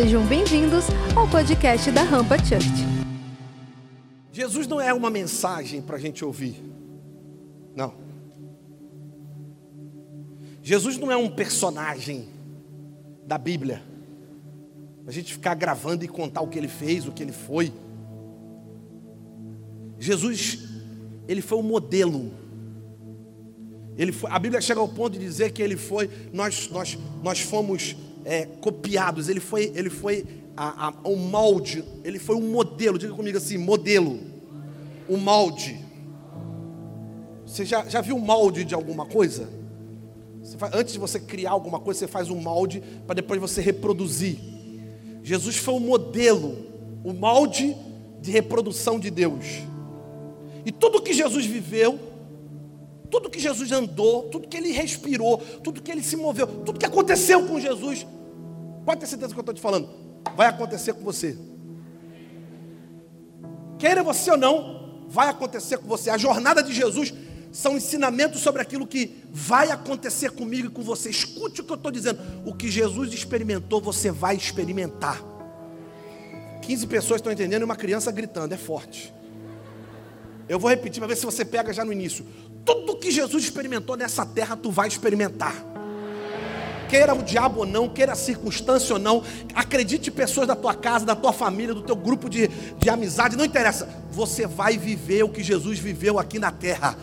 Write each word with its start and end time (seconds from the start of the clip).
Sejam 0.00 0.24
bem-vindos 0.24 0.84
ao 1.16 1.28
podcast 1.28 1.90
da 1.90 2.04
Rampa 2.04 2.38
Church. 2.38 2.86
Jesus 4.30 4.68
não 4.68 4.80
é 4.80 4.94
uma 4.94 5.10
mensagem 5.10 5.82
para 5.82 5.96
a 5.96 5.98
gente 5.98 6.24
ouvir. 6.24 6.54
Não. 7.74 7.92
Jesus 10.62 10.96
não 10.98 11.10
é 11.10 11.16
um 11.16 11.28
personagem 11.28 12.28
da 13.26 13.36
Bíblia. 13.36 13.82
A 15.04 15.10
gente 15.10 15.32
ficar 15.32 15.54
gravando 15.54 16.04
e 16.04 16.08
contar 16.08 16.42
o 16.42 16.46
que 16.46 16.60
ele 16.60 16.68
fez, 16.68 17.04
o 17.04 17.10
que 17.10 17.24
ele 17.24 17.32
foi. 17.32 17.72
Jesus, 19.98 20.60
ele 21.26 21.42
foi 21.42 21.58
o 21.58 21.62
modelo. 21.64 22.30
Ele 23.96 24.12
foi, 24.12 24.30
a 24.30 24.38
Bíblia 24.38 24.60
chega 24.60 24.78
ao 24.78 24.88
ponto 24.88 25.18
de 25.18 25.18
dizer 25.18 25.50
que 25.50 25.60
ele 25.60 25.76
foi, 25.76 26.08
nós, 26.32 26.70
nós, 26.70 26.96
nós 27.20 27.40
fomos 27.40 27.96
é, 28.24 28.46
copiados. 28.46 29.28
Ele 29.28 29.40
foi, 29.40 29.72
ele 29.74 29.90
foi 29.90 30.26
a, 30.56 30.88
a, 30.88 30.94
o 31.04 31.16
molde. 31.16 31.84
Ele 32.04 32.18
foi 32.18 32.36
um 32.36 32.50
modelo. 32.50 32.98
Diga 32.98 33.14
comigo 33.14 33.38
assim, 33.38 33.58
modelo. 33.58 34.18
O 35.08 35.16
molde. 35.16 35.84
Você 37.46 37.64
já, 37.64 37.88
já 37.88 38.00
viu 38.00 38.16
o 38.16 38.20
molde 38.20 38.64
de 38.64 38.74
alguma 38.74 39.06
coisa? 39.06 39.48
Faz, 40.56 40.74
antes 40.74 40.92
de 40.92 40.98
você 40.98 41.18
criar 41.18 41.50
alguma 41.52 41.80
coisa, 41.80 42.00
você 42.00 42.06
faz 42.06 42.30
um 42.30 42.40
molde 42.40 42.82
para 43.06 43.14
depois 43.14 43.40
você 43.40 43.60
reproduzir. 43.60 44.38
Jesus 45.22 45.56
foi 45.56 45.74
o 45.74 45.80
modelo, 45.80 46.56
o 47.04 47.12
molde 47.12 47.76
de 48.20 48.30
reprodução 48.30 48.98
de 48.98 49.10
Deus. 49.10 49.44
E 50.64 50.72
tudo 50.72 51.02
que 51.02 51.12
Jesus 51.12 51.46
viveu, 51.46 51.98
tudo 53.10 53.30
que 53.30 53.40
Jesus 53.40 53.72
andou, 53.72 54.24
tudo 54.24 54.48
que 54.48 54.56
ele 54.56 54.70
respirou, 54.70 55.38
tudo 55.38 55.82
que 55.82 55.90
ele 55.90 56.02
se 56.02 56.16
moveu, 56.16 56.46
tudo 56.46 56.78
que 56.78 56.86
aconteceu 56.86 57.46
com 57.46 57.58
Jesus, 57.58 58.06
pode 58.84 59.00
ter 59.00 59.06
certeza 59.06 59.32
que 59.32 59.38
eu 59.38 59.42
estou 59.42 59.54
te 59.54 59.60
falando, 59.60 59.88
vai 60.36 60.46
acontecer 60.46 60.92
com 60.92 61.02
você. 61.02 61.36
Queira 63.78 64.02
você 64.02 64.30
ou 64.30 64.36
não, 64.36 65.04
vai 65.08 65.28
acontecer 65.28 65.78
com 65.78 65.86
você. 65.86 66.10
A 66.10 66.18
jornada 66.18 66.62
de 66.62 66.72
Jesus 66.72 67.14
são 67.52 67.76
ensinamentos 67.76 68.40
sobre 68.40 68.60
aquilo 68.60 68.86
que 68.86 69.16
vai 69.32 69.70
acontecer 69.70 70.32
comigo 70.32 70.66
e 70.66 70.70
com 70.70 70.82
você. 70.82 71.10
Escute 71.10 71.60
o 71.60 71.64
que 71.64 71.72
eu 71.72 71.76
estou 71.76 71.90
dizendo. 71.90 72.20
O 72.44 72.54
que 72.54 72.70
Jesus 72.70 73.12
experimentou, 73.12 73.80
você 73.80 74.10
vai 74.10 74.36
experimentar. 74.36 75.22
15 76.62 76.86
pessoas 76.86 77.18
estão 77.20 77.32
entendendo 77.32 77.62
e 77.62 77.64
uma 77.64 77.76
criança 77.76 78.12
gritando, 78.12 78.52
é 78.52 78.58
forte. 78.58 79.14
Eu 80.48 80.58
vou 80.58 80.70
repetir 80.70 80.98
para 81.00 81.08
ver 81.08 81.16
se 81.16 81.24
você 81.24 81.44
pega 81.44 81.72
já 81.72 81.84
no 81.84 81.92
início. 81.92 82.26
Tudo 82.64 82.96
que 82.96 83.10
Jesus 83.10 83.44
experimentou 83.44 83.96
nessa 83.96 84.24
terra, 84.24 84.56
tu 84.56 84.70
vai 84.70 84.88
experimentar. 84.88 85.54
Queira 86.88 87.14
o 87.14 87.22
diabo 87.22 87.60
ou 87.60 87.66
não, 87.66 87.88
queira 87.88 88.12
a 88.12 88.16
circunstância 88.16 88.94
ou 88.94 88.98
não, 88.98 89.22
acredite 89.54 90.10
pessoas 90.10 90.46
da 90.46 90.56
tua 90.56 90.74
casa, 90.74 91.04
da 91.04 91.14
tua 91.14 91.34
família, 91.34 91.74
do 91.74 91.82
teu 91.82 91.94
grupo 91.94 92.30
de, 92.30 92.48
de 92.48 92.88
amizade, 92.88 93.36
não 93.36 93.44
interessa. 93.44 93.88
Você 94.10 94.46
vai 94.46 94.78
viver 94.78 95.22
o 95.22 95.28
que 95.28 95.42
Jesus 95.42 95.78
viveu 95.78 96.18
aqui 96.18 96.38
na 96.38 96.50
terra. 96.50 96.96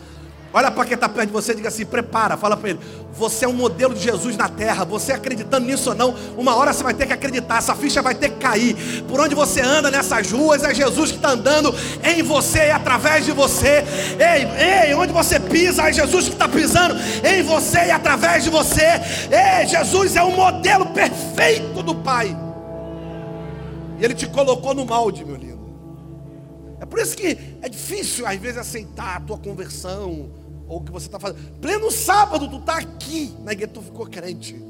Olha 0.56 0.70
para 0.70 0.86
quem 0.86 0.94
está 0.94 1.06
perto 1.06 1.26
de 1.26 1.32
você 1.34 1.52
e 1.52 1.56
diga 1.56 1.68
assim: 1.68 1.84
prepara, 1.84 2.34
fala 2.34 2.56
para 2.56 2.70
ele. 2.70 2.80
Você 3.12 3.44
é 3.44 3.48
um 3.48 3.52
modelo 3.52 3.94
de 3.94 4.00
Jesus 4.00 4.38
na 4.38 4.48
terra. 4.48 4.86
Você 4.86 5.12
acreditando 5.12 5.66
nisso 5.66 5.90
ou 5.90 5.94
não, 5.94 6.14
uma 6.34 6.56
hora 6.56 6.72
você 6.72 6.82
vai 6.82 6.94
ter 6.94 7.04
que 7.06 7.12
acreditar. 7.12 7.58
Essa 7.58 7.74
ficha 7.74 8.00
vai 8.00 8.14
ter 8.14 8.30
que 8.30 8.36
cair. 8.36 8.74
Por 9.06 9.20
onde 9.20 9.34
você 9.34 9.60
anda 9.60 9.90
nessas 9.90 10.30
ruas, 10.30 10.64
é 10.64 10.72
Jesus 10.72 11.10
que 11.10 11.18
está 11.18 11.32
andando 11.32 11.74
em 12.02 12.22
você 12.22 12.68
e 12.68 12.70
através 12.70 13.26
de 13.26 13.32
você. 13.32 13.84
Ei, 14.18 14.88
ei, 14.88 14.94
onde 14.94 15.12
você 15.12 15.38
pisa, 15.38 15.90
é 15.90 15.92
Jesus 15.92 16.24
que 16.24 16.32
está 16.32 16.48
pisando 16.48 16.94
em 17.22 17.42
você 17.42 17.88
e 17.88 17.90
através 17.90 18.42
de 18.42 18.48
você. 18.48 18.92
Ei, 19.30 19.66
Jesus 19.66 20.16
é 20.16 20.22
o 20.22 20.30
modelo 20.30 20.86
perfeito 20.86 21.82
do 21.82 21.94
Pai. 21.96 22.34
E 23.98 24.04
Ele 24.06 24.14
te 24.14 24.26
colocou 24.26 24.72
no 24.72 24.86
molde, 24.86 25.22
meu 25.22 25.36
lindo. 25.36 25.66
É 26.80 26.86
por 26.86 26.98
isso 26.98 27.14
que 27.14 27.36
é 27.60 27.68
difícil, 27.68 28.26
às 28.26 28.38
vezes, 28.38 28.56
aceitar 28.56 29.18
a 29.18 29.20
tua 29.20 29.36
conversão 29.36 30.45
ou 30.68 30.78
o 30.78 30.80
que 30.84 30.90
você 30.90 31.06
está 31.06 31.18
fazendo. 31.18 31.40
Pleno 31.60 31.90
sábado, 31.90 32.48
tu 32.48 32.58
está 32.58 32.78
aqui 32.78 33.34
na 33.44 33.52
igreja, 33.52 33.72
tu 33.72 33.82
ficou 33.82 34.06
crente. 34.06 34.62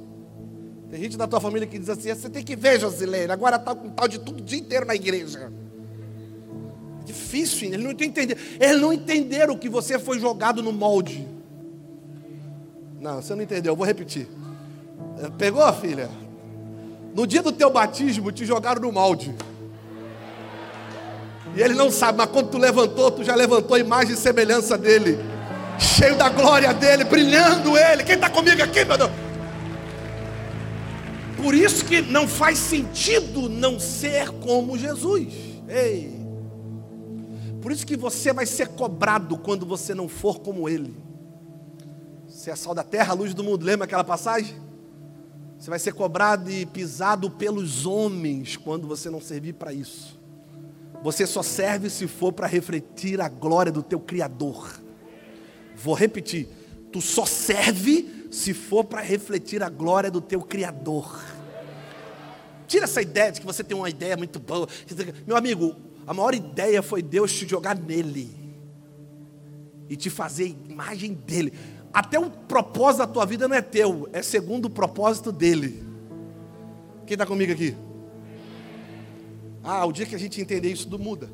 Tem 0.90 1.00
gente 1.00 1.16
da 1.16 1.26
tua 1.26 1.40
família 1.40 1.66
que 1.66 1.78
diz 1.78 1.88
assim: 1.88 2.14
você 2.14 2.28
tem 2.28 2.44
que 2.44 2.54
ver, 2.54 2.78
Josileira, 2.78 3.32
agora 3.32 3.56
está 3.56 3.74
com 3.74 3.90
tal 3.90 4.06
de 4.06 4.18
tudo 4.18 4.40
o 4.40 4.42
dia 4.42 4.58
inteiro 4.58 4.86
na 4.86 4.94
igreja. 4.94 5.50
É 7.00 7.04
difícil, 7.04 7.68
ele 7.68 7.82
não 7.82 7.90
entender. 7.90 8.36
Eles 8.60 8.80
não 8.80 8.92
entenderam 8.92 9.56
que 9.56 9.68
você 9.68 9.98
foi 9.98 10.18
jogado 10.20 10.62
no 10.62 10.72
molde. 10.72 11.26
Não, 13.00 13.22
você 13.22 13.34
não 13.34 13.42
entendeu, 13.42 13.72
eu 13.72 13.76
vou 13.76 13.86
repetir. 13.86 14.28
É, 15.22 15.30
pegou, 15.30 15.70
filha? 15.74 16.10
No 17.14 17.26
dia 17.26 17.42
do 17.42 17.52
teu 17.52 17.70
batismo, 17.70 18.30
te 18.30 18.44
jogaram 18.44 18.80
no 18.80 18.92
molde. 18.92 19.34
E 21.54 21.62
ele 21.62 21.74
não 21.74 21.90
sabe, 21.90 22.18
mas 22.18 22.30
quando 22.30 22.50
tu 22.50 22.58
levantou, 22.58 23.10
tu 23.10 23.24
já 23.24 23.34
levantou 23.34 23.76
a 23.76 23.78
imagem 23.78 24.12
e 24.12 24.16
semelhança 24.16 24.76
dele 24.76 25.18
cheio 25.78 26.16
da 26.16 26.28
glória 26.28 26.72
dele, 26.74 27.04
brilhando 27.04 27.76
ele. 27.76 28.04
Quem 28.04 28.14
está 28.14 28.30
comigo 28.30 28.62
aqui, 28.62 28.84
meu 28.84 28.96
Deus? 28.96 29.10
Por 31.36 31.54
isso 31.54 31.84
que 31.84 32.00
não 32.00 32.26
faz 32.26 32.58
sentido 32.58 33.48
não 33.48 33.78
ser 33.78 34.30
como 34.30 34.78
Jesus. 34.78 35.32
Ei. 35.68 36.16
Por 37.60 37.72
isso 37.72 37.86
que 37.86 37.96
você 37.96 38.32
vai 38.32 38.46
ser 38.46 38.68
cobrado 38.68 39.36
quando 39.36 39.66
você 39.66 39.94
não 39.94 40.08
for 40.08 40.40
como 40.40 40.68
ele. 40.68 40.96
Você 42.26 42.50
é 42.50 42.56
sal 42.56 42.74
da 42.74 42.84
terra, 42.84 43.12
luz 43.12 43.34
do 43.34 43.44
mundo. 43.44 43.64
Lembra 43.64 43.84
aquela 43.84 44.04
passagem? 44.04 44.54
Você 45.58 45.70
vai 45.70 45.78
ser 45.78 45.92
cobrado 45.92 46.50
e 46.50 46.66
pisado 46.66 47.30
pelos 47.30 47.86
homens 47.86 48.56
quando 48.56 48.86
você 48.86 49.10
não 49.10 49.20
servir 49.20 49.54
para 49.54 49.72
isso. 49.72 50.18
Você 51.02 51.26
só 51.26 51.42
serve 51.42 51.90
se 51.90 52.06
for 52.06 52.32
para 52.32 52.46
refletir 52.46 53.20
a 53.20 53.28
glória 53.28 53.72
do 53.72 53.82
teu 53.82 53.98
Criador. 53.98 54.80
Vou 55.76 55.94
repetir: 55.94 56.48
tu 56.92 57.00
só 57.00 57.24
serve 57.24 58.26
se 58.30 58.52
for 58.52 58.84
para 58.84 59.00
refletir 59.00 59.62
a 59.62 59.68
glória 59.68 60.10
do 60.10 60.20
teu 60.20 60.40
Criador. 60.42 61.24
Tira 62.66 62.84
essa 62.84 63.00
ideia 63.00 63.30
de 63.30 63.40
que 63.40 63.46
você 63.46 63.62
tem 63.62 63.76
uma 63.76 63.88
ideia 63.88 64.16
muito 64.16 64.40
boa. 64.40 64.68
Meu 65.26 65.36
amigo, 65.36 65.76
a 66.06 66.12
maior 66.12 66.34
ideia 66.34 66.82
foi 66.82 67.02
Deus 67.02 67.32
te 67.32 67.46
jogar 67.46 67.78
nele 67.78 68.30
e 69.88 69.96
te 69.96 70.10
fazer 70.10 70.56
imagem 70.68 71.14
dele. 71.14 71.52
Até 71.92 72.18
o 72.18 72.30
propósito 72.30 72.98
da 72.98 73.06
tua 73.06 73.24
vida 73.24 73.46
não 73.46 73.56
é 73.56 73.62
teu, 73.62 74.08
é 74.12 74.20
segundo 74.20 74.66
o 74.66 74.70
propósito 74.70 75.30
dele. 75.30 75.84
Quem 77.06 77.14
está 77.14 77.24
comigo 77.24 77.52
aqui? 77.52 77.76
Ah, 79.62 79.84
o 79.86 79.92
dia 79.92 80.06
que 80.06 80.14
a 80.14 80.18
gente 80.18 80.40
entender 80.40 80.70
isso, 80.70 80.88
tudo 80.88 81.02
muda. 81.02 81.30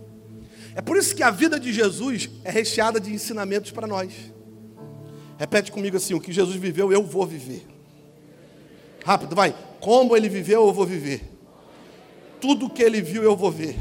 É 0.74 0.80
por 0.80 0.96
isso 0.96 1.14
que 1.14 1.22
a 1.22 1.30
vida 1.30 1.60
de 1.60 1.72
Jesus 1.72 2.30
é 2.44 2.50
recheada 2.50 2.98
de 2.98 3.12
ensinamentos 3.12 3.70
para 3.70 3.86
nós. 3.86 4.12
Repete 5.38 5.70
comigo 5.70 5.96
assim: 5.96 6.14
o 6.14 6.20
que 6.20 6.32
Jesus 6.32 6.56
viveu, 6.56 6.92
eu 6.92 7.02
vou 7.02 7.26
viver. 7.26 7.66
Rápido, 9.04 9.34
vai. 9.34 9.54
Como 9.80 10.16
ele 10.16 10.28
viveu, 10.28 10.66
eu 10.66 10.72
vou 10.72 10.86
viver. 10.86 11.28
Tudo 12.40 12.70
que 12.70 12.82
ele 12.82 13.00
viu, 13.00 13.22
eu 13.22 13.36
vou 13.36 13.50
ver. 13.50 13.76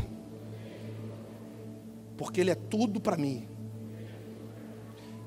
Porque 2.18 2.42
ele 2.42 2.52
é 2.52 2.56
tudo 2.56 3.00
para 3.00 3.18
mim. 3.18 3.48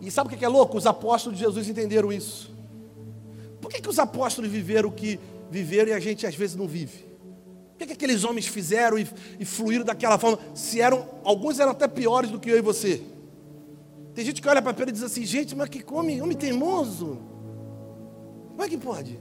E 0.00 0.10
sabe 0.10 0.34
o 0.34 0.38
que 0.38 0.44
é 0.44 0.48
louco? 0.48 0.76
Os 0.76 0.86
apóstolos 0.86 1.38
de 1.38 1.44
Jesus 1.44 1.68
entenderam 1.68 2.12
isso. 2.12 2.52
Por 3.60 3.70
que, 3.70 3.80
que 3.80 3.88
os 3.88 3.98
apóstolos 3.98 4.50
viveram 4.50 4.90
o 4.90 4.92
que 4.92 5.18
viveram 5.50 5.90
e 5.90 5.94
a 5.94 6.00
gente 6.00 6.26
às 6.26 6.34
vezes 6.34 6.54
não 6.56 6.68
vive? 6.68 7.13
Que, 7.84 7.88
que 7.88 7.92
aqueles 7.92 8.24
homens 8.24 8.46
fizeram 8.46 8.98
e, 8.98 9.06
e 9.38 9.44
fluíram 9.44 9.84
daquela 9.84 10.18
forma? 10.18 10.38
Se 10.54 10.80
eram, 10.80 11.06
alguns 11.22 11.60
eram 11.60 11.72
até 11.72 11.86
piores 11.86 12.30
do 12.30 12.40
que 12.40 12.50
eu 12.50 12.56
e 12.56 12.62
você. 12.62 13.02
Tem 14.14 14.24
gente 14.24 14.40
que 14.40 14.48
olha 14.48 14.62
para 14.62 14.72
Pedro 14.72 14.90
e 14.90 14.92
diz 14.92 15.02
assim, 15.02 15.24
gente, 15.24 15.54
mas 15.54 15.68
que 15.68 15.84
homem, 15.92 16.22
homem 16.22 16.36
teimoso. 16.36 17.18
Como 18.48 18.62
é 18.62 18.68
que 18.68 18.78
pode? 18.78 19.18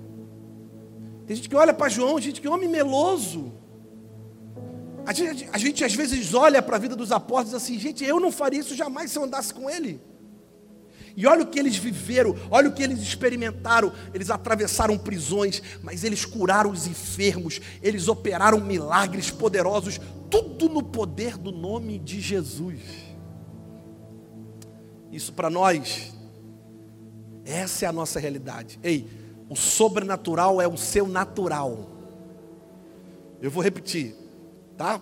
Tem 1.26 1.36
gente 1.36 1.50
que 1.50 1.56
olha 1.56 1.74
para 1.74 1.90
João, 1.90 2.20
gente 2.20 2.40
que 2.40 2.48
homem 2.48 2.70
meloso. 2.70 3.52
A 5.06 5.12
gente, 5.12 5.50
a 5.52 5.58
gente 5.58 5.84
às 5.84 5.94
vezes 5.94 6.34
olha 6.34 6.62
para 6.62 6.78
a 6.78 6.80
vida 6.80 6.96
dos 6.96 7.12
apóstolos 7.12 7.56
assim, 7.56 7.78
gente, 7.78 8.06
eu 8.06 8.20
não 8.20 8.32
faria 8.32 8.62
isso 8.62 8.76
jamais 8.76 9.12
se 9.12 9.18
eu 9.18 9.24
andasse 9.24 9.54
com 9.54 9.70
ele. 9.70 10.00
E 11.16 11.28
olha 11.28 11.44
o 11.44 11.48
que 11.48 11.60
eles 11.60 11.76
viveram, 11.76 12.36
olha 12.50 12.70
o 12.70 12.74
que 12.74 12.82
eles 12.82 13.00
experimentaram. 13.00 13.92
Eles 14.14 14.30
atravessaram 14.30 14.98
prisões, 14.98 15.62
mas 15.82 16.04
eles 16.04 16.26
curaram 16.26 16.72
os 16.72 16.88
enfermos, 16.88 17.62
eles 17.82 18.08
operaram 18.08 18.60
milagres 18.60 19.30
poderosos, 19.30 20.00
tudo 20.30 20.68
no 20.68 20.82
poder 20.82 21.38
do 21.38 21.52
nome 21.52 22.00
de 22.00 22.20
Jesus. 22.20 22.82
Isso 25.12 25.32
para 25.34 25.50
nós, 25.50 26.12
essa 27.46 27.86
é 27.86 27.88
a 27.88 27.94
nossa 27.94 28.20
realidade. 28.20 28.80
Ei, 28.82 29.08
o 29.48 29.56
sobrenatural 29.56 30.60
é 30.60 30.68
o 30.68 30.76
seu 30.76 31.08
natural. 31.08 31.92
Eu 33.40 33.52
vou 33.52 33.62
repetir, 33.62 34.16
tá? 34.76 35.00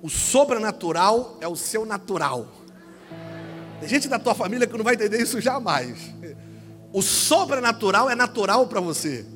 O 0.00 0.08
sobrenatural 0.08 1.36
é 1.40 1.46
o 1.46 1.54
seu 1.54 1.84
natural. 1.84 2.48
Tem 3.82 3.88
gente 3.88 4.08
da 4.08 4.16
tua 4.16 4.32
família 4.32 4.64
que 4.64 4.76
não 4.76 4.84
vai 4.84 4.94
entender 4.94 5.20
isso 5.20 5.40
jamais. 5.40 5.98
O 6.92 7.02
sobrenatural 7.02 8.08
é 8.08 8.14
natural 8.14 8.68
para 8.68 8.80
você. 8.80 9.26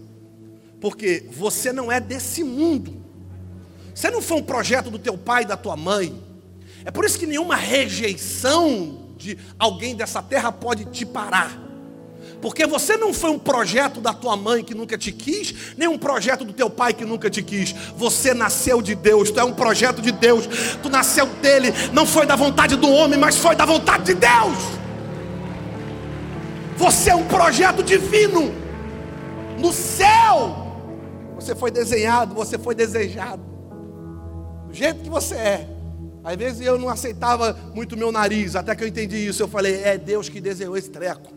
Porque 0.80 1.26
você 1.32 1.72
não 1.72 1.90
é 1.90 1.98
desse 1.98 2.44
mundo. 2.44 3.04
Você 3.92 4.08
não 4.08 4.22
foi 4.22 4.36
um 4.36 4.44
projeto 4.44 4.88
do 4.88 5.00
teu 5.00 5.18
pai 5.18 5.42
e 5.42 5.46
da 5.46 5.56
tua 5.56 5.76
mãe. 5.76 6.22
É 6.84 6.92
por 6.92 7.04
isso 7.04 7.18
que 7.18 7.26
nenhuma 7.26 7.56
rejeição 7.56 9.14
de 9.16 9.36
alguém 9.58 9.96
dessa 9.96 10.22
terra 10.22 10.52
pode 10.52 10.84
te 10.84 11.04
parar. 11.04 11.65
Porque 12.40 12.66
você 12.66 12.96
não 12.96 13.12
foi 13.12 13.30
um 13.30 13.38
projeto 13.38 14.00
da 14.00 14.12
tua 14.12 14.36
mãe 14.36 14.62
que 14.62 14.74
nunca 14.74 14.98
te 14.98 15.10
quis, 15.10 15.74
nem 15.76 15.88
um 15.88 15.98
projeto 15.98 16.44
do 16.44 16.52
teu 16.52 16.68
pai 16.68 16.92
que 16.92 17.04
nunca 17.04 17.30
te 17.30 17.42
quis. 17.42 17.72
Você 17.96 18.34
nasceu 18.34 18.82
de 18.82 18.94
Deus, 18.94 19.30
tu 19.30 19.40
é 19.40 19.44
um 19.44 19.54
projeto 19.54 20.02
de 20.02 20.12
Deus. 20.12 20.46
Tu 20.82 20.88
nasceu 20.88 21.26
dele, 21.26 21.72
não 21.92 22.06
foi 22.06 22.26
da 22.26 22.36
vontade 22.36 22.76
do 22.76 22.90
homem, 22.90 23.18
mas 23.18 23.36
foi 23.36 23.56
da 23.56 23.64
vontade 23.64 24.04
de 24.04 24.14
Deus. 24.14 24.76
Você 26.76 27.10
é 27.10 27.14
um 27.14 27.24
projeto 27.24 27.82
divino. 27.82 28.54
No 29.58 29.72
céu, 29.72 30.66
você 31.34 31.54
foi 31.54 31.70
desenhado, 31.70 32.34
você 32.34 32.58
foi 32.58 32.74
desejado. 32.74 33.42
Do 34.66 34.74
jeito 34.74 35.00
que 35.00 35.08
você 35.08 35.34
é. 35.34 35.68
Às 36.22 36.36
vezes 36.36 36.66
eu 36.66 36.78
não 36.78 36.88
aceitava 36.88 37.56
muito 37.72 37.96
meu 37.96 38.10
nariz, 38.10 38.56
até 38.56 38.74
que 38.74 38.84
eu 38.84 38.88
entendi 38.88 39.26
isso. 39.26 39.42
Eu 39.42 39.48
falei, 39.48 39.80
é 39.82 39.96
Deus 39.96 40.28
que 40.28 40.40
desenhou 40.40 40.76
esse 40.76 40.90
treco. 40.90 41.35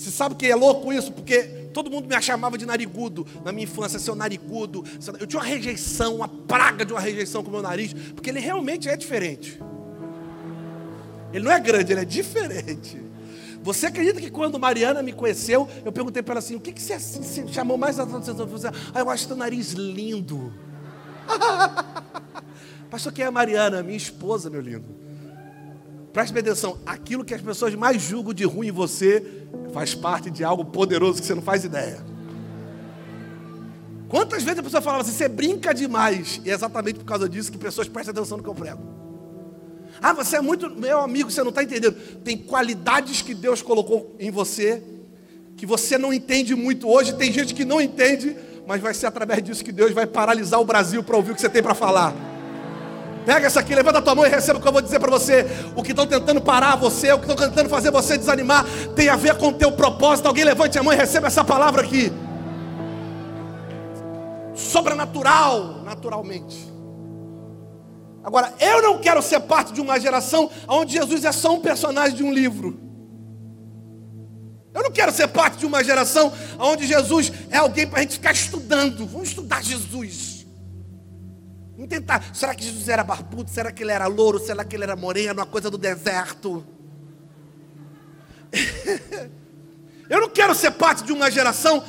Você 0.00 0.10
sabe 0.10 0.34
que 0.34 0.46
é 0.46 0.56
louco 0.56 0.90
isso? 0.90 1.12
Porque 1.12 1.42
todo 1.74 1.90
mundo 1.90 2.08
me 2.08 2.22
chamava 2.22 2.56
de 2.56 2.64
narigudo 2.64 3.26
na 3.44 3.52
minha 3.52 3.64
infância, 3.64 3.98
seu 3.98 4.14
narigudo. 4.14 4.82
Eu 5.20 5.26
tinha 5.26 5.38
uma 5.38 5.46
rejeição, 5.46 6.16
uma 6.16 6.26
praga 6.26 6.86
de 6.86 6.92
uma 6.94 7.00
rejeição 7.00 7.42
com 7.42 7.50
o 7.50 7.52
meu 7.52 7.60
nariz, 7.60 7.92
porque 8.14 8.30
ele 8.30 8.40
realmente 8.40 8.88
é 8.88 8.96
diferente. 8.96 9.60
Ele 11.34 11.44
não 11.44 11.52
é 11.52 11.60
grande, 11.60 11.92
ele 11.92 12.00
é 12.00 12.04
diferente. 12.06 12.98
Você 13.62 13.88
acredita 13.88 14.18
que 14.22 14.30
quando 14.30 14.58
Mariana 14.58 15.02
me 15.02 15.12
conheceu, 15.12 15.68
eu 15.84 15.92
perguntei 15.92 16.22
para 16.22 16.32
ela 16.32 16.38
assim: 16.38 16.56
o 16.56 16.60
que, 16.60 16.72
que 16.72 16.80
você, 16.80 16.94
assim, 16.94 17.22
você 17.22 17.46
chamou 17.48 17.76
mais 17.76 18.00
a 18.00 18.04
atenção? 18.04 18.48
Ah, 18.94 19.00
eu 19.00 19.10
acho 19.10 19.26
teu 19.26 19.36
nariz 19.36 19.72
lindo. 19.72 20.50
Pastor, 22.88 23.12
quem 23.12 23.26
é 23.26 23.28
a 23.28 23.30
Mariana? 23.30 23.82
Minha 23.82 23.98
esposa, 23.98 24.48
meu 24.48 24.62
lindo. 24.62 24.99
Preste 26.12 26.36
atenção, 26.36 26.78
aquilo 26.84 27.24
que 27.24 27.32
as 27.32 27.40
pessoas 27.40 27.74
mais 27.74 28.02
julgam 28.02 28.34
de 28.34 28.44
ruim 28.44 28.68
em 28.68 28.72
você 28.72 29.24
faz 29.72 29.94
parte 29.94 30.30
de 30.30 30.42
algo 30.42 30.64
poderoso 30.64 31.20
que 31.20 31.26
você 31.26 31.34
não 31.34 31.42
faz 31.42 31.64
ideia. 31.64 32.04
Quantas 34.08 34.42
vezes 34.42 34.58
a 34.58 34.62
pessoa 34.62 34.82
falava 34.82 35.02
assim, 35.02 35.12
você 35.12 35.28
brinca 35.28 35.72
demais? 35.72 36.40
E 36.44 36.50
é 36.50 36.52
exatamente 36.52 36.98
por 36.98 37.04
causa 37.04 37.28
disso 37.28 37.52
que 37.52 37.56
pessoas 37.56 37.88
prestam 37.88 38.12
atenção 38.12 38.38
no 38.38 38.42
que 38.42 38.48
eu 38.48 38.54
prego. 38.54 38.82
Ah, 40.02 40.12
você 40.12 40.36
é 40.36 40.40
muito 40.40 40.68
meu 40.68 40.98
amigo, 40.98 41.30
você 41.30 41.42
não 41.42 41.50
está 41.50 41.62
entendendo. 41.62 41.94
Tem 42.24 42.36
qualidades 42.36 43.22
que 43.22 43.32
Deus 43.32 43.62
colocou 43.62 44.16
em 44.18 44.30
você, 44.32 44.82
que 45.56 45.64
você 45.64 45.96
não 45.96 46.12
entende 46.12 46.56
muito 46.56 46.88
hoje. 46.88 47.14
Tem 47.14 47.32
gente 47.32 47.54
que 47.54 47.64
não 47.64 47.80
entende, 47.80 48.36
mas 48.66 48.80
vai 48.80 48.94
ser 48.94 49.06
através 49.06 49.44
disso 49.44 49.64
que 49.64 49.70
Deus 49.70 49.92
vai 49.92 50.06
paralisar 50.06 50.60
o 50.60 50.64
Brasil 50.64 51.04
para 51.04 51.16
ouvir 51.16 51.30
o 51.30 51.34
que 51.36 51.40
você 51.40 51.48
tem 51.48 51.62
para 51.62 51.74
falar. 51.74 52.29
Pega 53.24 53.46
essa 53.46 53.60
aqui, 53.60 53.74
levanta 53.74 53.98
a 53.98 54.02
tua 54.02 54.14
mão 54.14 54.24
e 54.24 54.28
receba 54.28 54.58
o 54.58 54.62
que 54.62 54.68
eu 54.68 54.72
vou 54.72 54.80
dizer 54.80 54.98
para 54.98 55.10
você. 55.10 55.46
O 55.76 55.82
que 55.82 55.90
estão 55.90 56.06
tentando 56.06 56.40
parar 56.40 56.76
você, 56.76 57.12
o 57.12 57.18
que 57.18 57.30
estão 57.30 57.48
tentando 57.48 57.68
fazer 57.68 57.90
você 57.90 58.16
desanimar, 58.16 58.64
tem 58.96 59.08
a 59.08 59.16
ver 59.16 59.36
com 59.36 59.48
o 59.48 59.52
teu 59.52 59.72
propósito. 59.72 60.26
Alguém 60.26 60.44
levante 60.44 60.78
a 60.78 60.82
mão 60.82 60.92
e 60.92 60.96
receba 60.96 61.26
essa 61.26 61.44
palavra 61.44 61.82
aqui. 61.82 62.12
Sobrenatural, 64.54 65.82
naturalmente. 65.84 66.70
Agora, 68.22 68.52
eu 68.60 68.82
não 68.82 68.98
quero 68.98 69.22
ser 69.22 69.40
parte 69.40 69.72
de 69.72 69.80
uma 69.80 69.98
geração 69.98 70.50
onde 70.68 70.92
Jesus 70.94 71.24
é 71.24 71.32
só 71.32 71.54
um 71.54 71.60
personagem 71.60 72.16
de 72.16 72.22
um 72.22 72.32
livro. 72.32 72.78
Eu 74.72 74.82
não 74.82 74.90
quero 74.90 75.12
ser 75.12 75.28
parte 75.28 75.58
de 75.58 75.66
uma 75.66 75.82
geração 75.82 76.32
onde 76.58 76.86
Jesus 76.86 77.32
é 77.50 77.56
alguém 77.56 77.86
para 77.86 77.98
a 77.98 78.02
gente 78.02 78.14
ficar 78.14 78.32
estudando. 78.32 79.06
Vamos 79.06 79.28
estudar 79.28 79.62
Jesus. 79.62 80.29
Tentar. 81.88 82.34
Será 82.34 82.54
que 82.54 82.64
Jesus 82.64 82.88
era 82.88 83.02
barbudo? 83.02 83.50
Será 83.50 83.72
que 83.72 83.82
ele 83.82 83.92
era 83.92 84.06
louro? 84.06 84.38
Será 84.38 84.64
que 84.64 84.76
ele 84.76 84.84
era 84.84 84.96
moreno? 84.96 85.40
Uma 85.40 85.46
coisa 85.46 85.70
do 85.70 85.78
deserto? 85.78 86.64
Eu 90.08 90.20
não 90.20 90.28
quero 90.28 90.54
ser 90.54 90.72
parte 90.72 91.04
de 91.04 91.12
uma 91.12 91.30
geração 91.30 91.84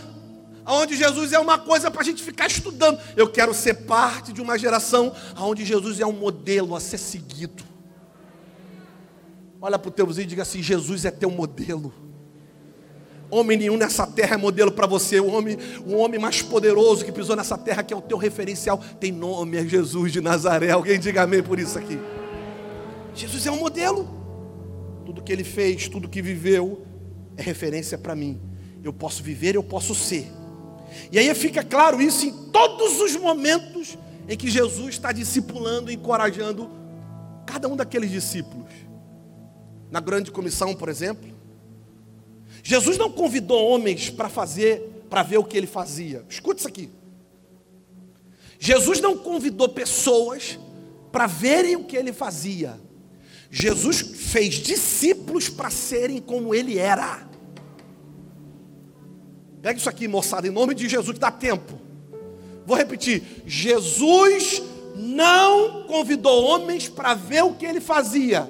onde 0.66 0.96
Jesus 0.96 1.34
é 1.34 1.40
uma 1.40 1.58
coisa 1.58 1.90
para 1.90 2.02
a 2.02 2.04
gente 2.04 2.22
ficar 2.24 2.48
estudando. 2.48 3.00
Eu 3.16 3.32
quero 3.32 3.54
ser 3.54 3.74
parte 3.86 4.32
de 4.32 4.42
uma 4.42 4.58
geração 4.58 5.16
onde 5.38 5.66
Jesus 5.66 6.00
é 6.00 6.06
um 6.06 6.12
modelo 6.12 6.76
a 6.76 6.80
ser 6.80 7.00
seguido. 7.00 7.64
Olha 9.60 9.78
para 9.78 9.90
o 9.90 9.92
teu 9.92 10.08
vizinho 10.08 10.26
e 10.26 10.28
diga 10.28 10.44
assim: 10.44 10.62
Jesus 10.62 11.06
é 11.06 11.12
teu 11.12 11.30
modelo. 11.32 12.11
Homem 13.32 13.58
nenhum 13.58 13.78
nessa 13.78 14.06
terra 14.06 14.36
é 14.36 14.38
modelo 14.38 14.74
para 14.74 14.86
você. 14.86 15.20
O 15.22 15.28
homem, 15.28 15.58
o 15.86 15.96
homem 15.96 16.20
mais 16.20 16.42
poderoso 16.42 17.06
que 17.06 17.14
pisou 17.14 17.34
nessa 17.34 17.58
terra, 17.58 17.82
que 17.82 17.94
é 17.94 17.98
o 17.98 18.02
teu 18.02 18.18
referencial, 18.18 18.78
tem 19.00 19.10
nome, 19.10 19.58
é 19.58 19.66
Jesus 19.66 20.12
de 20.12 20.20
Nazaré. 20.20 20.72
Alguém 20.72 21.00
diga 21.00 21.24
amém 21.24 21.42
por 21.42 21.58
isso 21.58 21.80
aqui. 21.80 21.98
Jesus 23.16 23.48
é 23.48 23.52
um 23.52 23.58
modelo. 23.58 24.06
Tudo 25.06 25.22
que 25.22 25.32
ele 25.32 25.46
fez, 25.46 25.88
tudo 25.88 26.10
que 26.10 26.22
viveu, 26.22 26.86
é 27.38 27.42
referência 27.42 27.98
para 27.98 28.14
mim. 28.14 28.40
Eu 28.84 28.92
posso 28.92 29.24
viver, 29.24 29.56
eu 29.56 29.64
posso 29.64 29.96
ser. 29.96 30.30
E 31.10 31.18
aí 31.18 31.34
fica 31.34 31.64
claro 31.64 32.02
isso 32.02 32.26
em 32.26 32.34
todos 32.52 33.00
os 33.00 33.16
momentos 33.16 33.98
em 34.28 34.36
que 34.36 34.50
Jesus 34.50 34.90
está 34.90 35.14
discipulando, 35.14 35.90
encorajando 35.90 36.70
cada 37.46 37.70
um 37.70 37.78
daqueles 37.78 38.12
discípulos. 38.12 38.70
Na 39.90 40.02
grande 40.02 40.32
comissão, 40.32 40.74
por 40.76 40.90
exemplo, 40.90 41.31
Jesus 42.64 42.98
não 42.98 43.12
convidou 43.12 43.68
homens 43.68 44.10
para 44.10 44.30
fazer, 44.30 45.06
para 45.10 45.24
ver 45.24 45.38
o 45.38 45.44
que 45.44 45.58
ele 45.58 45.68
fazia. 45.68 46.24
Escute 46.30 46.60
isso 46.60 46.68
aqui. 46.68 46.90
Jesus 48.60 49.02
não 49.02 49.18
convidou 49.18 49.70
pessoas 49.70 50.60
para 51.12 51.28
verem 51.28 51.76
o 51.76 51.84
que 51.84 51.98
ele 51.98 52.14
fazia. 52.14 52.80
Jesus 53.50 54.02
fez 54.02 54.56
discípulos 54.56 55.50
para 55.50 55.70
serem 55.70 56.22
como 56.22 56.54
ele 56.54 56.78
era. 56.78 57.28
Pega 59.62 59.78
isso 59.78 59.90
aqui, 59.90 60.08
moçada, 60.08 60.48
em 60.48 60.52
nome 60.52 60.74
de 60.74 60.88
Jesus, 60.88 61.14
que 61.14 61.20
dá 61.20 61.32
tempo. 61.32 61.80
Vou 62.66 62.78
repetir: 62.78 63.44
Jesus 63.46 64.62
não 64.96 65.84
convidou 65.84 66.44
homens 66.44 66.88
para 66.88 67.14
ver 67.14 67.44
o 67.44 67.54
que 67.54 67.66
ele 67.66 67.82
fazia. 67.82 68.48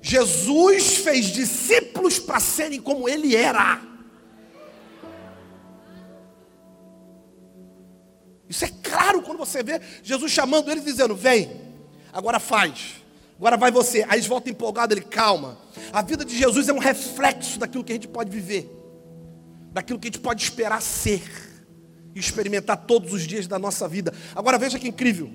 Jesus 0.00 0.98
fez 0.98 1.26
discípulos 1.26 1.77
para 2.18 2.40
serem 2.40 2.80
como 2.80 3.08
ele 3.08 3.34
era. 3.34 3.80
Isso 8.48 8.64
é 8.64 8.70
claro 8.82 9.22
quando 9.22 9.38
você 9.38 9.62
vê 9.62 9.80
Jesus 10.02 10.30
chamando 10.32 10.70
eles 10.70 10.84
dizendo: 10.84 11.14
Vem, 11.14 11.50
agora 12.12 12.38
faz, 12.38 12.96
agora 13.36 13.56
vai 13.56 13.70
você. 13.70 14.04
Aí 14.04 14.14
eles 14.18 14.26
voltam 14.26 14.52
empolgados, 14.52 14.96
ele 14.96 15.06
calma. 15.06 15.58
A 15.92 16.02
vida 16.02 16.24
de 16.24 16.36
Jesus 16.36 16.68
é 16.68 16.72
um 16.72 16.78
reflexo 16.78 17.58
daquilo 17.58 17.84
que 17.84 17.92
a 17.92 17.96
gente 17.96 18.08
pode 18.08 18.30
viver, 18.30 18.70
daquilo 19.72 19.98
que 19.98 20.08
a 20.08 20.10
gente 20.10 20.20
pode 20.20 20.42
esperar 20.42 20.80
ser 20.80 21.22
e 22.14 22.18
experimentar 22.18 22.76
todos 22.76 23.12
os 23.12 23.26
dias 23.26 23.46
da 23.46 23.58
nossa 23.58 23.88
vida. 23.88 24.14
Agora 24.34 24.58
veja 24.58 24.78
que 24.78 24.88
incrível 24.88 25.30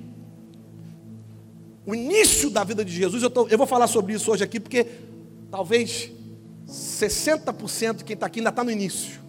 o 1.85 1.93
início 1.93 2.49
da 2.49 2.63
vida 2.63 2.83
de 2.83 2.91
Jesus, 2.91 3.21
eu, 3.21 3.29
tô, 3.29 3.47
eu 3.47 3.57
vou 3.57 3.67
falar 3.67 3.87
sobre 3.87 4.13
isso 4.13 4.31
hoje 4.31 4.43
aqui, 4.43 4.59
porque 4.59 4.87
talvez 5.51 6.09
60% 6.73 7.97
de 7.97 8.03
quem 8.03 8.15
está 8.15 8.25
aqui 8.25 8.39
ainda 8.39 8.49
está 8.49 8.63
no 8.63 8.71
início. 8.71 9.21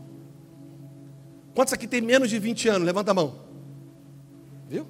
Quantos 1.55 1.75
aqui 1.75 1.87
tem 1.87 2.01
menos 2.01 2.31
de 2.31 2.39
20 2.39 2.69
anos? 2.69 2.87
Levanta 2.87 3.11
a 3.11 3.15
mão. 3.15 3.39
Viu? 4.69 4.87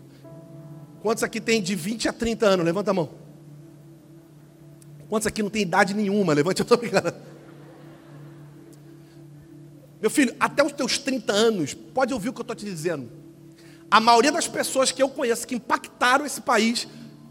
Quantos 1.03 1.25
aqui 1.25 1.41
tem 1.41 1.61
de 1.61 1.75
20 1.75 2.09
a 2.09 2.13
30 2.13 2.47
anos? 2.47 2.65
Levanta 2.65 2.93
a 2.93 2.95
mão. 2.95 3.11
Quantos 5.09 5.27
aqui 5.27 5.43
não 5.43 5.51
tem 5.51 5.63
idade 5.63 5.95
nenhuma? 5.95 6.33
Levante, 6.33 6.63
estou 6.63 6.79
brincando. 6.79 7.13
Meu 10.01 10.11
filho, 10.11 10.35
até 10.39 10.63
os 10.65 10.73
teus 10.73 10.97
30 10.99 11.33
anos, 11.33 11.75
pode 11.75 12.15
ouvir 12.15 12.29
o 12.29 12.33
que 12.33 12.41
eu 12.41 12.45
estou 12.45 12.57
te 12.57 12.65
dizendo. 12.65 13.11
A 13.91 14.01
maioria 14.01 14.31
das 14.31 14.47
pessoas 14.47 14.93
que 14.93 15.03
eu 15.03 15.09
conheço 15.09 15.47
que 15.47 15.57
impactaram 15.57 16.25
esse 16.25 16.41
país 16.41 16.87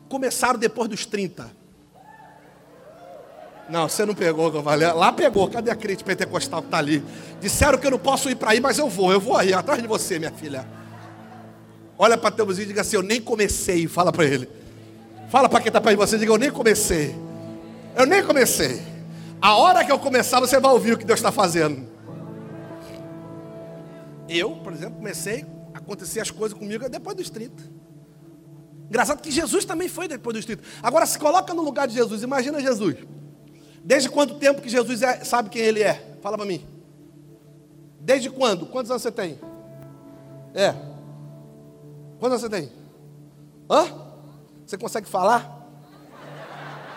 começaram 0.09 0.59
depois 0.59 0.89
dos 0.89 1.05
30. 1.05 1.62
Não, 3.69 3.87
você 3.87 4.05
não 4.05 4.13
pegou, 4.13 4.51
Gavalé. 4.51 4.91
Lá 4.91 5.11
pegou. 5.11 5.47
Cadê 5.49 5.71
a 5.71 5.75
crente 5.75 6.03
pentecostal 6.03 6.61
que 6.61 6.67
está 6.67 6.77
ali? 6.77 7.03
Disseram 7.39 7.77
que 7.77 7.87
eu 7.87 7.91
não 7.91 7.99
posso 7.99 8.29
ir 8.29 8.35
para 8.35 8.51
aí, 8.51 8.59
mas 8.59 8.77
eu 8.77 8.89
vou. 8.89 9.11
Eu 9.11 9.19
vou 9.19 9.37
aí, 9.37 9.53
atrás 9.53 9.81
de 9.81 9.87
você, 9.87 10.19
minha 10.19 10.31
filha. 10.31 10.67
Olha 11.97 12.17
para 12.17 12.31
teu 12.31 12.45
vizinho 12.45 12.65
e 12.65 12.67
diga 12.67 12.81
assim: 12.81 12.95
Eu 12.95 13.03
nem 13.03 13.21
comecei. 13.21 13.87
Fala 13.87 14.11
para 14.11 14.25
ele. 14.25 14.49
Fala 15.29 15.47
para 15.47 15.61
quem 15.61 15.69
está 15.69 15.79
perto 15.79 15.97
de 15.97 16.05
você. 16.05 16.17
Diga: 16.17 16.31
Eu 16.31 16.37
nem 16.37 16.51
comecei. 16.51 17.15
Eu 17.95 18.05
nem 18.05 18.23
comecei. 18.23 18.81
A 19.41 19.55
hora 19.55 19.83
que 19.83 19.91
eu 19.91 19.99
começar, 19.99 20.39
você 20.39 20.59
vai 20.59 20.71
ouvir 20.71 20.93
o 20.93 20.97
que 20.97 21.05
Deus 21.05 21.19
está 21.19 21.31
fazendo. 21.31 21.87
Eu, 24.27 24.51
por 24.51 24.73
exemplo, 24.73 24.95
comecei 24.95 25.45
a 25.73 25.77
acontecer 25.77 26.19
as 26.19 26.31
coisas 26.31 26.57
comigo 26.57 26.87
depois 26.89 27.15
dos 27.15 27.29
30. 27.29 27.53
Engraçado 28.89 29.21
que 29.21 29.31
Jesus 29.31 29.65
também 29.65 29.87
foi 29.87 30.07
depois 30.07 30.35
dos 30.35 30.45
30. 30.45 30.63
Agora 30.81 31.05
se 31.05 31.17
coloca 31.19 31.53
no 31.53 31.61
lugar 31.61 31.87
de 31.87 31.93
Jesus, 31.93 32.23
imagina 32.23 32.59
Jesus. 32.59 32.95
Desde 33.83 34.09
quanto 34.09 34.35
tempo 34.35 34.61
que 34.61 34.69
Jesus 34.69 35.01
é, 35.01 35.23
sabe 35.25 35.49
quem 35.49 35.61
ele 35.61 35.83
é? 35.83 36.17
Fala 36.21 36.37
para 36.37 36.45
mim. 36.45 36.65
Desde 37.99 38.29
quando? 38.29 38.65
Quantos 38.65 38.89
anos 38.89 39.03
você 39.03 39.11
tem? 39.11 39.37
É. 40.53 40.73
Quantos 42.19 42.39
você 42.41 42.49
tem? 42.49 42.71
Hã? 43.69 43.85
Você 44.65 44.77
consegue 44.77 45.07
falar? 45.07 45.67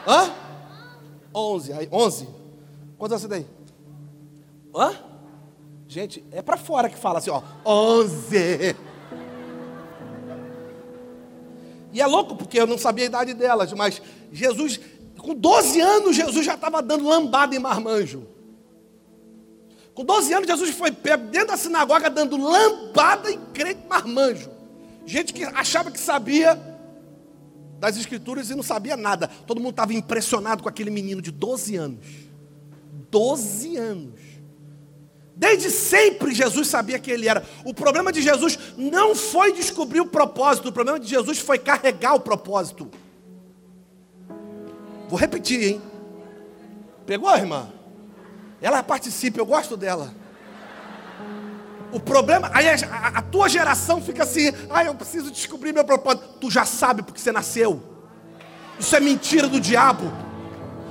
Hã? 0.07 0.31
Onze. 1.35 1.73
Aí, 1.73 1.89
onze. 1.91 2.29
Quantos 2.97 3.21
você 3.21 3.29
tem? 3.29 3.47
Hã? 4.75 4.95
Gente, 5.89 6.25
é 6.31 6.43
para 6.43 6.57
fora 6.57 6.89
que 6.89 6.97
fala 6.97 7.19
assim, 7.19 7.31
ó. 7.31 7.43
Onze. 7.65 8.77
E 11.93 12.01
é 12.01 12.07
louco 12.07 12.37
porque 12.37 12.61
eu 12.61 12.67
não 12.67 12.77
sabia 12.77 13.05
a 13.05 13.07
idade 13.07 13.35
delas, 13.35 13.73
mas 13.73 14.03
Jesus, 14.31 14.79
com 15.27 15.35
12 15.35 15.81
anos, 15.81 16.15
Jesus 16.15 16.47
já 16.47 16.55
estava 16.55 16.81
dando 16.81 17.05
lambada 17.05 17.57
em 17.57 17.59
marmanjo. 17.59 18.29
Com 19.93 20.05
12 20.05 20.33
anos, 20.33 20.47
Jesus 20.47 20.71
foi 20.71 20.93
pego 20.93 21.27
dentro 21.33 21.49
da 21.49 21.57
sinagoga 21.57 22.09
dando 22.09 22.37
lambada 22.37 23.29
em 23.33 23.41
crente 23.53 23.81
marmanjo. 23.89 24.49
Gente 25.05 25.33
que 25.33 25.43
achava 25.43 25.91
que 25.91 25.99
sabia 25.99 26.57
das 27.81 27.97
escrituras 27.97 28.51
e 28.51 28.55
não 28.55 28.63
sabia 28.63 28.97
nada. 28.97 29.27
Todo 29.49 29.61
mundo 29.61 29.71
estava 29.71 29.93
impressionado 29.93 30.63
com 30.63 30.69
aquele 30.69 30.91
menino 30.91 31.21
de 31.21 31.33
12 31.33 31.75
anos. 31.75 32.07
12 33.11 33.77
anos. 33.79 34.21
Desde 35.35 35.73
sempre 35.73 36.33
Jesus 36.33 36.69
sabia 36.69 37.01
quem 37.01 37.15
ele 37.15 37.29
era. 37.29 37.45
O 37.65 37.75
problema 37.75 38.13
de 38.13 38.23
Jesus 38.23 38.57
não 38.77 39.17
foi 39.17 39.53
descobrir 39.53 40.01
o 40.01 40.07
propósito, 40.07 40.69
o 40.69 40.73
problema 40.73 41.01
de 41.01 41.09
Jesus 41.09 41.41
foi 41.41 41.59
carregar 41.59 42.15
o 42.15 42.21
propósito. 42.21 42.89
Vou 45.09 45.19
repetir, 45.19 45.63
hein? 45.63 45.83
Pegou, 47.07 47.35
irmã? 47.35 47.69
Ela 48.61 48.83
participa, 48.83 49.39
eu 49.39 49.47
gosto 49.47 49.77
dela. 49.77 50.13
O 51.93 52.01
problema, 52.01 52.51
aí 52.53 52.69
a, 52.69 52.75
a, 53.19 53.23
tua 53.23 53.49
geração 53.49 54.03
fica 54.03 54.25
assim, 54.25 54.53
ah, 54.69 54.85
eu 54.85 54.95
preciso 54.95 55.31
descobrir 55.31 55.73
meu 55.73 55.85
propósito. 55.85 56.27
Tu 56.41 56.51
já 56.51 56.65
sabe 56.65 57.03
porque 57.03 57.21
você 57.21 57.31
nasceu. 57.31 57.83
Isso 58.79 58.95
é 58.95 59.01
mentira 59.01 59.49
do 59.49 59.61
diabo. 59.61 60.13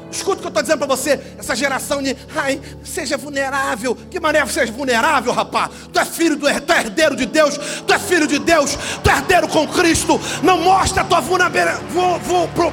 Escuta 0.10 0.38
o 0.38 0.40
que 0.40 0.46
eu 0.46 0.50
estou 0.50 0.64
dizendo 0.64 0.78
para 0.78 0.88
você, 0.88 1.20
essa 1.38 1.56
geração 1.56 2.02
de, 2.02 2.16
ai, 2.36 2.62
seja 2.84 3.18
vulnerável. 3.18 3.96
Que 4.10 4.20
maneira 4.20 4.48
seja 4.48 4.72
vulnerável, 4.72 5.34
rapaz? 5.34 5.72
Tu 5.92 6.00
é 6.00 6.06
filho 6.06 6.38
do 6.38 6.48
tu 6.62 6.72
é 6.72 6.80
herdeiro 6.80 7.16
de 7.16 7.26
Deus, 7.26 7.58
tu 7.86 7.94
é 7.94 8.00
filho 8.00 8.26
de 8.26 8.40
Deus, 8.40 8.78
tu 9.04 9.10
é 9.10 9.18
herdeiro 9.18 9.48
com 9.50 9.68
Cristo. 9.68 10.20
Não 10.42 10.60
mostra 10.60 11.02
a 11.02 11.06
tua 11.06 11.20
vulnerabilidade. 11.20 11.84
Vou, 11.90 12.18
vou, 12.20 12.48
pro 12.50 12.72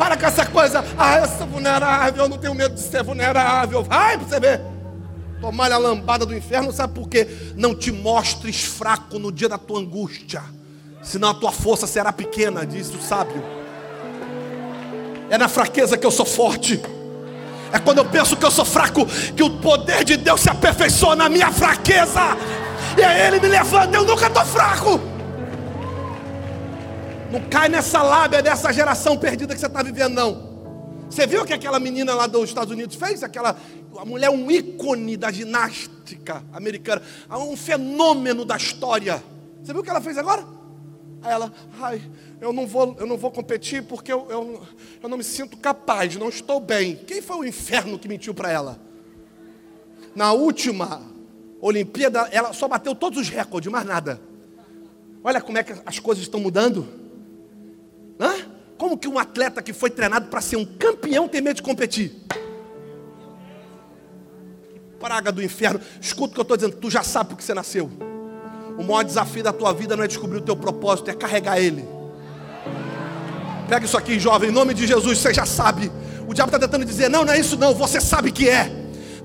Para 0.00 0.16
com 0.16 0.24
essa 0.24 0.46
coisa. 0.46 0.82
Ah, 0.96 1.18
eu 1.18 1.28
sou 1.28 1.46
vulnerável, 1.46 2.24
eu 2.24 2.28
não 2.30 2.38
tenho 2.38 2.54
medo 2.54 2.74
de 2.74 2.80
ser 2.80 3.02
vulnerável. 3.02 3.82
Vai 3.82 4.16
para 4.16 4.26
você 4.26 4.40
ver. 4.40 4.62
Tomar 5.42 5.70
a 5.70 5.76
lambada 5.76 6.24
do 6.24 6.34
inferno, 6.34 6.72
sabe 6.72 6.94
por 6.94 7.06
quê? 7.06 7.28
Não 7.54 7.74
te 7.74 7.92
mostres 7.92 8.64
fraco 8.64 9.18
no 9.18 9.30
dia 9.30 9.46
da 9.46 9.58
tua 9.58 9.78
angústia. 9.78 10.42
Senão 11.02 11.28
a 11.28 11.34
tua 11.34 11.52
força 11.52 11.86
será 11.86 12.14
pequena, 12.14 12.64
diz 12.64 12.88
o 12.94 12.98
sábio. 12.98 13.44
É 15.28 15.36
na 15.36 15.48
fraqueza 15.48 15.98
que 15.98 16.06
eu 16.06 16.10
sou 16.10 16.24
forte. 16.24 16.80
É 17.70 17.78
quando 17.78 17.98
eu 17.98 18.06
penso 18.06 18.38
que 18.38 18.44
eu 18.46 18.50
sou 18.50 18.64
fraco, 18.64 19.04
que 19.36 19.42
o 19.42 19.50
poder 19.58 20.02
de 20.02 20.16
Deus 20.16 20.40
se 20.40 20.48
aperfeiçoa 20.48 21.14
na 21.14 21.28
minha 21.28 21.52
fraqueza. 21.52 22.38
E 22.96 23.02
aí 23.02 23.26
Ele 23.26 23.38
me 23.38 23.48
levanta, 23.48 23.98
eu 23.98 24.06
nunca 24.06 24.28
estou 24.28 24.46
fraco. 24.46 25.09
Não 27.30 27.40
cai 27.48 27.68
nessa 27.68 28.02
lábia 28.02 28.42
dessa 28.42 28.72
geração 28.72 29.16
perdida 29.16 29.54
que 29.54 29.60
você 29.60 29.66
está 29.66 29.82
vivendo, 29.82 30.14
não. 30.14 30.50
Você 31.08 31.26
viu 31.26 31.42
o 31.42 31.44
que 31.44 31.52
aquela 31.52 31.78
menina 31.78 32.14
lá 32.14 32.26
dos 32.26 32.48
Estados 32.48 32.72
Unidos 32.72 32.96
fez? 32.96 33.22
Aquela 33.22 33.56
a 33.98 34.04
mulher, 34.04 34.30
um 34.30 34.50
ícone 34.50 35.16
da 35.16 35.30
ginástica 35.30 36.44
americana, 36.52 37.02
um 37.30 37.56
fenômeno 37.56 38.44
da 38.44 38.56
história. 38.56 39.22
Você 39.62 39.72
viu 39.72 39.80
o 39.80 39.84
que 39.84 39.90
ela 39.90 40.00
fez 40.00 40.16
agora? 40.16 40.44
Ela, 41.22 41.52
ai, 41.80 42.00
eu 42.40 42.52
não 42.52 42.66
vou, 42.66 42.96
eu 42.98 43.06
não 43.06 43.16
vou 43.16 43.30
competir 43.30 43.82
porque 43.82 44.12
eu, 44.12 44.26
eu, 44.30 44.62
eu 45.02 45.08
não 45.08 45.18
me 45.18 45.24
sinto 45.24 45.56
capaz, 45.56 46.16
não 46.16 46.28
estou 46.28 46.58
bem. 46.60 46.96
Quem 46.96 47.20
foi 47.20 47.36
o 47.36 47.44
inferno 47.44 47.98
que 47.98 48.08
mentiu 48.08 48.32
para 48.32 48.50
ela? 48.50 48.80
Na 50.14 50.32
última 50.32 51.02
Olimpíada, 51.60 52.28
ela 52.32 52.52
só 52.52 52.66
bateu 52.66 52.94
todos 52.94 53.20
os 53.20 53.28
recordes, 53.28 53.70
mais 53.70 53.86
nada. 53.86 54.20
Olha 55.22 55.40
como 55.40 55.58
é 55.58 55.62
que 55.62 55.74
as 55.84 55.98
coisas 55.98 56.22
estão 56.24 56.40
mudando. 56.40 56.88
Hã? 58.20 58.34
Como 58.76 58.98
que 58.98 59.08
um 59.08 59.18
atleta 59.18 59.62
que 59.62 59.72
foi 59.72 59.90
treinado 59.90 60.28
para 60.28 60.40
ser 60.40 60.56
um 60.56 60.64
campeão 60.64 61.26
tem 61.26 61.40
medo 61.40 61.56
de 61.56 61.62
competir? 61.62 62.12
Praga 64.98 65.32
do 65.32 65.42
inferno. 65.42 65.80
Escuta 66.00 66.32
o 66.32 66.34
que 66.34 66.40
eu 66.40 66.42
estou 66.42 66.56
dizendo. 66.56 66.76
Tu 66.76 66.90
já 66.90 67.02
sabe 67.02 67.30
porque 67.30 67.42
você 67.42 67.54
nasceu. 67.54 67.90
O 68.78 68.82
maior 68.82 69.02
desafio 69.02 69.42
da 69.42 69.52
tua 69.52 69.72
vida 69.72 69.96
não 69.96 70.04
é 70.04 70.06
descobrir 70.06 70.38
o 70.38 70.42
teu 70.42 70.56
propósito, 70.56 71.10
é 71.10 71.14
carregar 71.14 71.58
ele. 71.58 71.86
Pega 73.68 73.84
isso 73.84 73.96
aqui, 73.96 74.18
jovem, 74.18 74.50
em 74.50 74.52
nome 74.52 74.74
de 74.74 74.86
Jesus, 74.86 75.18
você 75.18 75.32
já 75.32 75.46
sabe. 75.46 75.90
O 76.26 76.34
diabo 76.34 76.48
está 76.48 76.58
tentando 76.58 76.84
dizer: 76.84 77.08
não, 77.08 77.24
não 77.24 77.32
é 77.32 77.38
isso, 77.38 77.56
não. 77.56 77.74
Você 77.74 78.00
sabe 78.00 78.32
que 78.32 78.48
é. 78.48 78.79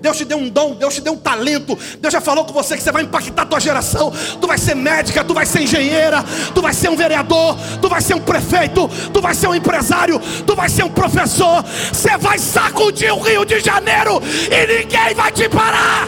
Deus 0.06 0.18
te 0.18 0.26
deu 0.26 0.38
um 0.38 0.48
dom, 0.48 0.76
Deus 0.76 0.94
te 0.94 1.02
deu 1.02 1.14
um 1.14 1.18
talento. 1.18 1.76
Deus 2.00 2.14
já 2.14 2.22
falou 2.22 2.46
com 2.46 2.54
você 2.54 2.78
que 2.78 2.84
você 2.84 2.92
vai 2.92 3.02
impactar 3.02 3.42
a 3.42 3.46
tua 3.48 3.60
geração. 3.60 4.14
Tu 4.40 4.46
vai 4.46 4.56
ser 4.56 4.76
médica, 4.76 5.24
tu 5.24 5.34
vai 5.34 5.48
ser 5.48 5.64
engenheira, 5.64 6.24
tu 6.54 6.62
vai 6.62 6.76
ser 6.76 6.90
um 6.90 6.96
vereador, 6.96 7.58
tu 7.82 7.90
vai 7.90 8.00
ser 8.00 8.14
um 8.14 8.22
prefeito, 8.22 8.88
tu 9.12 9.20
vai 9.20 9.34
ser 9.34 9.48
um 9.48 9.56
empresário, 9.56 10.22
tu 10.46 10.56
vai 10.56 10.70
ser 10.70 10.84
um 10.84 10.92
professor. 10.92 11.66
Você 11.92 12.16
vai 12.20 12.38
sacudir 12.38 13.12
o 13.12 13.20
Rio 13.20 13.44
de 13.46 13.60
Janeiro 13.60 14.22
e 14.22 14.84
ninguém 14.84 15.16
vai 15.16 15.32
te 15.32 15.50
parar. 15.50 16.08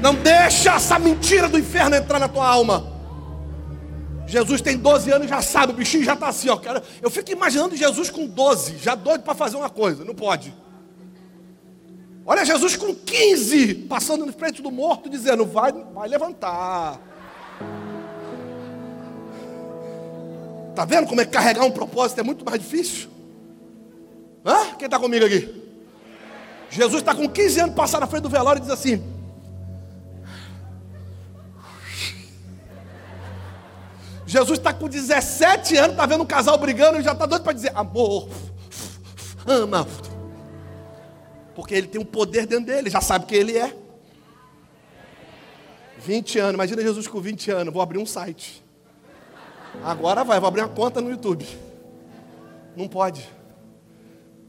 Não 0.00 0.14
deixa 0.14 0.70
essa 0.70 0.98
mentira 0.98 1.50
do 1.50 1.58
inferno 1.58 1.96
entrar 1.96 2.18
na 2.18 2.28
tua 2.28 2.48
alma. 2.48 2.93
Jesus 4.26 4.60
tem 4.60 4.76
12 4.76 5.10
anos 5.10 5.28
já 5.28 5.42
sabe, 5.42 5.72
o 5.72 5.76
bichinho 5.76 6.04
já 6.04 6.14
está 6.14 6.28
assim, 6.28 6.48
ó. 6.48 6.58
Eu 7.02 7.10
fico 7.10 7.30
imaginando 7.30 7.76
Jesus 7.76 8.10
com 8.10 8.26
12, 8.26 8.78
já 8.78 8.94
doido 8.94 9.22
para 9.22 9.34
fazer 9.34 9.56
uma 9.56 9.70
coisa, 9.70 10.04
não 10.04 10.14
pode. 10.14 10.54
Olha 12.26 12.44
Jesus 12.44 12.74
com 12.76 12.94
15, 12.94 13.74
passando 13.86 14.24
no 14.24 14.32
frente 14.32 14.62
do 14.62 14.70
morto, 14.70 15.10
dizendo: 15.10 15.44
vai, 15.44 15.72
vai 15.72 16.08
levantar. 16.08 16.98
Está 20.70 20.84
vendo 20.84 21.06
como 21.06 21.20
é 21.20 21.24
que 21.24 21.30
carregar 21.30 21.64
um 21.64 21.70
propósito 21.70 22.20
é 22.20 22.22
muito 22.22 22.44
mais 22.44 22.58
difícil? 22.58 23.08
Hã? 24.44 24.74
Quem 24.76 24.86
está 24.86 24.98
comigo 24.98 25.24
aqui? 25.24 25.62
Jesus 26.70 27.02
está 27.02 27.14
com 27.14 27.28
15 27.28 27.60
anos, 27.60 27.74
passar 27.74 28.00
na 28.00 28.06
frente 28.06 28.22
do 28.22 28.28
velório 28.30 28.58
e 28.58 28.62
diz 28.62 28.70
assim: 28.70 29.13
Jesus 34.34 34.58
está 34.58 34.74
com 34.74 34.88
17 34.88 35.76
anos, 35.76 35.90
está 35.92 36.06
vendo 36.06 36.24
um 36.24 36.26
casal 36.26 36.58
brigando 36.58 36.98
e 36.98 37.04
já 37.04 37.12
está 37.12 37.24
doido 37.24 37.44
para 37.44 37.52
dizer: 37.52 37.70
amor, 37.72 38.28
ama. 39.46 39.86
Porque 41.54 41.72
ele 41.72 41.86
tem 41.86 42.00
um 42.00 42.04
poder 42.04 42.44
dentro 42.44 42.66
dele, 42.66 42.90
já 42.90 43.00
sabe 43.00 43.26
quem 43.26 43.38
ele 43.38 43.56
é. 43.56 43.72
20 45.98 46.38
anos, 46.40 46.54
imagina 46.54 46.82
Jesus 46.82 47.06
com 47.06 47.20
20 47.20 47.52
anos, 47.52 47.72
vou 47.72 47.80
abrir 47.80 47.98
um 47.98 48.04
site. 48.04 48.60
Agora 49.84 50.24
vai, 50.24 50.40
vou 50.40 50.48
abrir 50.48 50.62
uma 50.62 50.68
conta 50.68 51.00
no 51.00 51.10
YouTube. 51.10 51.46
Não 52.76 52.88
pode. 52.88 53.30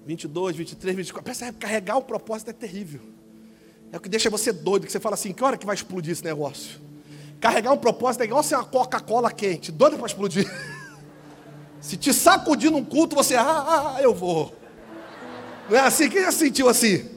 22, 0.03 0.55
23, 0.55 0.95
24. 0.95 1.23
Percebe, 1.23 1.59
carregar 1.59 1.97
o 1.97 2.01
propósito 2.01 2.49
é 2.49 2.53
terrível. 2.53 3.01
É 3.91 3.97
o 3.97 3.99
que 3.99 4.09
deixa 4.09 4.31
você 4.31 4.51
doido, 4.51 4.87
que 4.87 4.91
você 4.91 4.99
fala 4.99 5.13
assim, 5.13 5.31
que 5.31 5.43
hora 5.43 5.57
que 5.57 5.65
vai 5.65 5.75
explodir 5.75 6.11
esse 6.11 6.23
negócio? 6.23 6.84
Carregar 7.45 7.71
um 7.71 7.77
propósito 7.77 8.21
é 8.21 8.25
igual 8.25 8.41
ser 8.41 8.55
uma 8.55 8.63
Coca-Cola 8.63 9.31
quente, 9.31 9.71
doido 9.71 9.97
para 9.97 10.07
explodir. 10.07 10.51
Se 11.79 11.95
te 11.95 12.11
sacudir 12.11 12.71
num 12.71 12.83
culto, 12.83 13.15
você, 13.15 13.35
ah, 13.35 13.43
ah, 13.45 13.93
ah, 13.97 14.01
eu 14.01 14.15
vou. 14.15 14.51
Não 15.69 15.77
é 15.77 15.81
assim? 15.81 16.09
Quem 16.09 16.23
já 16.23 16.31
sentiu 16.31 16.67
assim? 16.67 17.07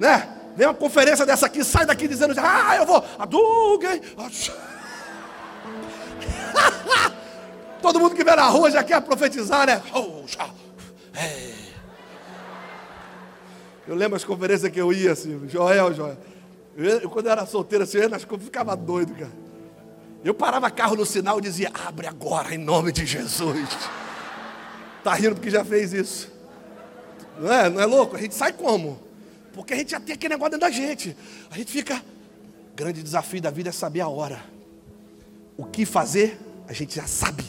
Né? 0.00 0.36
Vem 0.56 0.66
uma 0.66 0.74
conferência 0.74 1.24
dessa 1.24 1.46
aqui, 1.46 1.62
sai 1.62 1.86
daqui 1.86 2.08
dizendo, 2.08 2.34
ah, 2.38 2.74
eu 2.74 2.84
vou. 2.84 3.04
Aduguem. 3.16 4.00
Todo 7.80 8.00
mundo 8.00 8.16
que 8.16 8.24
vê 8.24 8.34
na 8.34 8.48
rua 8.48 8.68
já 8.68 8.82
quer 8.82 9.00
profetizar, 9.02 9.64
né? 9.64 9.80
É. 11.14 11.52
Eu 13.86 13.94
lembro 13.94 14.16
as 14.16 14.24
conferências 14.24 14.72
que 14.72 14.80
eu 14.80 14.92
ia, 14.92 15.12
assim, 15.12 15.48
Joel, 15.48 15.94
Joel. 15.94 16.18
Eu, 16.76 17.08
quando 17.08 17.26
eu 17.26 17.32
era 17.32 17.46
solteiro, 17.46 17.84
assim, 17.84 17.98
eu 17.98 18.38
ficava 18.40 18.74
doido, 18.74 19.14
cara. 19.14 19.41
Eu 20.24 20.34
parava 20.34 20.70
carro 20.70 20.96
no 20.96 21.04
sinal 21.04 21.38
e 21.38 21.42
dizia: 21.42 21.70
abre 21.86 22.06
agora 22.06 22.54
em 22.54 22.58
nome 22.58 22.92
de 22.92 23.04
Jesus. 23.04 23.68
Tá 25.02 25.14
rindo 25.14 25.34
porque 25.34 25.50
já 25.50 25.64
fez 25.64 25.92
isso. 25.92 26.30
Não 27.38 27.52
é, 27.52 27.68
não 27.68 27.80
é 27.80 27.86
louco? 27.86 28.16
A 28.16 28.20
gente 28.20 28.34
sai 28.34 28.52
como? 28.52 29.00
Porque 29.52 29.74
a 29.74 29.76
gente 29.76 29.90
já 29.90 30.00
tem 30.00 30.14
aquele 30.14 30.34
negócio 30.34 30.52
dentro 30.52 30.68
da 30.68 30.70
gente. 30.70 31.16
A 31.50 31.56
gente 31.56 31.72
fica. 31.72 32.02
Grande 32.74 33.02
desafio 33.02 33.40
da 33.40 33.50
vida 33.50 33.68
é 33.68 33.72
saber 33.72 34.00
a 34.00 34.08
hora. 34.08 34.42
O 35.56 35.64
que 35.64 35.84
fazer, 35.84 36.40
a 36.68 36.72
gente 36.72 36.94
já 36.96 37.06
sabe. 37.06 37.44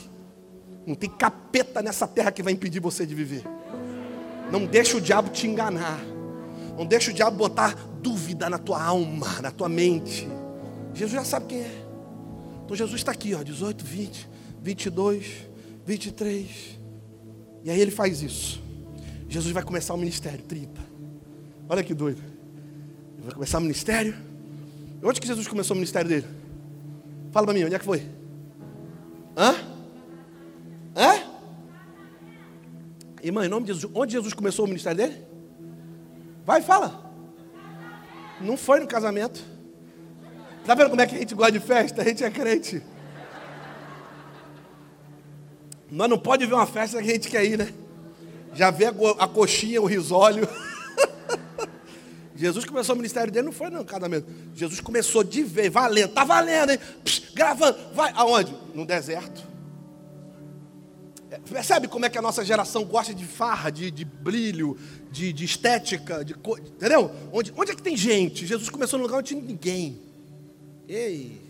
Não 0.86 0.96
tem 0.96 1.10
capeta 1.10 1.82
nessa 1.82 2.06
terra 2.08 2.32
que 2.32 2.44
vai 2.44 2.52
impedir 2.52 2.80
você 2.80 3.06
de 3.06 3.16
viver. 3.16 3.44
Não 4.52 4.66
deixa 4.66 4.98
o 4.98 5.02
diabo 5.02 5.30
te 5.30 5.48
enganar. 5.48 6.00
Não 6.78 6.86
deixa 6.86 7.12
o 7.12 7.14
diabo 7.14 7.38
botar 7.38 7.76
dúvida 8.02 8.50
na 8.50 8.58
tua 8.58 8.84
alma, 8.84 9.42
na 9.42 9.52
tua 9.52 9.70
mente. 9.70 10.28
Jesus 10.94 11.14
já 11.14 11.24
sabe 11.24 11.46
quem 11.46 11.60
é. 11.62 11.83
Então 12.64 12.76
Jesus 12.76 13.02
está 13.02 13.12
aqui, 13.12 13.34
ó, 13.34 13.44
18, 13.44 13.84
20, 13.84 14.30
22, 14.62 15.26
23. 15.86 16.80
E 17.64 17.70
aí 17.70 17.80
ele 17.80 17.92
faz 17.92 18.22
isso. 18.22 18.62
Jesus 19.28 19.54
vai 19.54 19.64
começar 19.64 19.94
o 19.94 19.98
ministério, 19.98 20.44
30. 20.44 20.82
Olha 21.68 21.84
que 21.84 21.94
doido. 21.94 22.22
Ele 23.16 23.24
vai 23.24 23.34
começar 23.34 23.58
o 23.58 23.62
ministério. 23.62 24.16
Onde 25.04 25.20
que 25.20 25.28
Jesus 25.28 25.48
começou 25.48 25.76
o 25.76 25.78
ministério 25.78 26.10
dele? 26.10 26.28
Fala 27.32 27.48
para 27.48 27.54
mim, 27.54 27.64
onde 27.66 27.76
é 27.76 27.80
que 27.80 27.86
foi? 27.86 28.08
Hã? 29.36 29.56
Hã? 30.96 31.24
Irmã, 33.24 33.46
em 33.46 33.50
nome 33.50 33.66
de 33.66 33.74
Jesus, 33.74 33.92
onde 33.96 34.14
Jesus 34.14 34.34
começou 34.34 34.66
o 34.66 34.68
ministério 34.68 34.98
dele? 34.98 35.24
Vai, 36.46 36.62
fala. 36.62 37.12
Não 38.40 38.56
foi 38.56 38.80
no 38.80 38.88
casamento. 38.88 39.53
Tá 40.66 40.76
vendo 40.76 40.90
como 40.90 41.02
é 41.02 41.08
que 41.08 41.16
a 41.16 41.20
gente 41.20 41.36
gosta 41.36 41.52
de 41.52 41.60
festa? 41.60 42.02
A 42.02 42.06
gente 42.06 42.24
é 42.24 42.30
crente. 42.30 42.82
Nós 45.92 46.10
não 46.10 46.18
pode 46.18 46.46
ver 46.46 46.54
uma 46.54 46.66
festa 46.66 47.02
que 47.02 47.10
a 47.10 47.14
gente 47.14 47.30
quer 47.30 47.44
ir, 47.44 47.58
né? 47.58 47.74
Já 48.54 48.72
vê 48.72 48.86
a 48.86 49.28
coxinha, 49.28 49.82
o 49.82 49.86
risólio. 49.86 50.48
Jesus 52.36 52.66
começou 52.66 52.96
o 52.96 52.98
ministério 52.98 53.32
dele, 53.32 53.46
não 53.46 53.52
foi 53.52 53.70
no 53.70 53.84
casamento. 53.84 54.26
Jesus 54.56 54.80
começou 54.80 55.24
de 55.24 55.44
ver, 55.44 55.70
valendo, 55.70 56.14
tá 56.14 56.24
valendo, 56.24 56.72
hein? 56.72 56.80
Psh, 57.04 57.34
gravando, 57.34 57.78
vai 57.94 58.12
aonde? 58.16 58.56
No 58.74 58.86
deserto. 58.86 59.44
É, 61.30 61.40
percebe 61.40 61.88
como 61.88 62.06
é 62.06 62.10
que 62.10 62.18
a 62.18 62.22
nossa 62.22 62.44
geração 62.46 62.86
gosta 62.86 63.14
de 63.14 63.26
farra, 63.26 63.70
de, 63.70 63.92
de 63.92 64.06
brilho, 64.06 64.78
de, 65.12 65.34
de 65.34 65.46
estética, 65.46 66.24
de 66.24 66.34
entendeu? 66.34 67.12
Onde, 67.32 67.54
onde 67.58 67.72
é 67.72 67.76
que 67.76 67.84
tem 67.84 67.98
gente? 67.98 68.46
Jesus 68.46 68.70
começou 68.70 68.98
no 68.98 69.06
lugar 69.06 69.20
onde 69.20 69.30
tinha 69.30 69.42
ninguém. 69.42 70.13
Ei. 70.88 71.42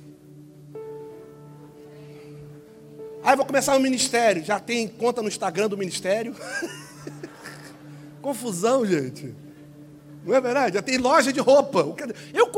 Aí 3.23 3.35
vou 3.35 3.45
começar 3.45 3.75
o 3.75 3.79
ministério. 3.79 4.43
Já 4.43 4.59
tem 4.59 4.87
conta 4.87 5.21
no 5.21 5.27
Instagram 5.27 5.69
do 5.69 5.77
ministério. 5.77 6.35
Confusão, 8.21 8.85
gente. 8.85 9.35
Não 10.25 10.35
é 10.35 10.41
verdade? 10.41 10.75
Já 10.75 10.81
tem 10.81 10.97
loja 10.97 11.31
de 11.33 11.39
roupa. 11.39 11.79
Eu 12.33 12.51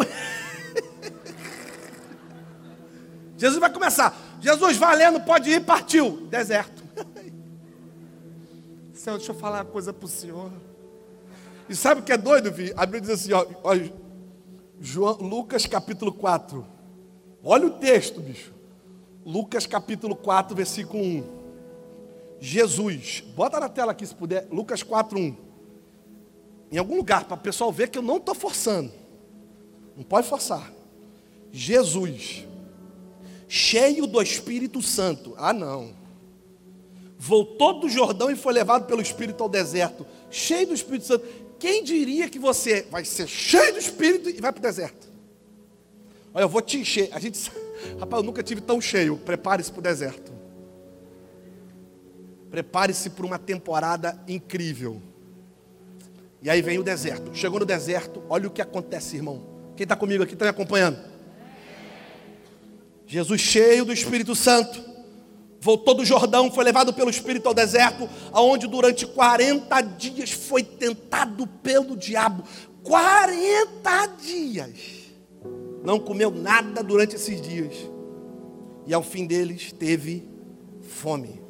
Jesus 3.37 3.59
vai 3.59 3.71
começar. 3.71 4.17
Jesus 4.41 4.77
valendo, 4.77 5.19
pode 5.21 5.49
ir, 5.49 5.61
partiu. 5.61 6.27
Deserto. 6.29 6.83
Senhor, 8.93 9.17
deixa 9.17 9.31
eu 9.31 9.35
falar 9.35 9.59
uma 9.59 9.65
coisa 9.65 9.91
para 9.93 10.05
o 10.05 10.09
Senhor. 10.09 10.51
E 11.67 11.75
sabe 11.75 12.01
o 12.01 12.03
que 12.03 12.11
é 12.11 12.17
doido, 12.17 12.51
Vi? 12.51 12.73
A 12.75 12.85
Bíblia 12.85 13.01
diz 13.01 13.09
assim, 13.11 13.33
ó, 13.33 13.45
ó, 13.63 13.73
João, 14.79 15.17
Lucas 15.17 15.65
capítulo 15.65 16.11
4. 16.11 16.65
Olha 17.43 17.67
o 17.67 17.71
texto, 17.71 18.21
bicho. 18.21 18.53
Lucas 19.25 19.65
capítulo 19.65 20.15
4, 20.15 20.55
versículo 20.55 21.03
1. 21.03 21.23
Jesus, 22.39 23.23
bota 23.35 23.59
na 23.59 23.69
tela 23.69 23.91
aqui 23.91 24.05
se 24.05 24.13
puder, 24.13 24.47
Lucas 24.51 24.83
4, 24.83 25.17
1. 25.17 25.35
Em 26.71 26.77
algum 26.77 26.97
lugar, 26.97 27.25
para 27.25 27.35
o 27.35 27.39
pessoal 27.39 27.71
ver 27.71 27.89
que 27.89 27.97
eu 27.97 28.01
não 28.01 28.17
estou 28.17 28.35
forçando. 28.35 28.91
Não 29.95 30.03
pode 30.03 30.27
forçar. 30.27 30.71
Jesus, 31.51 32.45
cheio 33.47 34.05
do 34.05 34.21
Espírito 34.21 34.81
Santo. 34.81 35.33
Ah, 35.37 35.53
não. 35.53 35.93
Voltou 37.17 37.79
do 37.79 37.89
Jordão 37.89 38.29
e 38.29 38.35
foi 38.35 38.53
levado 38.53 38.85
pelo 38.85 39.01
Espírito 39.01 39.41
ao 39.41 39.49
deserto. 39.49 40.05
Cheio 40.29 40.67
do 40.67 40.73
Espírito 40.73 41.05
Santo. 41.05 41.25
Quem 41.59 41.83
diria 41.83 42.29
que 42.29 42.37
você 42.37 42.85
vai 42.89 43.05
ser 43.05 43.27
cheio 43.27 43.73
do 43.73 43.79
Espírito 43.79 44.29
e 44.29 44.41
vai 44.41 44.51
para 44.51 44.59
o 44.59 44.61
deserto? 44.61 45.07
Olha, 46.33 46.43
eu 46.43 46.49
vou 46.49 46.61
te 46.61 46.77
encher. 46.77 47.09
A 47.13 47.19
gente, 47.19 47.51
rapaz, 47.99 48.21
eu 48.21 48.25
nunca 48.25 48.43
tive 48.43 48.61
tão 48.61 48.81
cheio. 48.81 49.17
Prepare-se 49.17 49.71
para 49.71 49.79
o 49.79 49.83
deserto. 49.83 50.33
Prepare-se 52.51 53.09
para 53.09 53.25
uma 53.25 53.39
temporada 53.39 54.21
incrível. 54.27 55.01
E 56.41 56.49
aí 56.49 56.61
vem 56.61 56.77
o 56.77 56.83
deserto. 56.83 57.33
Chegou 57.33 57.59
no 57.59 57.65
deserto, 57.65 58.21
olha 58.29 58.47
o 58.47 58.51
que 58.51 58.61
acontece, 58.61 59.15
irmão. 59.15 59.45
Quem 59.75 59.83
está 59.83 59.95
comigo 59.95 60.23
aqui 60.23 60.33
está 60.33 60.45
me 60.45 60.51
acompanhando? 60.51 60.99
Jesus 63.07 63.41
cheio 63.41 63.85
do 63.85 63.91
Espírito 63.91 64.35
Santo, 64.35 64.83
voltou 65.65 65.95
do 65.95 66.05
Jordão, 66.05 66.51
foi 66.51 66.63
levado 66.63 66.93
pelo 66.93 67.09
Espírito 67.09 67.47
ao 67.47 67.53
deserto, 67.53 68.07
aonde 68.31 68.67
durante 68.67 69.07
40 69.07 69.81
dias 69.81 70.29
foi 70.29 70.61
tentado 70.61 71.47
pelo 71.47 71.97
diabo. 71.97 72.43
40 72.83 74.05
dias 74.21 74.77
não 75.83 75.99
comeu 75.99 76.29
nada 76.29 76.83
durante 76.83 77.15
esses 77.15 77.41
dias. 77.41 77.73
E 78.85 78.93
ao 78.93 79.01
fim 79.01 79.25
deles 79.25 79.71
teve 79.71 80.23
fome. 80.83 81.41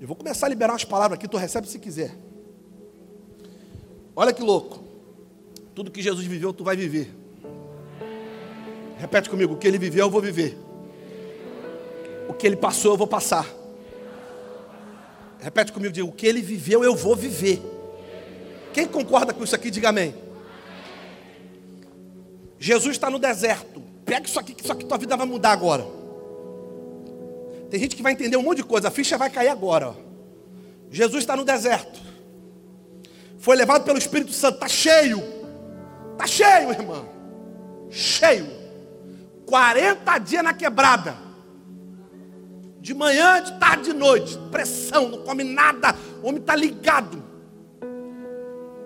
Eu 0.00 0.06
vou 0.06 0.16
começar 0.16 0.46
a 0.46 0.48
liberar 0.48 0.72
umas 0.72 0.84
palavras 0.86 1.18
aqui, 1.18 1.28
tu 1.28 1.36
recebe 1.36 1.68
se 1.68 1.78
quiser. 1.78 2.16
Olha 4.16 4.32
que 4.32 4.40
louco. 4.42 4.82
Tudo 5.74 5.90
que 5.90 6.00
Jesus 6.00 6.26
viveu, 6.26 6.54
tu 6.54 6.64
vai 6.64 6.76
viver. 6.76 7.14
Repete 8.96 9.28
comigo: 9.28 9.52
o 9.52 9.58
que 9.58 9.68
ele 9.68 9.76
viveu, 9.76 10.06
eu 10.06 10.10
vou 10.10 10.22
viver. 10.22 10.69
O 12.30 12.32
que 12.32 12.46
ele 12.46 12.54
passou, 12.54 12.92
eu 12.92 12.96
vou 12.96 13.08
passar. 13.08 13.44
Repete 15.40 15.72
comigo: 15.72 15.92
diga, 15.92 16.06
o 16.06 16.12
que 16.12 16.24
ele 16.24 16.40
viveu, 16.40 16.84
eu 16.84 16.94
vou 16.94 17.16
viver. 17.16 17.60
Quem 18.72 18.86
concorda 18.86 19.34
com 19.34 19.42
isso 19.42 19.54
aqui, 19.54 19.68
diga 19.68 19.88
amém. 19.88 20.14
Jesus 22.56 22.92
está 22.92 23.10
no 23.10 23.18
deserto. 23.18 23.82
Pega 24.04 24.26
isso 24.26 24.38
aqui, 24.38 24.54
que 24.54 24.62
isso 24.62 24.72
aqui 24.72 24.84
tua 24.84 24.96
vida 24.96 25.16
vai 25.16 25.26
mudar 25.26 25.50
agora. 25.50 25.84
Tem 27.68 27.80
gente 27.80 27.96
que 27.96 28.02
vai 28.02 28.12
entender 28.12 28.36
um 28.36 28.42
monte 28.42 28.58
de 28.58 28.64
coisa, 28.64 28.86
a 28.88 28.90
ficha 28.92 29.18
vai 29.18 29.28
cair 29.28 29.48
agora. 29.48 29.88
Ó. 29.88 29.94
Jesus 30.88 31.24
está 31.24 31.34
no 31.34 31.44
deserto. 31.44 32.00
Foi 33.38 33.56
levado 33.56 33.82
pelo 33.82 33.98
Espírito 33.98 34.32
Santo, 34.32 34.54
está 34.54 34.68
cheio. 34.68 35.20
Está 36.12 36.28
cheio, 36.28 36.70
irmão. 36.70 37.08
Cheio. 37.90 38.46
40 39.46 40.18
dias 40.18 40.44
na 40.44 40.54
quebrada. 40.54 41.29
De 42.80 42.94
manhã, 42.94 43.42
de 43.42 43.58
tarde, 43.58 43.84
de 43.84 43.92
noite. 43.92 44.38
Pressão, 44.50 45.08
não 45.08 45.22
come 45.22 45.44
nada. 45.44 45.94
O 46.22 46.28
homem 46.28 46.40
está 46.40 46.56
ligado. 46.56 47.22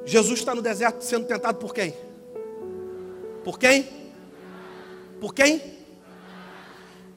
Jesus 0.05 0.41
está 0.41 0.55
no 0.55 0.61
deserto 0.61 1.03
sendo 1.03 1.27
tentado 1.27 1.59
por 1.59 1.73
quem? 1.73 1.95
Por 3.43 3.59
quem? 3.59 3.89
Por 5.21 5.35
quem? 5.35 5.63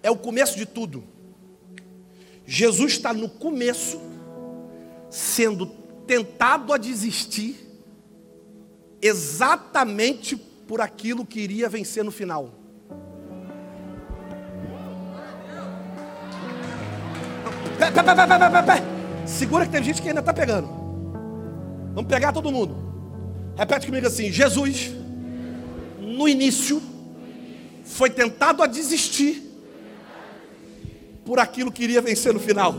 É 0.01 0.11
o 0.11 0.17
começo 0.17 0.55
de 0.57 0.65
tudo. 0.65 1.03
Jesus 2.45 2.93
está 2.93 3.13
no 3.13 3.27
começo, 3.27 3.99
sendo 5.09 5.65
tentado 6.05 6.71
a 6.71 6.77
desistir, 6.77 7.57
exatamente 9.01 10.37
por 10.37 10.79
aquilo 10.79 11.25
que 11.25 11.41
iria 11.41 11.67
vencer 11.67 12.05
no 12.05 12.11
final. 12.11 12.56
Pé, 18.03 18.03
pé, 18.03 18.61
pé, 18.63 18.83
Segura 19.25 19.65
que 19.65 19.71
tem 19.71 19.83
gente 19.83 20.01
que 20.01 20.07
ainda 20.07 20.19
está 20.19 20.33
pegando. 20.33 20.67
Vamos 21.95 22.07
pegar 22.07 22.31
todo 22.31 22.51
mundo. 22.51 22.75
Repete 23.57 23.87
comigo 23.87 24.05
assim: 24.05 24.31
Jesus 24.31 24.91
no 25.99 26.27
início, 26.27 26.81
foi 27.83 28.09
tentado 28.09 28.61
a 28.61 28.67
desistir 28.67 29.43
por 31.25 31.39
aquilo 31.39 31.71
que 31.71 31.83
iria 31.83 32.01
vencer 32.01 32.33
no 32.33 32.39
final. 32.39 32.75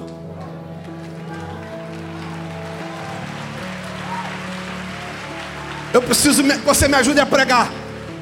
Eu 5.93 6.03
preciso 6.03 6.45
que 6.45 6.59
você 6.59 6.87
me 6.87 6.95
ajude 6.95 7.21
a 7.21 7.27
pregar. 7.27 7.71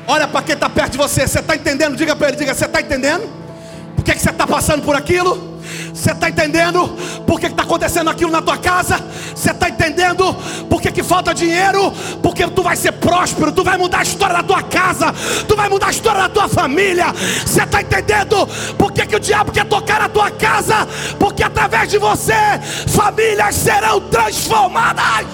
Olha 0.06 0.26
para 0.26 0.42
quem 0.42 0.54
está 0.54 0.70
perto 0.70 0.92
de 0.92 0.98
você. 0.98 1.26
Você 1.26 1.40
está 1.40 1.54
entendendo? 1.54 1.96
Diga 1.96 2.16
para 2.16 2.28
ele, 2.28 2.36
diga, 2.36 2.54
você 2.54 2.64
está 2.64 2.80
entendendo? 2.80 3.28
Por 3.94 4.04
que, 4.04 4.12
que 4.12 4.20
você 4.20 4.30
está 4.30 4.46
passando 4.46 4.82
por 4.82 4.96
aquilo? 4.96 5.55
Você 5.92 6.12
está 6.12 6.28
entendendo 6.28 6.88
por 7.26 7.40
que 7.40 7.46
está 7.46 7.62
acontecendo 7.62 8.10
aquilo 8.10 8.30
na 8.30 8.42
tua 8.42 8.56
casa? 8.58 9.00
Você 9.34 9.50
está 9.50 9.68
entendendo 9.68 10.34
por 10.68 10.80
que, 10.80 10.92
que 10.92 11.02
falta 11.02 11.34
dinheiro? 11.34 11.92
Porque 12.22 12.46
tu 12.48 12.62
vai 12.62 12.76
ser 12.76 12.92
próspero, 12.92 13.52
tu 13.52 13.64
vai 13.64 13.76
mudar 13.76 14.00
a 14.00 14.02
história 14.02 14.36
da 14.36 14.42
tua 14.42 14.62
casa, 14.62 15.14
tu 15.46 15.56
vai 15.56 15.68
mudar 15.68 15.88
a 15.88 15.90
história 15.90 16.22
da 16.22 16.28
tua 16.28 16.48
família. 16.48 17.06
Você 17.44 17.62
está 17.62 17.80
entendendo 17.80 18.46
por 18.78 18.92
que, 18.92 19.06
que 19.06 19.16
o 19.16 19.20
diabo 19.20 19.52
quer 19.52 19.64
tocar 19.64 20.00
na 20.00 20.08
tua 20.08 20.30
casa? 20.30 20.86
Porque 21.18 21.42
através 21.42 21.90
de 21.90 21.98
você, 21.98 22.34
famílias 22.88 23.54
serão 23.54 24.00
transformadas. 24.08 25.26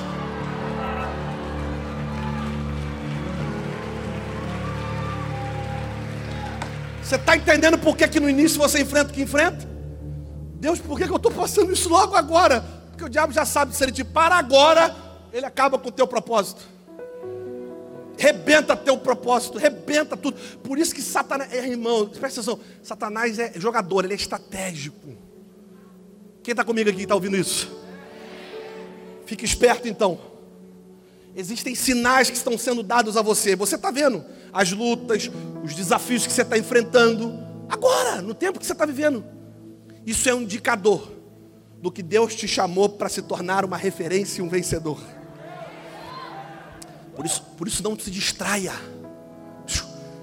Você 7.02 7.16
está 7.16 7.36
entendendo 7.36 7.76
por 7.76 7.94
que, 7.94 8.08
que 8.08 8.18
no 8.18 8.30
início 8.30 8.58
você 8.58 8.80
enfrenta 8.80 9.10
o 9.10 9.12
que 9.12 9.20
enfrenta? 9.20 9.71
Deus, 10.62 10.78
por 10.78 10.96
que, 10.96 11.02
eu 11.02 11.16
estou 11.16 11.32
passando 11.32 11.72
isso 11.72 11.88
logo 11.88 12.14
agora? 12.14 12.60
Porque 12.90 13.02
o 13.02 13.08
diabo 13.08 13.32
já 13.32 13.44
sabe, 13.44 13.74
se 13.74 13.82
ele 13.82 13.90
te 13.90 14.04
para 14.04 14.36
agora, 14.36 14.94
Ele 15.32 15.44
acaba 15.44 15.76
com 15.76 15.88
o 15.88 15.90
teu 15.90 16.06
propósito. 16.06 16.62
Rebenta 18.16 18.76
teu 18.76 18.96
propósito, 18.96 19.58
rebenta 19.58 20.16
tudo. 20.16 20.38
Por 20.62 20.78
isso 20.78 20.94
que 20.94 21.02
Satanás, 21.02 21.52
é, 21.52 21.66
irmão, 21.66 22.06
presta 22.06 22.40
atenção, 22.40 22.60
Satanás 22.80 23.40
é 23.40 23.54
jogador, 23.56 24.04
ele 24.04 24.12
é 24.12 24.16
estratégico. 24.16 25.16
Quem 26.44 26.52
está 26.52 26.62
comigo 26.62 26.88
aqui 26.88 27.02
está 27.02 27.16
ouvindo 27.16 27.36
isso? 27.36 27.68
Fique 29.26 29.44
esperto 29.44 29.88
então. 29.88 30.20
Existem 31.34 31.74
sinais 31.74 32.30
que 32.30 32.36
estão 32.36 32.56
sendo 32.56 32.84
dados 32.84 33.16
a 33.16 33.22
você. 33.22 33.56
Você 33.56 33.74
está 33.74 33.90
vendo 33.90 34.24
as 34.52 34.70
lutas, 34.70 35.28
os 35.64 35.74
desafios 35.74 36.24
que 36.24 36.32
você 36.32 36.42
está 36.42 36.56
enfrentando. 36.56 37.36
Agora, 37.68 38.22
no 38.22 38.32
tempo 38.32 38.60
que 38.60 38.66
você 38.66 38.74
está 38.74 38.86
vivendo. 38.86 39.41
Isso 40.06 40.28
é 40.28 40.34
um 40.34 40.42
indicador 40.42 41.10
do 41.80 41.90
que 41.90 42.02
Deus 42.02 42.34
te 42.34 42.46
chamou 42.46 42.88
para 42.88 43.08
se 43.08 43.22
tornar 43.22 43.64
uma 43.64 43.76
referência 43.76 44.40
e 44.40 44.44
um 44.44 44.48
vencedor. 44.48 45.00
Por 47.14 47.26
isso, 47.26 47.42
por 47.58 47.68
isso 47.68 47.82
não 47.82 47.98
se 47.98 48.10
distraia. 48.10 48.72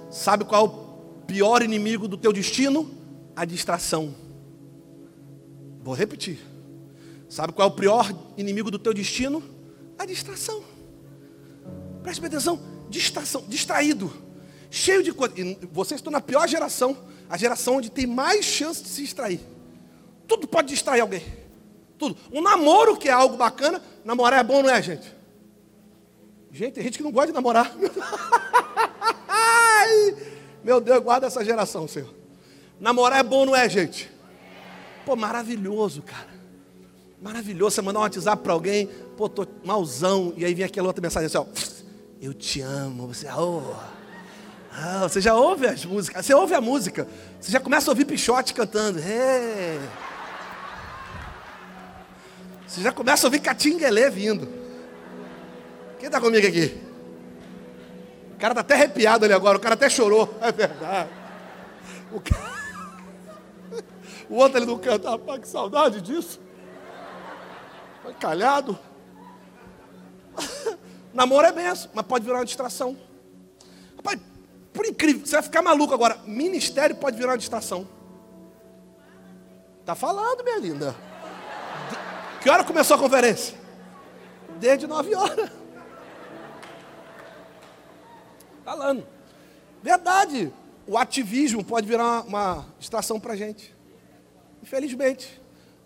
Sabe 0.10 0.44
qual 0.44 0.66
é 0.66 0.68
o 0.68 1.26
pior 1.26 1.62
inimigo 1.62 2.08
do 2.08 2.18
teu 2.18 2.34
destino? 2.34 2.90
A 3.36 3.46
distração. 3.46 4.14
Vou 5.82 5.94
repetir. 5.94 6.40
Sabe 7.30 7.54
qual 7.54 7.70
é 7.70 7.72
o 7.72 7.76
pior 7.76 8.12
inimigo 8.38 8.72
do 8.72 8.80
teu 8.80 8.94
destino? 8.94 9.44
A 9.98 10.06
distração. 10.06 10.64
Preste 12.02 12.26
atenção, 12.26 12.60
distração, 12.90 13.44
distraído, 13.48 14.12
cheio 14.72 15.04
de 15.04 15.14
coisas. 15.14 15.38
Vocês 15.72 16.00
estão 16.00 16.12
na 16.12 16.22
pior 16.22 16.48
geração, 16.48 16.98
a 17.30 17.38
geração 17.38 17.76
onde 17.76 17.92
tem 17.92 18.08
mais 18.08 18.46
chance 18.46 18.82
de 18.82 18.90
se 18.90 19.02
distrair. 19.02 19.40
Tudo 20.30 20.48
pode 20.48 20.70
distrair 20.70 21.02
alguém. 21.02 21.24
Tudo. 21.98 22.16
Um 22.32 22.42
namoro 22.42 22.96
que 22.96 23.10
é 23.10 23.12
algo 23.12 23.36
bacana, 23.36 23.82
namorar 24.06 24.40
é 24.40 24.44
bom, 24.44 24.62
não 24.62 24.70
é, 24.70 24.82
gente? 24.82 25.14
Gente, 26.52 26.74
tem 26.74 26.84
gente 26.84 26.98
que 26.98 27.04
não 27.04 27.12
gosta 27.12 27.28
de 27.28 27.34
namorar. 27.34 27.76
Meu 30.64 30.80
Deus, 30.80 31.04
guarda 31.04 31.26
essa 31.28 31.44
geração, 31.44 31.88
Senhor. 31.88 32.14
Namorar 32.80 33.20
é 33.20 33.24
bom, 33.24 33.46
não 33.46 33.56
é, 33.56 33.68
gente? 33.68 34.10
Pô, 35.06 35.16
maravilhoso, 35.16 36.04
cara. 36.04 36.30
Maravilhoso. 37.22 37.76
Você 37.76 37.82
mandar 37.82 38.00
um 38.00 38.04
WhatsApp 38.04 38.44
para 38.44 38.54
alguém, 38.54 38.88
pô, 39.18 39.28
tô 39.28 39.48
malzão. 39.64 40.34
E 40.38 40.46
aí 40.46 40.54
vem 40.54 40.66
aquela 40.66 40.88
outra 40.88 41.02
mensagem 41.02 41.26
assim, 41.26 41.38
ó. 41.38 41.46
Eu 42.22 42.34
te 42.34 42.62
amo. 42.62 43.08
Você, 43.08 43.28
oh. 43.32 43.74
ah, 44.72 45.08
você 45.08 45.20
já 45.20 45.36
ouve 45.36 45.66
as 45.66 45.84
músicas. 45.86 46.26
Você 46.26 46.34
ouve 46.34 46.54
a 46.54 46.62
música. 46.62 47.08
Você 47.40 47.52
já 47.52 47.60
começa 47.60 47.90
a 47.90 47.92
ouvir 47.92 48.06
Pichote 48.06 48.54
cantando. 48.54 49.00
Hey. 49.00 49.80
Você 52.70 52.82
já 52.82 52.92
começa 52.92 53.26
a 53.26 53.28
ouvir 53.28 53.40
Catinguelê 53.40 54.12
vindo. 54.12 54.48
Quem 55.98 56.06
está 56.06 56.22
comigo 56.22 56.46
aqui? 56.46 56.80
O 58.36 58.38
cara 58.38 58.52
está 58.52 58.62
até 58.62 58.76
arrepiado 58.76 59.26
ali 59.26 59.34
agora, 59.34 59.58
o 59.58 59.60
cara 59.60 59.74
até 59.74 59.90
chorou. 59.90 60.38
É 60.40 60.52
verdade. 60.52 61.10
O, 62.12 62.22
cara... 62.22 62.54
o 64.30 64.36
outro 64.36 64.60
ele 64.60 64.68
não 64.68 64.78
canta, 64.78 65.10
rapaz, 65.10 65.42
que 65.42 65.48
saudade 65.48 66.00
disso. 66.00 66.40
Foi 68.04 68.14
calhado. 68.14 68.78
Namoro 71.12 71.48
é 71.48 71.52
benção, 71.52 71.90
mas 71.92 72.06
pode 72.06 72.24
virar 72.24 72.38
uma 72.38 72.46
distração. 72.46 72.96
Rapaz, 73.98 74.20
por 74.72 74.86
incrível, 74.86 75.26
você 75.26 75.34
vai 75.34 75.42
ficar 75.42 75.64
maluco 75.64 75.96
agora. 75.96 76.20
Ministério 76.24 76.96
pode 76.96 77.18
virar 77.18 77.32
uma 77.32 77.38
distração. 77.38 77.90
Tá 79.84 79.96
falando, 79.96 80.44
minha 80.44 80.60
linda. 80.60 81.09
Que 82.42 82.50
hora 82.50 82.64
começou 82.64 82.96
a 82.96 83.00
conferência? 83.00 83.58
Desde 84.60 84.88
nove 84.88 85.14
horas. 85.14 85.52
Falando. 88.64 89.06
Verdade. 89.84 90.54
O 90.88 90.98
ativismo 90.98 91.64
pode 91.64 91.86
virar 91.88 92.22
uma, 92.22 92.66
distração 92.80 93.20
para 93.20 93.34
a 93.34 93.36
gente. 93.36 93.76
Infelizmente. 94.64 95.42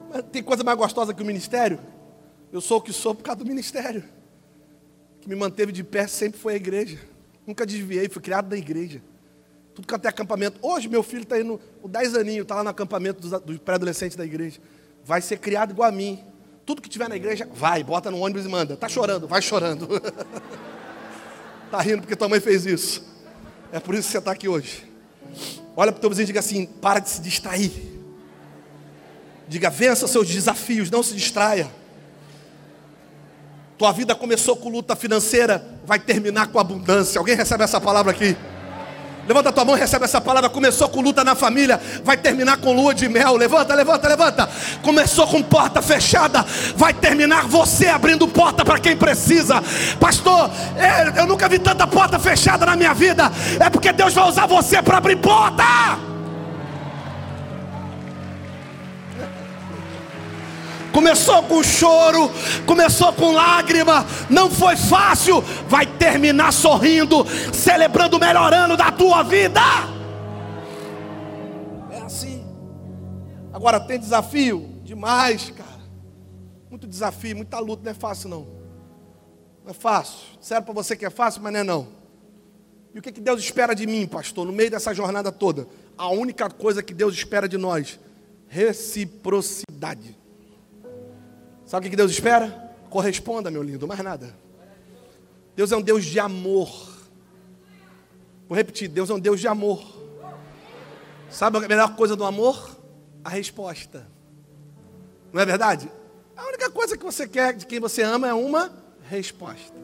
Mas 0.10 0.24
tem 0.32 0.44
coisa 0.44 0.64
mais 0.64 0.78
gostosa 0.78 1.14
que 1.14 1.24
o 1.24 1.26
ministério? 1.26 1.80
Eu 2.52 2.62
sou 2.62 2.78
o 2.78 2.82
que 2.82 2.94
sou 2.94 3.16
por 3.16 3.24
causa 3.24 3.40
do 3.40 3.46
ministério. 3.46 4.04
O 5.18 5.20
que 5.22 5.30
me 5.30 5.36
manteve 5.36 5.72
de 5.72 5.84
pé 5.84 6.06
sempre 6.06 6.40
foi 6.40 6.54
a 6.54 6.58
igreja. 6.58 7.00
Nunca 7.48 7.66
desviei, 7.66 8.08
fui 8.08 8.22
criado 8.22 8.50
na 8.50 8.58
igreja. 8.58 9.02
Tudo 9.74 9.88
que 9.88 9.96
até 9.96 10.08
acampamento. 10.08 10.60
Hoje 10.62 10.88
meu 10.88 11.02
filho 11.02 11.24
está 11.24 11.40
indo, 11.40 11.60
o 11.82 11.88
10 11.88 12.16
aninhos, 12.16 12.44
está 12.44 12.56
lá 12.56 12.64
no 12.64 12.70
acampamento 12.70 13.28
dos, 13.28 13.42
dos 13.42 13.58
pré-adolescentes 13.58 14.16
da 14.16 14.24
igreja. 14.24 14.62
Vai 15.04 15.20
ser 15.20 15.38
criado 15.40 15.72
igual 15.72 15.90
a 15.90 15.92
mim. 15.92 16.24
Tudo 16.66 16.82
que 16.82 16.90
tiver 16.90 17.10
na 17.10 17.16
igreja, 17.16 17.48
vai, 17.54 17.84
bota 17.84 18.10
no 18.10 18.20
ônibus 18.20 18.46
e 18.46 18.50
manda. 18.50 18.74
Está 18.74 18.88
chorando, 18.88 19.28
vai 19.28 19.42
chorando. 19.42 19.90
Está 21.66 21.82
rindo 21.84 22.02
porque 22.02 22.16
tua 22.16 22.30
mãe 22.30 22.40
fez 22.40 22.66
isso. 22.66 23.04
É 23.72 23.80
por 23.80 23.96
isso 23.96 24.08
que 24.08 24.12
você 24.12 24.18
está 24.20 24.32
aqui 24.32 24.48
hoje. 24.48 24.90
Olha 25.76 25.92
para 25.92 25.98
o 25.98 26.02
teu 26.02 26.10
vizinho 26.10 26.26
e 26.26 26.28
diga 26.28 26.40
assim: 26.40 26.66
para 26.66 27.00
de 27.00 27.10
se 27.10 27.22
distrair. 27.22 27.72
Diga, 29.48 29.70
vença 29.70 30.08
seus 30.08 30.28
desafios, 30.28 30.90
não 30.90 31.04
se 31.04 31.14
distraia. 31.14 31.70
Tua 33.78 33.92
vida 33.92 34.16
começou 34.16 34.56
com 34.56 34.70
luta 34.70 34.96
financeira, 34.96 35.66
vai 35.86 36.00
terminar 36.00 36.48
com 36.48 36.60
abundância. 36.60 37.20
Alguém 37.20 37.36
recebe 37.36 37.64
essa 37.64 37.82
palavra 37.82 38.12
aqui? 38.12 38.38
Levanta 39.28 39.52
tua 39.52 39.66
mão 39.66 39.76
recebe 39.76 40.06
essa 40.06 40.20
palavra. 40.20 40.50
Começou 40.50 40.90
com 40.90 41.02
luta 41.02 41.24
na 41.24 41.36
família, 41.36 41.80
vai 42.04 42.18
terminar 42.18 42.58
com 42.58 42.74
lua 42.74 42.94
de 42.94 43.08
mel. 43.08 43.36
Levanta, 43.36 43.74
levanta, 43.74 44.08
levanta. 44.08 44.50
Começou 44.82 45.28
com 45.28 45.42
porta 45.42 45.82
fechada, 45.82 46.46
vai 46.76 46.94
terminar 46.94 47.48
você 47.48 47.88
abrindo 47.88 48.28
porta 48.28 48.66
para 48.66 48.80
quem 48.80 48.96
precisa. 48.96 49.64
Pastor, 50.00 50.50
é, 50.78 51.20
eu 51.20 51.28
nunca 51.28 51.48
vi 51.48 51.60
tanta 51.60 51.88
porta 51.88 52.20
fechada 52.20 52.66
na 52.66 52.76
minha 52.76 52.94
vida. 52.94 53.32
É 53.60 53.70
porque 53.70 53.92
Deus 53.92 54.14
vai 54.14 54.28
usar 54.28 54.46
você 54.46 54.82
para 54.82 54.98
abrir 54.98 55.18
porta. 55.18 56.13
Começou 60.94 61.42
com 61.44 61.64
choro, 61.64 62.30
começou 62.66 63.12
com 63.12 63.34
lágrima, 63.34 64.06
não 64.30 64.50
foi 64.50 64.78
fácil, 64.78 65.42
vai 65.68 65.86
terminar 65.86 66.54
sorrindo, 66.54 67.26
celebrando 67.52 68.18
o 68.18 68.20
melhor 68.20 68.54
ano 68.54 68.78
da 68.78 68.92
tua 68.92 69.24
vida. 69.24 69.60
É 71.92 71.98
assim. 71.98 72.46
Agora 73.52 73.80
tem 73.80 74.00
desafio 74.00 74.70
demais, 74.84 75.50
cara. 75.50 75.74
Muito 76.70 76.88
desafio, 76.88 77.36
muita 77.36 77.60
luta, 77.60 77.84
não 77.84 77.92
é 77.92 77.96
fácil 77.96 78.30
não. 78.30 78.48
Não 79.64 79.72
é 79.72 79.74
fácil. 79.74 80.20
Sério 80.40 80.64
para 80.64 80.74
você 80.74 80.96
que 80.96 81.06
é 81.06 81.10
fácil, 81.10 81.42
mas 81.42 81.52
não 81.52 81.60
é 81.60 81.64
não. 81.64 81.88
E 82.94 83.00
o 83.00 83.02
que, 83.02 83.12
que 83.12 83.22
Deus 83.22 83.42
espera 83.42 83.74
de 83.74 83.88
mim, 83.88 84.06
pastor, 84.06 84.46
no 84.46 84.54
meio 84.54 84.70
dessa 84.70 84.94
jornada 84.94 85.32
toda? 85.32 85.68
A 85.98 86.10
única 86.10 86.50
coisa 86.50 86.84
que 86.84 86.94
Deus 86.94 87.16
espera 87.16 87.50
de 87.50 87.58
nós: 87.58 88.00
reciprocidade. 88.48 90.23
Sabe 91.74 91.88
o 91.88 91.90
que 91.90 91.96
Deus 91.96 92.12
espera? 92.12 92.72
Corresponda, 92.88 93.50
meu 93.50 93.64
lindo, 93.64 93.88
mais 93.88 94.00
nada. 94.02 94.38
Deus 95.56 95.72
é 95.72 95.76
um 95.76 95.82
Deus 95.82 96.06
de 96.06 96.20
amor. 96.20 96.70
Vou 98.48 98.56
repetir: 98.56 98.88
Deus 98.88 99.10
é 99.10 99.14
um 99.16 99.20
Deus 99.20 99.40
de 99.40 99.48
amor. 99.48 99.84
Sabe 101.32 101.58
a 101.58 101.62
melhor 101.62 101.96
coisa 101.96 102.16
do 102.16 102.24
amor? 102.26 102.78
A 103.24 103.30
resposta. 103.30 104.08
Não 105.32 105.42
é 105.42 105.46
verdade? 105.48 105.92
A 106.38 106.46
única 106.46 106.70
coisa 106.70 106.96
que 106.96 107.04
você 107.04 107.28
quer 107.28 107.54
de 107.54 107.66
quem 107.66 107.80
você 107.80 108.04
ama 108.04 108.28
é 108.28 108.34
uma 108.36 108.72
resposta. 109.10 109.76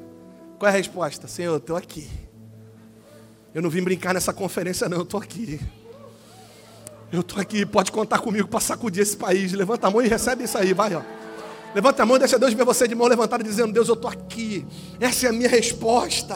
Qual 0.60 0.69
é 0.69 0.71
a 0.71 0.78
resposta? 0.78 1.28
Senhor, 1.28 1.54
eu 1.54 1.58
estou 1.58 1.75
aqui. 1.75 2.08
Eu 3.52 3.63
não 3.63 3.69
vim 3.71 3.82
brincar 3.82 4.13
nessa 4.13 4.32
conferência, 4.32 4.88
não, 4.88 4.97
eu 4.97 5.04
estou 5.06 5.19
aqui. 5.19 5.60
Eu 7.12 7.21
estou 7.21 7.41
aqui, 7.41 7.65
pode 7.65 7.91
contar 7.91 8.19
comigo 8.19 8.47
para 8.47 8.60
sacudir 8.60 9.02
esse 9.02 9.17
país. 9.17 9.54
Levanta 9.54 9.88
a 9.88 9.89
mão 9.89 10.04
e 10.04 10.08
recebe 10.08 10.43
isso 10.43 10.56
aí, 10.56 10.71
vai, 10.71 10.93
ó. 10.93 11.02
Levanta 11.73 12.01
a 12.01 12.05
mão 12.05 12.15
e 12.15 12.19
deixa 12.19 12.39
Deus 12.39 12.53
ver 12.53 12.65
você 12.65 12.88
de 12.88 12.95
mão 12.95 13.08
levantada 13.08 13.43
dizendo: 13.43 13.71
Deus, 13.71 13.88
eu 13.88 13.93
estou 13.93 14.10
aqui. 14.10 14.65
Essa 14.99 15.27
é 15.27 15.29
a 15.29 15.34
minha 15.34 15.49
resposta. 15.49 16.36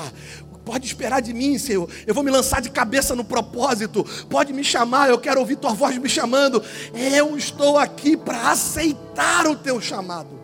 Pode 0.63 0.85
esperar 0.85 1.21
de 1.21 1.33
mim, 1.33 1.57
Senhor. 1.57 1.89
Eu 2.07 2.13
vou 2.13 2.23
me 2.23 2.31
lançar 2.31 2.61
de 2.61 2.69
cabeça 2.69 3.15
no 3.15 3.25
propósito. 3.25 4.05
Pode 4.29 4.53
me 4.53 4.63
chamar, 4.63 5.09
eu 5.09 5.19
quero 5.19 5.39
ouvir 5.39 5.57
tua 5.57 5.73
voz 5.73 5.97
me 5.97 6.07
chamando. 6.07 6.63
Eu 6.93 7.35
estou 7.35 7.77
aqui 7.77 8.15
para 8.15 8.51
aceitar 8.51 9.45
o 9.47 9.57
teu 9.57 9.81
chamado. 9.81 10.39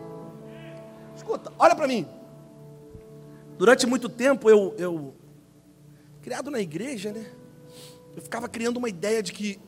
Escuta, 1.15 1.53
olha 1.57 1.75
para 1.75 1.87
mim. 1.87 2.05
Durante 3.57 3.85
muito 3.85 4.09
tempo 4.09 4.49
eu, 4.49 4.73
eu, 4.77 5.13
criado 6.21 6.51
na 6.51 6.59
igreja, 6.59 7.13
né? 7.13 7.25
Eu 8.15 8.21
ficava 8.21 8.49
criando 8.49 8.77
uma 8.77 8.89
ideia 8.89 9.23
de 9.23 9.31
que 9.31 9.59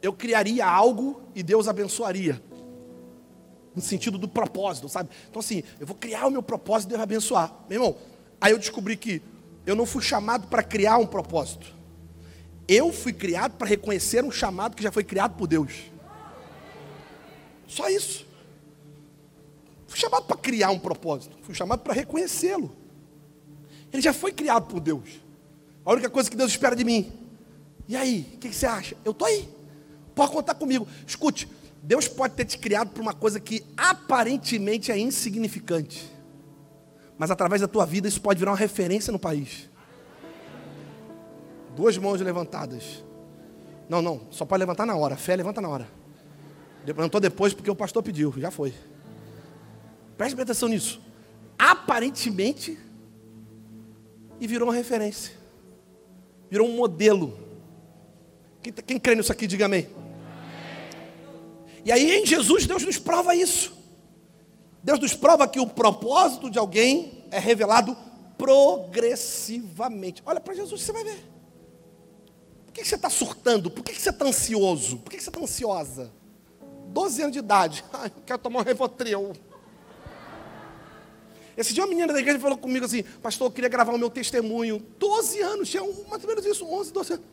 eu 0.00 0.12
criaria 0.12 0.66
algo 0.66 1.22
e 1.34 1.42
Deus 1.42 1.66
abençoaria 1.66 2.40
no 3.74 3.82
sentido 3.82 4.16
do 4.16 4.28
propósito, 4.28 4.88
sabe? 4.88 5.10
Então, 5.28 5.40
assim, 5.40 5.62
eu 5.80 5.86
vou 5.86 5.96
criar 5.96 6.26
o 6.26 6.30
meu 6.30 6.42
propósito 6.42 6.88
e 6.88 6.90
Deus 6.90 6.98
vai 6.98 7.04
abençoar. 7.04 7.52
Meu 7.68 7.76
irmão, 7.76 7.96
aí 8.40 8.52
eu 8.52 8.58
descobri 8.58 8.96
que 8.96 9.20
eu 9.66 9.74
não 9.74 9.86
fui 9.86 10.02
chamado 10.02 10.46
para 10.48 10.62
criar 10.62 10.98
um 10.98 11.06
propósito. 11.06 11.74
Eu 12.68 12.92
fui 12.92 13.12
criado 13.12 13.56
para 13.56 13.66
reconhecer 13.66 14.24
um 14.24 14.30
chamado 14.30 14.76
que 14.76 14.82
já 14.82 14.92
foi 14.92 15.04
criado 15.04 15.36
por 15.36 15.46
Deus. 15.46 15.72
Só 17.66 17.88
isso. 17.88 18.26
fui 19.86 19.98
chamado 19.98 20.26
para 20.26 20.36
criar 20.36 20.70
um 20.70 20.78
propósito, 20.78 21.36
fui 21.42 21.54
chamado 21.54 21.80
para 21.80 21.92
reconhecê-lo. 21.92 22.74
Ele 23.92 24.02
já 24.02 24.12
foi 24.12 24.32
criado 24.32 24.66
por 24.66 24.80
Deus. 24.80 25.20
A 25.84 25.92
única 25.92 26.10
coisa 26.10 26.30
que 26.30 26.36
Deus 26.36 26.50
espera 26.50 26.74
de 26.74 26.84
mim. 26.84 27.12
E 27.86 27.96
aí, 27.96 28.26
o 28.34 28.38
que, 28.38 28.48
que 28.48 28.54
você 28.54 28.66
acha? 28.66 28.96
Eu 29.04 29.12
estou 29.12 29.26
aí. 29.26 29.48
Pode 30.14 30.32
contar 30.32 30.54
comigo. 30.54 30.86
Escute, 31.06 31.48
Deus 31.84 32.08
pode 32.08 32.32
ter 32.34 32.46
te 32.46 32.56
criado 32.56 32.92
para 32.92 33.02
uma 33.02 33.12
coisa 33.12 33.38
que 33.38 33.62
aparentemente 33.76 34.90
é 34.90 34.98
insignificante. 34.98 36.10
Mas 37.18 37.30
através 37.30 37.60
da 37.60 37.68
tua 37.68 37.84
vida 37.84 38.08
isso 38.08 38.22
pode 38.22 38.38
virar 38.38 38.52
uma 38.52 38.56
referência 38.56 39.12
no 39.12 39.18
país. 39.18 39.68
Duas 41.76 41.98
mãos 41.98 42.22
levantadas. 42.22 43.04
Não, 43.86 44.00
não, 44.00 44.22
só 44.30 44.46
pode 44.46 44.60
levantar 44.60 44.86
na 44.86 44.96
hora. 44.96 45.14
Fé 45.14 45.36
levanta 45.36 45.60
na 45.60 45.68
hora. 45.68 45.86
Levantou 46.86 47.20
depois 47.20 47.52
porque 47.52 47.70
o 47.70 47.76
pastor 47.76 48.02
pediu, 48.02 48.32
já 48.38 48.50
foi. 48.50 48.72
Preste 50.16 50.40
atenção 50.40 50.70
nisso. 50.70 51.02
Aparentemente, 51.58 52.78
e 54.40 54.46
virou 54.46 54.68
uma 54.68 54.74
referência. 54.74 55.34
Virou 56.50 56.66
um 56.66 56.74
modelo. 56.74 57.38
Quem, 58.62 58.72
quem 58.72 58.98
crê 58.98 59.14
nisso 59.14 59.30
aqui, 59.30 59.46
diga 59.46 59.66
amém. 59.66 59.86
E 61.84 61.92
aí 61.92 62.18
em 62.18 62.26
Jesus 62.26 62.66
Deus 62.66 62.84
nos 62.84 62.98
prova 62.98 63.34
isso. 63.34 63.72
Deus 64.82 64.98
nos 65.00 65.14
prova 65.14 65.48
que 65.48 65.60
o 65.60 65.66
propósito 65.66 66.50
de 66.50 66.58
alguém 66.58 67.24
é 67.30 67.38
revelado 67.38 67.96
progressivamente. 68.36 70.22
Olha 70.26 70.40
para 70.40 70.54
Jesus, 70.54 70.82
você 70.82 70.92
vai 70.92 71.04
ver. 71.04 71.24
Por 72.66 72.72
que 72.72 72.84
você 72.84 72.94
está 72.96 73.08
surtando? 73.08 73.70
Por 73.70 73.82
que 73.82 73.94
você 73.94 74.10
está 74.10 74.26
ansioso? 74.26 74.98
Por 74.98 75.10
que 75.10 75.20
você 75.20 75.30
está 75.30 75.40
ansiosa? 75.40 76.12
12 76.88 77.22
anos 77.22 77.32
de 77.32 77.38
idade. 77.38 77.84
Ai, 77.92 78.12
quero 78.26 78.38
tomar 78.38 78.60
um 78.60 78.62
Revotril. 78.62 79.32
Esse 81.56 81.72
dia 81.72 81.84
uma 81.84 81.88
menina 81.88 82.12
da 82.12 82.18
igreja 82.18 82.38
falou 82.38 82.58
comigo 82.58 82.84
assim, 82.84 83.02
pastor, 83.22 83.46
eu 83.46 83.52
queria 83.52 83.70
gravar 83.70 83.92
o 83.94 83.98
meu 83.98 84.10
testemunho. 84.10 84.84
12 84.98 85.40
anos, 85.40 85.68
tinha 85.70 85.82
mais 85.82 86.22
ou 86.22 86.28
menos 86.28 86.44
isso, 86.44 86.66
11, 86.66 86.92
12 86.92 87.12
anos. 87.12 87.24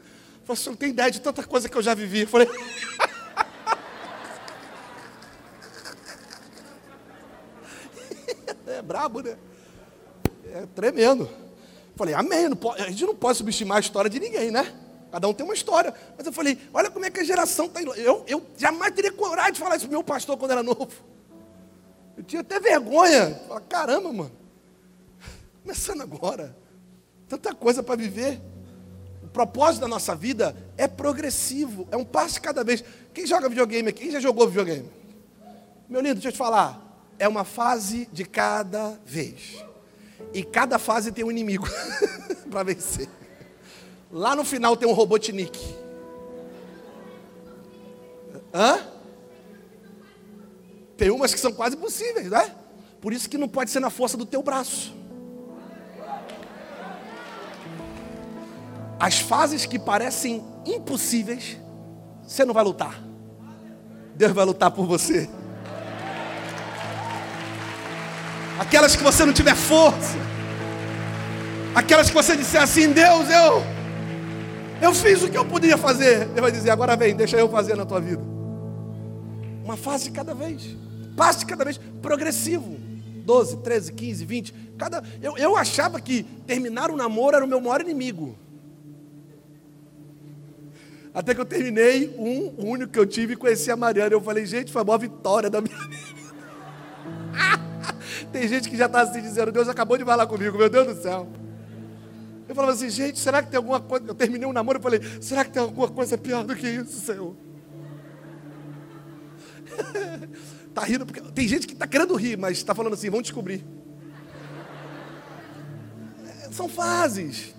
Falei, 0.44 0.62
você 0.62 0.70
não 0.70 0.78
tem 0.78 0.90
ideia 0.90 1.10
de 1.10 1.20
tanta 1.20 1.44
coisa 1.44 1.68
que 1.68 1.76
eu 1.76 1.82
já 1.82 1.94
vivi. 1.94 2.22
Eu 2.22 2.28
falei, 2.28 2.48
é 8.73 8.81
brabo, 8.81 9.21
né? 9.21 9.38
É 10.53 10.65
tremendo. 10.75 11.29
Falei, 11.95 12.13
amém, 12.13 12.53
pode, 12.55 12.81
a 12.81 12.89
gente 12.89 13.05
não 13.05 13.15
pode 13.15 13.38
subestimar 13.38 13.77
a 13.77 13.79
história 13.79 14.10
de 14.10 14.19
ninguém, 14.19 14.51
né? 14.51 14.73
Cada 15.12 15.27
um 15.27 15.34
tem 15.34 15.45
uma 15.45 15.53
história. 15.53 15.93
Mas 16.17 16.25
eu 16.25 16.31
falei, 16.31 16.57
olha 16.73 16.89
como 16.89 17.05
é 17.05 17.10
que 17.10 17.19
a 17.19 17.23
geração 17.23 17.65
está 17.65 17.81
indo. 17.81 17.93
Eu, 17.95 18.23
eu 18.27 18.41
jamais 18.57 18.93
teria 18.93 19.12
coragem 19.12 19.53
de 19.53 19.60
falar 19.60 19.75
isso 19.75 19.86
para 19.86 19.91
meu 19.91 20.03
pastor 20.03 20.38
quando 20.38 20.51
era 20.51 20.63
novo. 20.63 20.89
Eu 22.17 22.23
tinha 22.23 22.41
até 22.41 22.60
vergonha. 22.60 23.39
Falei, 23.47 23.63
caramba, 23.67 24.13
mano. 24.13 24.31
Começando 25.62 26.01
agora. 26.01 26.55
Tanta 27.27 27.53
coisa 27.53 27.84
para 27.84 27.95
viver. 27.95 28.41
O 29.23 29.27
propósito 29.27 29.81
da 29.81 29.88
nossa 29.88 30.15
vida 30.15 30.55
é 30.77 30.88
progressivo. 30.88 31.88
É 31.91 31.97
um 31.97 32.05
passo 32.05 32.41
cada 32.41 32.63
vez. 32.63 32.84
Quem 33.13 33.27
joga 33.27 33.49
videogame 33.49 33.89
aqui? 33.89 34.03
Quem 34.03 34.12
já 34.12 34.19
jogou 34.19 34.47
videogame? 34.47 34.89
Meu 35.89 35.99
lindo, 35.99 36.15
deixa 36.15 36.29
eu 36.29 36.31
te 36.34 36.38
falar. 36.38 36.90
É 37.21 37.27
uma 37.27 37.43
fase 37.43 38.10
de 38.12 38.25
cada 38.25 38.99
vez. 39.05 39.63
E 40.34 40.43
cada 40.43 40.79
fase 40.79 41.12
tem 41.12 41.23
um 41.23 41.29
inimigo 41.29 41.67
para 42.49 42.63
vencer. 42.63 43.07
Lá 44.12 44.36
no 44.36 44.43
final 44.43 44.75
tem 44.75 44.89
um 44.89 44.91
Robotnik. 44.91 45.60
Hã? 48.51 48.79
Tem 50.97 51.12
umas 51.12 51.31
que 51.31 51.39
são 51.39 51.53
quase 51.53 51.75
impossíveis, 51.75 52.27
né? 52.31 52.55
Por 52.99 53.13
isso 53.13 53.29
que 53.29 53.38
não 53.38 53.47
pode 53.47 53.69
ser 53.69 53.79
na 53.79 53.91
força 53.91 54.17
do 54.17 54.25
teu 54.25 54.41
braço. 54.41 54.91
As 58.99 59.19
fases 59.19 59.67
que 59.67 59.77
parecem 59.77 60.43
impossíveis, 60.65 61.55
você 62.23 62.43
não 62.43 62.53
vai 62.55 62.63
lutar. 62.63 62.99
Deus 64.15 64.31
vai 64.31 64.43
lutar 64.43 64.71
por 64.71 64.88
você. 64.88 65.29
Aquelas 68.62 68.95
que 68.95 69.02
você 69.02 69.26
não 69.26 69.34
tiver 69.34 69.56
força. 69.56 70.15
Aquelas 71.74 72.10
que 72.10 72.13
você 72.13 72.38
disser 72.38 72.62
assim, 72.62 72.91
Deus, 72.91 73.28
eu 73.28 73.63
eu 74.80 74.93
fiz 74.93 75.24
o 75.24 75.30
que 75.32 75.38
eu 75.38 75.43
podia 75.43 75.80
fazer. 75.80 76.30
Ele 76.30 76.41
vai 76.41 76.52
dizer, 76.52 76.69
agora 76.69 76.95
vem, 76.95 77.15
deixa 77.15 77.38
eu 77.38 77.50
fazer 77.50 77.76
na 77.76 77.88
tua 77.88 78.00
vida. 78.00 78.21
Uma 79.65 79.76
fase 79.76 80.04
de 80.04 80.12
cada 80.12 80.36
vez 80.36 80.78
passe 81.17 81.43
cada 81.43 81.65
vez 81.65 81.80
progressivo. 82.04 82.78
12, 83.26 83.58
13, 83.58 83.93
15, 83.93 84.26
20. 84.26 84.54
Cada, 84.78 85.04
eu, 85.24 85.36
eu 85.39 85.58
achava 85.58 86.00
que 86.00 86.21
terminar 86.45 86.91
o 86.91 86.95
namoro 86.95 87.38
era 87.38 87.45
o 87.45 87.47
meu 87.47 87.60
maior 87.60 87.82
inimigo. 87.82 88.38
Até 91.15 91.34
que 91.34 91.41
eu 91.41 91.45
terminei 91.45 92.15
um, 92.15 92.54
o 92.62 92.65
único 92.67 92.93
que 92.93 93.00
eu 93.00 93.08
tive 93.08 93.34
e 93.34 93.36
conheci 93.36 93.71
a 93.71 93.76
Mariana. 93.76 94.13
Eu 94.13 94.21
falei, 94.21 94.45
gente, 94.45 94.71
foi 94.71 94.84
a 94.84 94.86
maior 94.86 95.00
vitória 95.00 95.50
da 95.50 95.62
minha 95.62 95.78
vida. 95.78 96.01
Tem 98.32 98.48
gente 98.48 98.70
que 98.70 98.78
já 98.78 98.86
está 98.86 99.02
assim 99.02 99.22
dizendo, 99.22 99.52
Deus 99.52 99.67
acabou 99.67 99.98
de 99.98 100.06
falar 100.06 100.26
comigo, 100.26 100.58
meu 100.58 100.70
Deus 100.70 100.96
do 100.96 101.02
céu. 101.02 101.28
Eu 102.48 102.56
falava 102.56 102.74
assim, 102.74 102.89
gente, 102.89 103.20
será 103.20 103.41
que 103.41 103.50
tem 103.50 103.58
alguma 103.58 103.80
coisa? 103.80 104.06
Eu 104.08 104.15
terminei 104.15 104.48
um 104.48 104.54
namoro 104.54 104.80
e 104.80 104.82
falei, 104.82 105.02
será 105.22 105.46
que 105.46 105.52
tem 105.52 105.62
alguma 105.62 105.88
coisa 105.88 106.17
pior 106.17 106.44
do 106.44 106.56
que 106.56 106.67
isso, 106.67 107.00
Senhor? 107.00 107.36
Está 110.67 110.84
rindo 110.86 111.06
porque. 111.06 111.22
Tem 111.32 111.48
gente 111.48 111.65
que 111.65 111.74
está 111.74 111.88
querendo 111.88 112.15
rir, 112.15 112.38
mas 112.38 112.58
está 112.58 112.76
falando 112.76 112.94
assim, 112.94 113.10
vamos 113.10 113.24
descobrir. 113.24 113.63
É, 116.26 116.52
são 116.52 116.67
fases. 116.67 117.54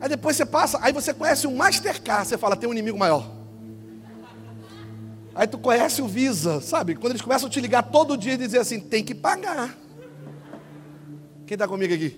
Aí 0.00 0.08
depois 0.08 0.36
você 0.36 0.46
passa, 0.46 0.78
aí 0.82 0.92
você 0.92 1.12
conhece 1.12 1.46
o 1.46 1.50
Mastercard, 1.50 2.26
você 2.26 2.38
fala, 2.38 2.56
tem 2.56 2.68
um 2.68 2.72
inimigo 2.72 2.98
maior. 2.98 3.30
Aí 5.34 5.46
tu 5.46 5.58
conhece 5.58 6.02
o 6.02 6.08
Visa, 6.08 6.60
sabe? 6.60 6.94
Quando 6.94 7.12
eles 7.12 7.22
começam 7.22 7.48
a 7.48 7.50
te 7.50 7.60
ligar 7.60 7.84
todo 7.84 8.16
dia 8.16 8.34
e 8.34 8.36
dizer 8.36 8.58
assim, 8.58 8.80
tem 8.80 9.02
que 9.04 9.14
pagar. 9.14 9.74
Quem 11.50 11.56
está 11.56 11.66
comigo 11.66 11.92
aqui? 11.92 12.16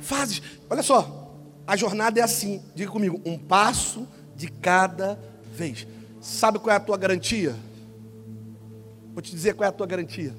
Fases. 0.00 0.40
Olha 0.70 0.82
só, 0.82 1.36
a 1.66 1.76
jornada 1.76 2.18
é 2.18 2.22
assim, 2.22 2.62
diga 2.74 2.90
comigo, 2.90 3.20
um 3.26 3.36
passo 3.36 4.08
de 4.34 4.48
cada 4.48 5.20
vez. 5.52 5.86
Sabe 6.18 6.58
qual 6.58 6.72
é 6.72 6.76
a 6.78 6.80
tua 6.80 6.96
garantia? 6.96 7.54
Vou 9.12 9.20
te 9.20 9.30
dizer 9.30 9.52
qual 9.52 9.66
é 9.66 9.68
a 9.68 9.72
tua 9.72 9.86
garantia. 9.86 10.34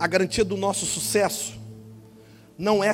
A 0.00 0.08
garantia 0.08 0.44
do 0.44 0.56
nosso 0.56 0.84
sucesso 0.84 1.54
não 2.58 2.82
é 2.82 2.92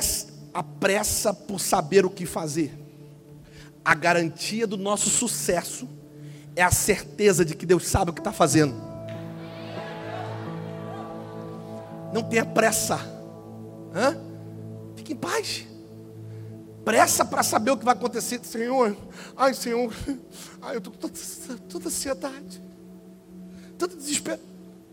a 0.53 0.61
pressa 0.61 1.33
por 1.33 1.59
saber 1.59 2.05
o 2.05 2.09
que 2.11 2.27
fazer. 2.27 2.71
A 3.83 3.95
garantia 3.95 4.67
do 4.67 4.77
nosso 4.77 5.09
sucesso 5.09 5.89
é 6.55 6.61
a 6.61 6.69
certeza 6.69 7.43
de 7.43 7.55
que 7.55 7.65
Deus 7.65 7.87
sabe 7.87 8.11
o 8.11 8.13
que 8.13 8.21
está 8.21 8.31
fazendo. 8.31 8.75
Não 12.13 12.21
tenha 12.21 12.45
pressa. 12.45 13.14
Hã? 13.95 14.17
Fique 14.95 15.13
em 15.13 15.15
paz. 15.15 15.65
Pressa 16.83 17.25
para 17.25 17.41
saber 17.41 17.71
o 17.71 17.77
que 17.77 17.85
vai 17.85 17.93
acontecer. 17.93 18.39
Senhor, 18.43 18.95
ai 19.35 19.53
Senhor, 19.53 19.91
ai, 20.61 20.75
eu 20.75 20.79
estou 20.79 20.93
com 20.93 20.99
toda, 20.99 21.87
ansiedade, 21.87 22.61
tanto 23.77 23.95
desespero 23.95 24.39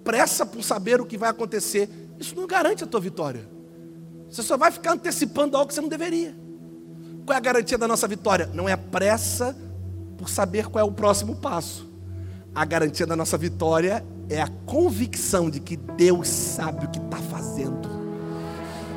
pressa 0.03 0.45
por 0.45 0.63
saber 0.63 1.01
o 1.01 1.07
que 1.07 1.17
vai 1.17 1.31
acontecer, 1.31 1.89
isso 2.19 2.35
não 2.35 2.47
garante 2.47 2.85
a 2.85 2.87
tua 2.87 3.01
vitória. 3.01 3.49
Você 4.29 4.43
só 4.43 4.57
vai 4.57 4.71
ficar 4.71 4.93
antecipando 4.93 5.57
algo 5.57 5.69
que 5.69 5.75
você 5.75 5.81
não 5.81 5.89
deveria. 5.89 6.35
Qual 7.25 7.35
é 7.35 7.37
a 7.37 7.41
garantia 7.41 7.79
da 7.79 7.87
nossa 7.87 8.09
vitória? 8.09 8.51
Não 8.53 8.69
é 8.69 8.77
pressa 8.77 9.57
por 10.17 10.29
saber 10.29 10.67
qual 10.69 10.85
é 10.85 10.89
o 10.89 10.93
próximo 10.93 11.37
passo. 11.37 11.91
A 12.55 12.65
garantia 12.65 13.07
da 13.07 13.17
nossa 13.17 13.39
vitória 13.39 14.05
é 14.29 14.41
a 14.41 14.49
convicção 14.67 15.49
de 15.49 15.61
que 15.61 15.77
Deus 15.77 16.29
sabe 16.29 16.87
o 16.87 16.91
que 16.91 16.99
está 16.99 17.19
fazendo. 17.19 17.92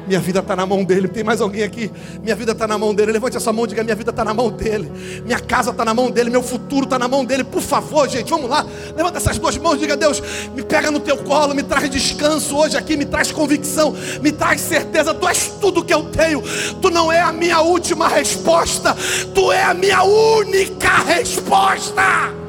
Minha 0.08 0.20
vida 0.20 0.40
está 0.40 0.56
na 0.56 0.66
mão 0.66 0.84
dele. 0.84 1.08
Tem 1.08 1.24
mais 1.24 1.42
alguém 1.42 1.64
aqui? 1.64 1.92
Minha 2.22 2.36
vida 2.36 2.52
está 2.52 2.68
na 2.68 2.78
mão 2.78 2.94
dele. 2.94 3.12
Levante 3.12 3.38
a 3.38 3.40
sua 3.40 3.52
mão 3.52 3.66
e 3.66 3.68
diga: 3.70 3.84
Minha 3.84 3.96
vida 3.96 4.12
está 4.12 4.24
na 4.24 4.34
mão 4.34 4.50
dele. 4.50 4.92
Minha 5.26 5.40
casa 5.40 5.72
está 5.72 5.84
na 5.84 5.94
mão 5.94 6.12
dele. 6.12 6.30
Meu 6.30 6.44
futuro 6.44 6.86
está 6.86 7.00
na 7.00 7.08
mão 7.08 7.26
dele. 7.26 7.44
Por 7.44 7.62
favor, 7.62 8.08
gente, 8.08 8.30
vamos 8.30 8.50
lá. 8.50 8.66
Levanta 8.96 9.18
essas 9.18 9.38
duas 9.38 9.58
mãos 9.58 9.76
e 9.76 9.80
diga: 9.80 9.98
Deus, 9.98 10.22
me 10.54 10.64
pega 10.64 10.92
no 10.92 11.00
teu 11.00 11.18
colo. 11.18 11.56
Me 11.56 11.64
traz 11.64 11.90
descanso 11.90 12.56
hoje 12.56 12.78
aqui. 12.78 12.96
Me 12.96 13.06
traz 13.06 13.32
convicção. 13.32 13.96
Me 14.22 14.32
traz 14.32 14.62
certeza. 14.62 15.14
Tu 15.14 15.28
és 15.28 15.48
tudo 15.60 15.84
que 15.84 15.94
eu 15.94 16.04
tenho. 16.04 16.44
Tu 16.82 16.90
não 16.90 17.12
é 17.12 17.22
a 17.22 17.32
minha 17.32 17.62
última 17.62 18.08
resposta. 18.08 18.96
Tu 19.34 19.52
é 19.52 19.64
a 19.64 19.74
minha 19.74 20.04
única 20.04 20.98
resposta. 21.04 22.45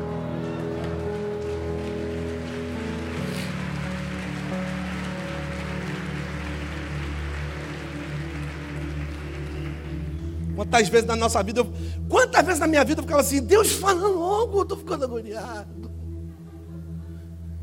Quantas 10.70 10.88
vezes 10.88 11.06
na 11.06 11.16
nossa 11.16 11.42
vida, 11.42 11.60
eu, 11.60 11.72
quantas 12.08 12.44
vezes 12.44 12.60
na 12.60 12.66
minha 12.66 12.84
vida 12.84 13.00
eu 13.00 13.04
ficava 13.04 13.20
assim, 13.20 13.40
Deus 13.40 13.72
fala 13.72 14.08
logo, 14.08 14.58
eu 14.58 14.62
estou 14.62 14.76
ficando 14.76 15.04
agoniado. 15.04 15.90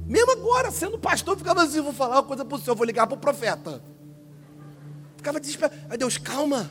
Mesmo 0.06 0.32
agora, 0.32 0.72
sendo 0.72 0.98
pastor, 0.98 1.38
ficava 1.38 1.64
assim, 1.64 1.82
vou 1.82 1.94
falar 1.94 2.16
uma 2.16 2.24
coisa 2.24 2.46
para 2.46 2.56
o 2.56 2.60
senhor, 2.60 2.76
vou 2.76 2.86
ligar 2.86 3.06
para 3.08 3.16
o 3.16 3.20
profeta. 3.20 3.82
Ficava 5.18 5.40
desesperado. 5.40 5.76
Aí 5.90 5.98
Deus, 5.98 6.18
calma. 6.18 6.70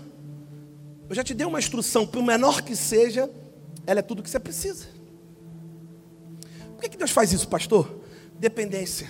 Eu 1.09 1.15
já 1.15 1.23
te 1.23 1.35
dei 1.35 1.47
uma 1.47 1.59
instrução, 1.59 2.07
por 2.07 2.23
menor 2.23 2.63
que 2.63 2.75
seja, 2.75 3.31
ela 3.87 4.01
é 4.01 4.03
tudo 4.03 4.23
que 4.23 4.31
você 4.31 4.41
precisa. 4.41 4.87
Por 6.75 6.81
que, 6.81 6.91
que 6.91 6.97
Deus 6.97 7.11
faz 7.11 7.33
isso, 7.33 7.49
pastor? 7.49 8.01
Dependência. 8.39 9.09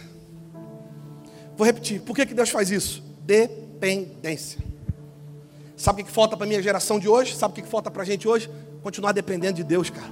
Vou 1.56 1.64
repetir. 1.64 2.00
Por 2.00 2.16
que, 2.16 2.26
que 2.26 2.35
Deus 2.35 2.50
faz 2.50 2.70
isso? 2.70 3.02
Dependência. 3.24 4.71
Sabe 5.83 6.03
o 6.03 6.05
que, 6.05 6.12
falta 6.12 6.37
para 6.37 6.47
a 6.47 6.49
minha 6.49 6.62
geração 6.62 6.97
de 7.01 7.09
hoje? 7.09 7.35
Sabe 7.35 7.59
o 7.59 7.64
que 7.64 7.68
falta 7.68 7.90
para 7.90 8.03
a 8.03 8.07
gente 8.07 8.29
hoje? 8.29 8.49
Continuar 8.85 9.11
dependendo 9.11 9.55
de 9.55 9.64
Deus, 9.64 9.90
cara. 9.90 10.07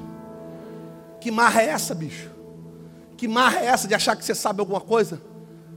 Que 1.20 1.30
marra 1.30 1.62
é 1.62 1.66
essa, 1.66 1.94
bicho? 1.94 2.28
Que 3.16 3.28
marra 3.28 3.61
é 3.61 3.66
essa 3.66 3.87
de 3.87 3.94
achar 3.94 4.16
que 4.16 4.24
você 4.24 4.35
sabe 4.35 4.59
alguma 4.59 4.80
coisa? 4.80 5.22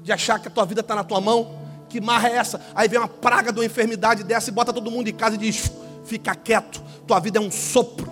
De 0.01 0.11
achar 0.11 0.39
que 0.39 0.47
a 0.47 0.51
tua 0.51 0.65
vida 0.65 0.81
está 0.81 0.95
na 0.95 1.03
tua 1.03 1.21
mão? 1.21 1.59
Que 1.89 2.01
marra 2.01 2.27
é 2.27 2.37
essa? 2.37 2.59
Aí 2.73 2.87
vem 2.87 2.97
uma 2.97 3.07
praga 3.07 3.53
de 3.53 3.59
uma 3.59 3.65
enfermidade 3.65 4.23
dessa 4.23 4.49
e 4.49 4.51
bota 4.51 4.73
todo 4.73 4.89
mundo 4.89 5.09
em 5.09 5.13
casa 5.13 5.35
e 5.35 5.37
diz: 5.37 5.71
fica 6.05 6.33
quieto, 6.33 6.81
tua 7.05 7.19
vida 7.19 7.37
é 7.37 7.41
um 7.41 7.51
sopro. 7.51 8.11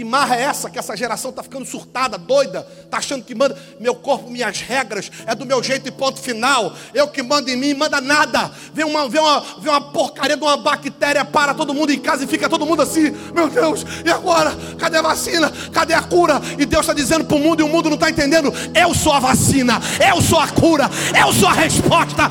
Que 0.00 0.04
marra 0.04 0.34
é 0.34 0.44
essa 0.44 0.70
que 0.70 0.78
essa 0.78 0.96
geração 0.96 1.28
está 1.28 1.42
ficando 1.42 1.66
surtada, 1.66 2.16
doida, 2.16 2.66
está 2.82 2.96
achando 2.96 3.22
que 3.22 3.34
manda 3.34 3.54
meu 3.78 3.94
corpo, 3.94 4.30
minhas 4.30 4.58
regras, 4.62 5.12
é 5.26 5.34
do 5.34 5.44
meu 5.44 5.62
jeito 5.62 5.86
e 5.88 5.90
ponto 5.90 6.18
final. 6.18 6.72
Eu 6.94 7.08
que 7.08 7.22
mando 7.22 7.50
em 7.50 7.56
mim, 7.56 7.74
manda 7.74 8.00
nada. 8.00 8.50
Vem 8.72 8.86
uma, 8.86 9.06
vem 9.10 9.20
uma, 9.20 9.40
vem 9.58 9.70
uma 9.70 9.92
porcaria 9.92 10.38
de 10.38 10.42
uma 10.42 10.56
bactéria 10.56 11.22
para 11.22 11.52
todo 11.52 11.74
mundo 11.74 11.92
em 11.92 11.98
casa 11.98 12.24
e 12.24 12.26
fica 12.26 12.48
todo 12.48 12.64
mundo 12.64 12.80
assim, 12.80 13.14
meu 13.34 13.50
Deus, 13.50 13.84
e 14.02 14.08
agora? 14.08 14.56
Cadê 14.78 14.96
a 14.96 15.02
vacina? 15.02 15.52
Cadê 15.70 15.92
a 15.92 16.00
cura? 16.00 16.40
E 16.58 16.64
Deus 16.64 16.80
está 16.80 16.94
dizendo 16.94 17.26
para 17.26 17.36
o 17.36 17.38
mundo 17.38 17.60
e 17.60 17.62
o 17.62 17.68
mundo 17.68 17.90
não 17.90 17.96
está 17.96 18.08
entendendo. 18.08 18.50
Eu 18.74 18.94
sou 18.94 19.12
a 19.12 19.18
vacina, 19.20 19.78
eu 20.10 20.22
sou 20.22 20.40
a 20.40 20.48
cura, 20.48 20.88
eu 21.14 21.30
sou 21.30 21.50
a 21.50 21.52
resposta, 21.52 22.22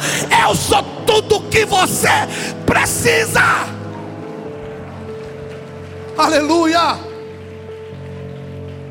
eu 0.43 0.55
sou 0.55 0.81
tudo 1.05 1.47
que 1.51 1.65
você 1.65 2.09
precisa. 2.65 3.43
Aleluia! 6.17 7.08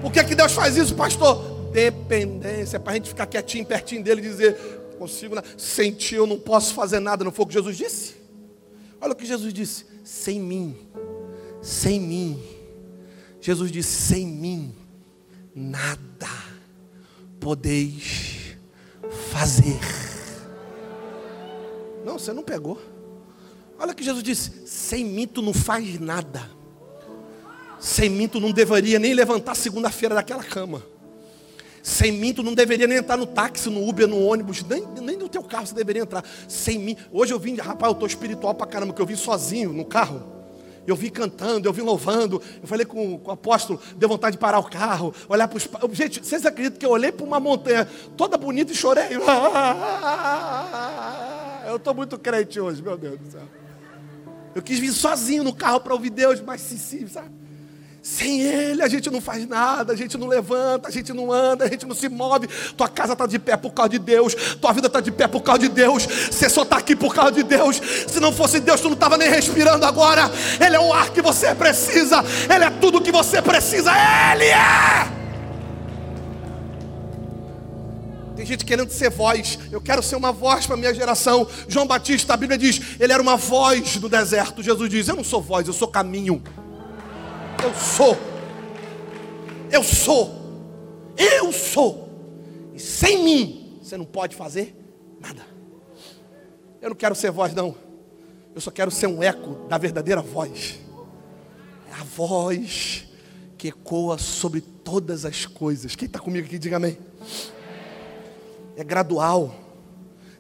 Por 0.01 0.13
que, 0.13 0.23
que 0.25 0.35
Deus 0.35 0.53
faz 0.53 0.77
isso, 0.77 0.95
pastor? 0.95 1.59
Dependência, 1.73 2.81
para 2.81 2.93
a 2.93 2.95
gente 2.95 3.09
ficar 3.09 3.27
quietinho, 3.27 3.67
pertinho 3.67 4.03
dele 4.03 4.21
e 4.21 4.25
dizer: 4.25 4.57
consigo, 4.99 5.37
sem 5.57 5.93
ti 5.93 6.15
eu 6.15 6.27
não 6.27 6.39
posso 6.39 6.75
fazer 6.75 7.01
nada. 7.01 7.25
Não 7.25 7.33
foi 7.33 7.45
o 7.45 7.49
que 7.49 7.55
Jesus 7.55 7.77
disse? 7.77 8.15
Olha 9.01 9.13
o 9.13 9.17
que 9.17 9.27
Jesus 9.27 9.53
disse: 9.53 9.87
sem 10.05 10.41
mim, 10.41 10.77
sem 11.63 12.01
mim. 12.01 12.43
Jesus 13.41 13.71
disse: 13.71 13.91
sem 13.91 14.27
mim, 14.27 14.75
nada 15.55 16.29
podeis 17.41 18.57
fazer. 19.31 19.79
Não, 22.05 22.19
você 22.19 22.33
não 22.33 22.43
pegou. 22.43 22.81
Olha 23.79 23.93
o 23.93 23.95
que 23.95 24.05
Jesus 24.05 24.23
disse: 24.23 24.67
sem 24.67 25.05
mim 25.05 25.27
tu 25.27 25.43
não 25.43 25.55
faz 25.55 25.99
nada. 26.01 26.58
Sem 27.79 28.11
mim 28.11 28.29
tu 28.29 28.41
não 28.41 28.51
deveria 28.51 28.99
nem 28.99 29.15
levantar 29.15 29.55
segunda-feira 29.55 30.15
daquela 30.15 30.43
cama. 30.43 30.83
Sem 31.83 32.13
mim 32.13 32.35
tu 32.35 32.43
não 32.43 32.53
deveria 32.55 32.87
nem 32.87 32.99
entrar 32.99 33.17
no 33.17 33.27
táxi, 33.27 33.71
no 33.71 33.89
Uber, 33.89 34.07
no 34.07 34.23
ônibus, 34.23 34.63
nem, 34.63 34.85
nem 35.01 35.17
no 35.17 35.29
teu 35.29 35.43
carro 35.43 35.67
você 35.67 35.75
deveria 35.75 36.03
entrar. 36.03 36.25
Sem 36.47 36.79
mim. 36.79 36.97
Hoje 37.13 37.33
eu 37.33 37.39
vim, 37.39 37.57
rapaz, 37.57 37.91
eu 37.91 37.95
estou 37.95 38.07
espiritual 38.07 38.55
pra 38.55 38.67
caramba, 38.67 38.93
que 38.93 39.01
eu 39.01 39.07
vim 39.07 39.17
sozinho 39.17 39.73
no 39.73 39.85
carro. 39.85 40.39
Eu 40.87 40.97
vim 40.97 41.11
cantando, 41.11 41.69
eu 41.69 41.73
vim 41.73 41.83
louvando. 41.83 42.43
Eu 42.63 42.67
falei 42.67 42.85
com, 42.87 43.19
com 43.19 43.31
o 43.31 43.33
apóstolo, 43.35 43.81
deu 43.97 44.09
vontade 44.09 44.37
de 44.37 44.39
parar 44.39 44.59
o 44.59 44.65
carro, 44.65 45.15
olhar 45.29 45.47
para 45.47 45.59
os. 45.59 45.69
Gente, 45.93 46.21
vocês 46.21 46.45
acreditam 46.47 46.79
que 46.79 46.87
eu 46.87 46.91
olhei 46.91 47.13
para 47.13 47.27
uma 47.27 47.39
montanha 47.39 47.87
toda 48.17 48.37
bonita 48.39 48.73
e 48.73 48.75
chorei? 48.75 49.09
Eu 51.69 51.77
estou 51.77 51.93
muito 51.95 52.19
crente 52.19 52.59
hoje, 52.59 52.81
meu 52.81 52.97
Deus 52.97 53.19
do 53.21 53.31
céu. 53.31 53.43
Eu 54.55 54.63
quis 54.63 54.79
vir 54.79 54.91
sozinho 54.91 55.45
no 55.45 55.55
carro 55.55 55.81
para 55.81 55.93
ouvir 55.93 56.09
Deus, 56.09 56.43
sim, 56.59 56.79
sim, 56.79 57.07
sabe? 57.07 57.38
Sem 58.09 58.41
Ele 58.41 58.83
a 58.83 58.89
gente 58.89 59.11
não 59.11 59.21
faz 59.21 59.47
nada, 59.47 59.93
a 59.93 59.97
gente 59.97 60.17
não 60.17 60.27
levanta, 60.27 60.89
a 60.89 60.91
gente 60.91 61.13
não 61.13 61.31
anda, 61.31 61.67
a 61.67 61.69
gente 61.69 61.85
não 61.85 61.95
se 61.95 62.09
move. 62.09 62.49
Tua 62.75 62.89
casa 62.89 63.13
está 63.13 63.27
de 63.27 63.39
pé 63.39 63.55
por 63.55 63.71
causa 63.73 63.91
de 63.91 63.99
Deus, 63.99 64.35
tua 64.59 64.73
vida 64.73 64.87
está 64.87 64.99
de 64.99 65.13
pé 65.13 65.29
por 65.29 65.43
causa 65.43 65.61
de 65.61 65.69
Deus. 65.69 66.07
Você 66.07 66.49
só 66.49 66.63
está 66.63 66.79
aqui 66.79 66.97
por 66.97 67.15
causa 67.15 67.33
de 67.33 67.43
Deus. 67.43 67.79
Se 68.09 68.19
não 68.19 68.33
fosse 68.33 68.61
Deus, 68.61 68.81
tu 68.81 68.87
não 68.87 68.95
estava 68.95 69.19
nem 69.19 69.29
respirando 69.29 69.85
agora. 69.85 70.23
Ele 70.59 70.75
é 70.75 70.81
o 70.81 70.91
ar 70.91 71.11
que 71.11 71.21
você 71.21 71.55
precisa, 71.55 72.25
Ele 72.53 72.65
é 72.65 72.71
tudo 72.71 73.03
que 73.03 73.13
você 73.13 73.43
precisa, 73.43 73.93
Ele 73.93 74.47
é. 74.47 75.07
Tem 78.35 78.47
gente 78.47 78.65
querendo 78.65 78.91
ser 78.91 79.11
voz. 79.11 79.59
Eu 79.71 79.83
quero 79.83 80.03
ser 80.03 80.17
uma 80.17 80.33
voz 80.33 80.65
para 80.65 80.77
a 80.77 80.79
minha 80.79 80.95
geração. 80.95 81.47
João 81.69 81.87
Batista, 81.87 82.33
a 82.33 82.37
Bíblia 82.39 82.57
diz, 82.57 82.81
ele 82.99 83.13
era 83.13 83.21
uma 83.21 83.37
voz 83.37 83.99
do 83.99 84.09
deserto. 84.09 84.63
Jesus 84.63 84.89
diz: 84.89 85.09
Eu 85.09 85.17
não 85.17 85.25
sou 85.25 85.43
voz, 85.43 85.67
eu 85.67 85.75
sou 85.75 85.89
caminho. 85.89 86.43
Eu 87.63 87.75
sou. 87.75 88.17
Eu 89.71 89.83
sou. 89.83 90.35
Eu 91.17 91.53
sou. 91.53 92.09
E 92.75 92.79
sem 92.79 93.25
mim, 93.25 93.79
você 93.83 93.97
não 93.97 94.05
pode 94.05 94.37
fazer 94.37 94.75
nada. 95.21 95.45
Eu 96.81 96.91
não 96.91 96.97
quero 96.97 97.15
ser 97.15 97.31
voz, 97.31 97.53
não. 97.53 97.75
Eu 98.55 98.61
só 98.61 98.71
quero 98.71 98.91
ser 98.91 99.09
um 99.09 99.23
eco 99.23 99.67
da 99.69 99.77
verdadeira 99.77 100.23
voz. 100.23 100.79
É 101.91 101.95
a 102.01 102.05
voz 102.05 103.07
que 103.57 103.69
ecoa 103.69 104.17
sobre 104.19 104.61
todas 104.61 105.25
as 105.25 105.45
coisas. 105.45 105.97
Quem 105.97 106.07
está 106.07 106.21
comigo 106.21 106.47
aqui, 106.47 106.59
diga 106.59 106.77
amém. 106.77 106.97
É 108.77 108.85
gradual, 108.85 109.53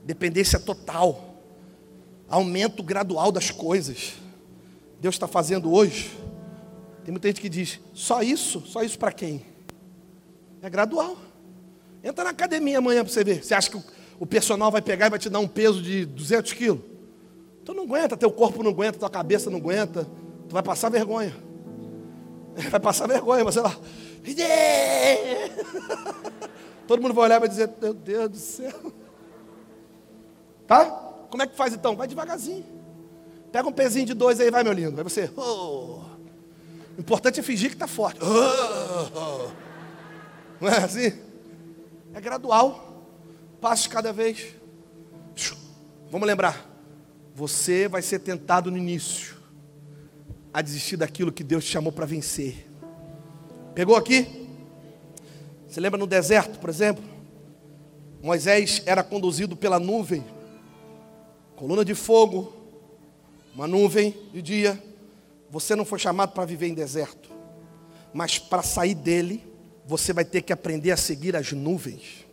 dependência 0.05 0.61
total, 0.61 1.43
aumento 2.29 2.83
gradual 2.85 3.33
das 3.33 3.51
coisas. 3.51 4.15
Deus 5.01 5.17
está 5.17 5.27
fazendo 5.27 5.73
hoje 5.73 6.17
tem 7.09 7.13
muita 7.15 7.29
gente 7.29 7.41
que 7.41 7.49
diz, 7.49 7.81
só 7.95 8.23
isso? 8.23 8.61
Só 8.67 8.83
isso 8.83 8.99
para 8.99 9.11
quem? 9.11 9.43
É 10.61 10.69
gradual. 10.69 11.17
Entra 12.05 12.23
na 12.23 12.29
academia 12.29 12.77
amanhã 12.77 13.03
para 13.03 13.11
você 13.11 13.25
ver. 13.25 13.43
Você 13.43 13.55
acha 13.55 13.71
que 13.71 13.83
o 14.21 14.27
personal 14.27 14.71
vai 14.71 14.83
pegar 14.83 15.07
e 15.07 15.09
vai 15.09 15.19
te 15.19 15.31
dar 15.31 15.39
um 15.39 15.49
peso 15.49 15.81
de 15.81 16.05
200 16.05 16.53
quilos? 16.53 16.83
Tu 17.65 17.73
não 17.73 17.85
aguenta, 17.85 18.15
teu 18.15 18.31
corpo 18.31 18.63
não 18.63 18.73
aguenta, 18.73 18.99
tua 18.99 19.09
cabeça 19.09 19.49
não 19.49 19.57
aguenta. 19.57 20.07
Tu 20.51 20.53
vai 20.53 20.63
passar 20.63 20.91
vergonha. 20.91 21.35
Vai 22.71 22.81
passar 22.81 23.09
vergonha, 23.09 23.43
mas 23.43 23.55
sei 23.55 23.63
lá. 23.63 23.73
Todo 26.87 27.01
mundo 27.01 27.15
vai 27.15 27.25
olhar 27.25 27.37
e 27.37 27.41
vai 27.41 27.49
dizer, 27.49 27.71
meu 27.81 27.95
Deus 27.95 28.29
do 28.29 28.37
céu. 28.37 28.93
Tá? 30.67 30.85
Como 31.31 31.43
é 31.43 31.47
que 31.47 31.57
faz 31.57 31.73
então? 31.73 31.97
Vai 31.97 32.07
devagarzinho. 32.07 32.67
Pega 33.51 33.67
um 33.67 33.73
pezinho 33.73 34.05
de 34.05 34.13
dois 34.13 34.39
aí, 34.41 34.51
vai, 34.51 34.63
meu 34.63 34.75
lindo. 34.75 34.95
Vai 34.95 35.05
você. 35.05 35.31
Oh. 35.35 35.98
O 36.99 37.01
importante 37.01 37.39
é 37.39 37.43
fingir 37.45 37.69
que 37.71 37.77
está 37.77 37.87
forte. 37.87 38.19
Não 40.61 40.69
é 40.69 40.79
assim? 40.79 41.13
É 42.13 42.21
gradual. 42.21 43.07
Passos 43.61 43.87
cada 43.87 44.13
vez. 44.13 44.49
Vamos 46.11 46.27
lembrar. 46.27 46.69
Você 47.37 47.87
vai 47.87 48.03
ser 48.03 48.19
tentado 48.19 48.69
no 48.69 48.77
início 48.77 49.37
a 50.53 50.61
desistir 50.61 50.97
daquilo 50.97 51.31
que 51.31 51.45
Deus 51.45 51.65
te 51.65 51.71
chamou 51.71 51.93
para 51.93 52.05
vencer. 52.05 52.67
Pegou 53.77 53.95
aqui? 53.95 54.49
Você 55.69 55.81
lembra 55.81 55.99
no 55.99 56.07
deserto, 56.07 56.59
por 56.59 56.69
exemplo? 56.69 57.05
Moisés 58.21 58.83
era 58.87 59.05
conduzido 59.05 59.55
pela 59.55 59.79
nuvem, 59.79 60.25
coluna 61.55 61.85
de 61.85 61.95
fogo, 61.95 62.53
uma 63.55 63.69
nuvem 63.69 64.17
de 64.33 64.43
dia, 64.43 64.83
você 65.51 65.75
não 65.75 65.85
foi 65.85 65.99
chamado 65.99 66.33
para 66.33 66.45
viver 66.45 66.69
em 66.69 66.75
deserto, 66.75 67.31
mas 68.13 68.39
para 68.39 68.63
sair 68.63 68.95
dele, 68.95 69.45
você 69.87 70.13
vai 70.13 70.25
ter 70.25 70.43
que 70.43 70.53
aprender 70.53 70.91
a 70.91 70.97
seguir 70.97 71.35
as 71.35 71.53
nuvens. 71.53 72.27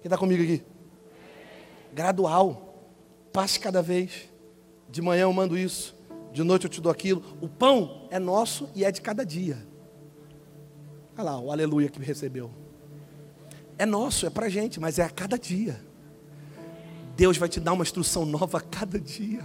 Quem 0.00 0.08
está 0.08 0.18
comigo 0.18 0.42
aqui? 0.42 0.62
Gradual, 1.92 2.74
passe 3.32 3.58
cada 3.58 3.80
vez. 3.80 4.28
De 4.88 5.00
manhã 5.00 5.22
eu 5.22 5.32
mando 5.32 5.56
isso, 5.56 5.96
de 6.32 6.42
noite 6.42 6.64
eu 6.64 6.70
te 6.70 6.80
dou 6.80 6.90
aquilo. 6.90 7.22
O 7.40 7.48
pão 7.48 8.08
é 8.10 8.18
nosso 8.18 8.68
e 8.74 8.84
é 8.84 8.90
de 8.90 9.00
cada 9.00 9.24
dia. 9.24 9.56
Olha 11.16 11.24
lá, 11.24 11.40
o 11.40 11.52
aleluia 11.52 11.88
que 11.88 12.00
recebeu. 12.00 12.50
É 13.78 13.86
nosso, 13.86 14.26
é 14.26 14.30
para 14.30 14.48
gente, 14.48 14.80
mas 14.80 14.98
é 14.98 15.02
a 15.02 15.10
cada 15.10 15.38
dia. 15.38 15.80
Deus 17.16 17.38
vai 17.38 17.48
te 17.48 17.60
dar 17.60 17.72
uma 17.72 17.84
instrução 17.84 18.24
nova 18.26 18.58
a 18.58 18.60
cada 18.60 18.98
dia. 18.98 19.44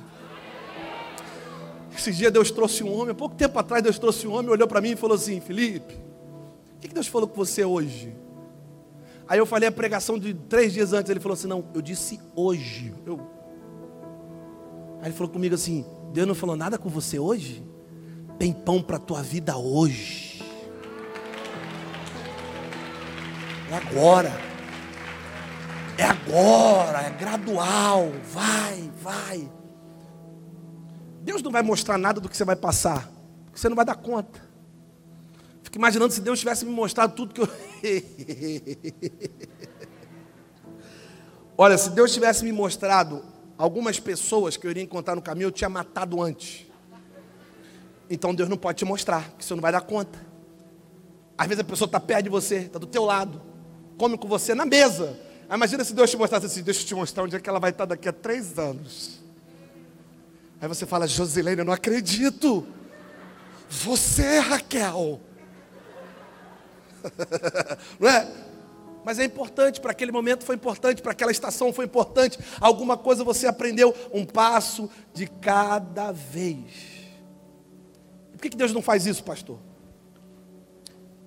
Esses 1.99 2.15
dias 2.15 2.31
Deus 2.31 2.49
trouxe 2.49 2.81
um 2.81 2.93
homem, 2.93 3.11
há 3.11 3.13
pouco 3.13 3.35
tempo 3.35 3.59
atrás 3.59 3.83
Deus 3.83 3.99
trouxe 3.99 4.25
um 4.25 4.33
homem, 4.33 4.49
olhou 4.49 4.69
para 4.69 4.79
mim 4.79 4.91
e 4.91 4.95
falou 4.95 5.15
assim: 5.15 5.41
Felipe, 5.41 5.95
o 6.75 6.79
que 6.79 6.87
Deus 6.87 7.07
falou 7.07 7.27
com 7.27 7.35
você 7.35 7.65
hoje? 7.65 8.15
Aí 9.27 9.37
eu 9.37 9.45
falei 9.45 9.67
a 9.67 9.71
pregação 9.71 10.17
de 10.17 10.33
três 10.33 10.71
dias 10.71 10.93
antes, 10.93 11.09
ele 11.09 11.19
falou 11.19 11.33
assim: 11.33 11.47
Não, 11.47 11.65
eu 11.73 11.81
disse 11.81 12.17
hoje. 12.33 12.93
Eu... 13.05 13.19
Aí 15.01 15.09
ele 15.09 15.13
falou 15.13 15.29
comigo 15.29 15.53
assim: 15.55 15.85
Deus 16.13 16.25
não 16.25 16.33
falou 16.33 16.55
nada 16.55 16.77
com 16.77 16.87
você 16.87 17.19
hoje? 17.19 17.61
Tem 18.37 18.53
pão 18.53 18.81
para 18.81 18.95
a 18.95 18.99
tua 18.99 19.21
vida 19.21 19.57
hoje. 19.57 20.41
É 23.69 23.75
agora. 23.75 24.31
É 25.97 26.05
agora, 26.05 27.01
é 27.01 27.09
gradual. 27.09 28.09
Vai, 28.31 28.89
vai. 29.01 29.58
Deus 31.29 31.43
não 31.43 31.51
vai 31.51 31.61
mostrar 31.61 31.95
nada 31.95 32.19
do 32.19 32.27
que 32.27 32.35
você 32.35 32.43
vai 32.43 32.55
passar, 32.55 33.07
porque 33.45 33.59
você 33.59 33.69
não 33.69 33.75
vai 33.75 33.85
dar 33.85 33.93
conta. 33.93 34.41
Fico 35.61 35.77
imaginando 35.77 36.11
se 36.11 36.21
Deus 36.21 36.39
tivesse 36.39 36.65
me 36.65 36.71
mostrado 36.71 37.13
tudo 37.13 37.35
que 37.35 37.41
eu. 37.41 37.47
Olha, 41.55 41.77
se 41.77 41.91
Deus 41.91 42.11
tivesse 42.11 42.43
me 42.43 42.51
mostrado 42.51 43.23
algumas 43.59 43.99
pessoas 43.99 44.57
que 44.57 44.65
eu 44.65 44.71
iria 44.71 44.81
encontrar 44.81 45.15
no 45.15 45.21
caminho, 45.21 45.49
eu 45.49 45.51
tinha 45.51 45.69
matado 45.69 46.19
antes. 46.19 46.65
Então 48.09 48.33
Deus 48.33 48.49
não 48.49 48.57
pode 48.57 48.79
te 48.79 48.85
mostrar, 48.85 49.29
que 49.37 49.45
você 49.45 49.53
não 49.53 49.61
vai 49.61 49.71
dar 49.71 49.81
conta. 49.81 50.17
Às 51.37 51.47
vezes 51.47 51.61
a 51.61 51.63
pessoa 51.63 51.85
está 51.85 51.99
perto 51.99 52.23
de 52.23 52.29
você, 52.29 52.61
está 52.61 52.79
do 52.79 52.87
teu 52.87 53.05
lado, 53.05 53.39
come 53.99 54.17
com 54.17 54.27
você 54.27 54.55
na 54.55 54.65
mesa. 54.65 55.15
Imagina 55.53 55.83
se 55.83 55.93
Deus 55.93 56.09
te 56.09 56.17
mostrasse 56.17 56.47
assim, 56.47 56.63
deixa 56.63 56.81
eu 56.81 56.87
te 56.87 56.95
mostrar 56.95 57.23
onde 57.23 57.35
é 57.35 57.39
que 57.39 57.47
ela 57.47 57.59
vai 57.59 57.69
estar 57.69 57.85
daqui 57.85 58.09
a 58.09 58.13
três 58.13 58.57
anos. 58.57 59.28
Aí 60.61 60.67
você 60.67 60.85
fala, 60.85 61.07
Josilene, 61.07 61.59
eu 61.59 61.65
não 61.65 61.73
acredito. 61.73 62.67
Você, 63.69 64.39
Raquel. 64.39 65.21
não 67.99 68.09
é? 68.09 68.27
Mas 69.05 69.17
é 69.19 69.23
importante, 69.23 69.79
para 69.79 69.91
aquele 69.91 70.11
momento 70.11 70.43
foi 70.43 70.55
importante, 70.55 71.01
para 71.01 71.13
aquela 71.13 71.31
estação 71.31 71.71
foi 71.71 71.85
importante. 71.85 72.37
Alguma 72.59 72.97
coisa 72.97 73.23
você 73.23 73.47
aprendeu, 73.47 73.95
um 74.13 74.25
passo 74.25 74.89
de 75.13 75.27
cada 75.27 76.11
vez. 76.11 76.99
Por 78.31 78.41
que 78.41 78.49
Deus 78.49 78.73
não 78.73 78.81
faz 78.81 79.05
isso, 79.05 79.23
pastor? 79.23 79.59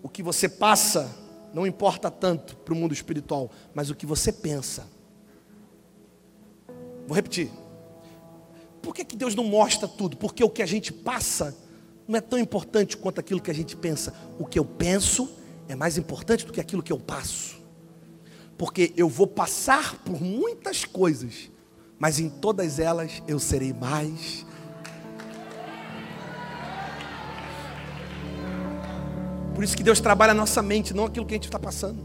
O 0.02 0.08
que 0.08 0.22
você 0.22 0.48
passa 0.48 1.10
não 1.52 1.66
importa 1.66 2.10
tanto 2.10 2.56
para 2.56 2.72
o 2.72 2.76
mundo 2.76 2.92
espiritual, 2.92 3.50
mas 3.74 3.90
o 3.90 3.94
que 3.94 4.06
você 4.06 4.32
pensa. 4.32 4.86
Vou 7.06 7.14
repetir. 7.14 7.50
Por 8.82 8.94
que, 8.94 9.04
que 9.04 9.16
Deus 9.16 9.34
não 9.34 9.44
mostra 9.44 9.86
tudo? 9.86 10.16
Porque 10.16 10.42
o 10.42 10.50
que 10.50 10.62
a 10.62 10.66
gente 10.66 10.92
passa 10.92 11.56
não 12.06 12.18
é 12.18 12.20
tão 12.20 12.38
importante 12.38 12.96
quanto 12.96 13.20
aquilo 13.20 13.40
que 13.40 13.50
a 13.50 13.54
gente 13.54 13.76
pensa. 13.76 14.12
O 14.38 14.44
que 14.44 14.58
eu 14.58 14.64
penso 14.64 15.30
é 15.68 15.74
mais 15.76 15.96
importante 15.96 16.44
do 16.44 16.52
que 16.52 16.60
aquilo 16.60 16.82
que 16.82 16.92
eu 16.92 16.98
passo. 16.98 17.62
Porque 18.58 18.92
eu 18.96 19.08
vou 19.08 19.26
passar 19.26 19.96
por 20.04 20.20
muitas 20.20 20.84
coisas, 20.84 21.50
mas 21.98 22.18
em 22.18 22.28
todas 22.28 22.78
elas 22.78 23.22
eu 23.26 23.38
serei 23.38 23.72
mais. 23.72 24.44
Por 29.54 29.62
isso 29.62 29.76
que 29.76 29.82
Deus 29.82 30.00
trabalha 30.00 30.32
a 30.32 30.34
nossa 30.34 30.60
mente, 30.62 30.92
não 30.92 31.04
aquilo 31.04 31.24
que 31.24 31.34
a 31.34 31.36
gente 31.36 31.44
está 31.44 31.58
passando. 31.58 32.04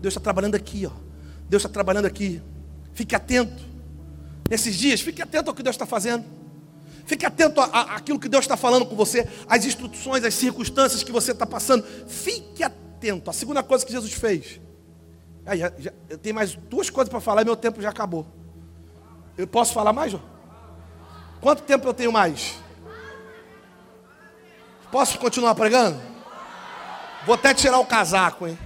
Deus 0.00 0.12
está 0.12 0.20
trabalhando 0.20 0.54
aqui, 0.54 0.86
ó. 0.86 0.90
Deus 1.48 1.62
está 1.62 1.72
trabalhando 1.72 2.06
aqui. 2.06 2.42
Fique 2.92 3.14
atento. 3.14 3.67
Nesses 4.48 4.76
dias, 4.76 5.00
fique 5.00 5.20
atento 5.20 5.50
ao 5.50 5.54
que 5.54 5.62
Deus 5.62 5.74
está 5.74 5.86
fazendo. 5.86 6.24
Fique 7.04 7.24
atento 7.24 7.60
àquilo 7.60 8.18
que 8.18 8.28
Deus 8.28 8.44
está 8.44 8.56
falando 8.56 8.84
com 8.86 8.94
você, 8.94 9.26
às 9.48 9.64
instruções, 9.64 10.24
às 10.24 10.34
circunstâncias 10.34 11.02
que 11.02 11.12
você 11.12 11.32
está 11.32 11.46
passando. 11.46 11.82
Fique 12.06 12.62
atento. 12.62 13.30
A 13.30 13.32
segunda 13.32 13.62
coisa 13.62 13.84
que 13.84 13.92
Jesus 13.92 14.12
fez. 14.12 14.60
Aí, 15.46 15.58
já, 15.58 15.92
eu 16.08 16.18
tenho 16.18 16.34
mais 16.34 16.54
duas 16.54 16.90
coisas 16.90 17.08
para 17.08 17.20
falar 17.20 17.42
e 17.42 17.44
meu 17.44 17.56
tempo 17.56 17.80
já 17.80 17.88
acabou. 17.88 18.26
Eu 19.36 19.46
posso 19.46 19.72
falar 19.72 19.92
mais? 19.92 20.14
Quanto 21.40 21.62
tempo 21.62 21.86
eu 21.86 21.94
tenho 21.94 22.12
mais? 22.12 22.56
Posso 24.90 25.18
continuar 25.18 25.54
pregando? 25.54 26.00
Vou 27.24 27.34
até 27.34 27.54
tirar 27.54 27.78
o 27.78 27.86
casaco, 27.86 28.46
hein? 28.46 28.58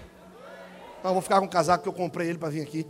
Não, 1.03 1.13
vou 1.13 1.23
ficar 1.23 1.41
com 1.41 1.47
o 1.47 1.49
casaco 1.49 1.83
que 1.83 1.89
eu 1.89 1.93
comprei 1.93 2.29
ele 2.29 2.39
para 2.39 2.49
vir 2.49 2.63
aqui. 2.63 2.87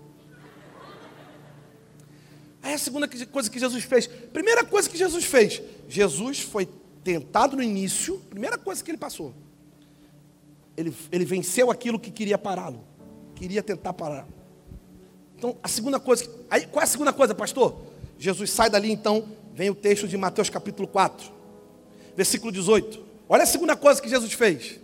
Aí 2.63 2.75
a 2.75 2.79
segunda 2.79 3.09
coisa 3.09 3.51
que 3.51 3.59
Jesus 3.59 3.83
fez. 3.85 4.07
Primeira 4.07 4.65
coisa 4.65 4.89
que 4.89 4.97
Jesus 4.97 5.25
fez. 5.25 5.61
Jesus 5.89 6.41
foi 6.41 6.69
tentado 7.03 7.57
no 7.57 7.63
início. 7.63 8.19
Primeira 8.31 8.57
coisa 8.57 8.83
que 8.83 8.91
ele 8.91 8.99
passou. 8.99 9.35
Ele, 10.77 10.95
ele 11.11 11.25
venceu 11.25 11.71
aquilo 11.71 11.99
que 11.99 12.11
queria 12.11 12.39
pará-lo. 12.39 12.85
Queria 13.35 13.63
tentar 13.63 13.93
parar. 13.93 14.27
Então, 15.37 15.57
a 15.61 15.67
segunda 15.67 15.99
coisa. 15.99 16.25
Aí, 16.49 16.67
qual 16.67 16.81
é 16.81 16.85
a 16.85 16.89
segunda 16.89 17.13
coisa, 17.13 17.35
pastor? 17.35 17.83
Jesus 18.17 18.51
sai 18.51 18.71
dali, 18.71 18.93
então, 18.93 19.29
vem 19.53 19.69
o 19.69 19.75
texto 19.75 20.07
de 20.07 20.17
Mateus 20.17 20.49
capítulo 20.49 20.87
4, 20.87 21.33
versículo 22.17 22.53
18. 22.53 23.03
Olha 23.29 23.43
a 23.43 23.47
segunda 23.47 23.75
coisa 23.75 24.01
que 24.01 24.09
Jesus 24.09 24.33
fez. 24.33 24.79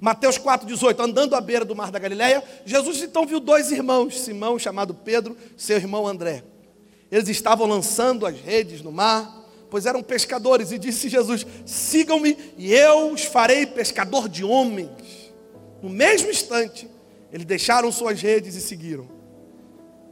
Mateus 0.00 0.38
4,18, 0.38 1.00
andando 1.00 1.34
à 1.34 1.40
beira 1.40 1.64
do 1.64 1.76
mar 1.76 1.90
da 1.90 1.98
Galileia, 1.98 2.42
Jesus 2.64 3.02
então 3.02 3.26
viu 3.26 3.40
dois 3.40 3.70
irmãos, 3.70 4.20
Simão, 4.20 4.58
chamado 4.58 4.94
Pedro, 4.94 5.36
seu 5.56 5.76
irmão 5.76 6.06
André. 6.06 6.42
Eles 7.14 7.28
estavam 7.28 7.68
lançando 7.68 8.26
as 8.26 8.40
redes 8.40 8.82
no 8.82 8.90
mar, 8.90 9.46
pois 9.70 9.86
eram 9.86 10.02
pescadores, 10.02 10.72
e 10.72 10.78
disse 10.78 11.08
Jesus: 11.08 11.46
Sigam-me 11.64 12.36
e 12.58 12.74
eu 12.74 13.12
os 13.12 13.22
farei 13.22 13.66
pescador 13.66 14.28
de 14.28 14.42
homens. 14.42 14.90
No 15.80 15.88
mesmo 15.88 16.28
instante, 16.28 16.90
eles 17.32 17.46
deixaram 17.46 17.92
suas 17.92 18.20
redes 18.20 18.56
e 18.56 18.60
seguiram. 18.60 19.08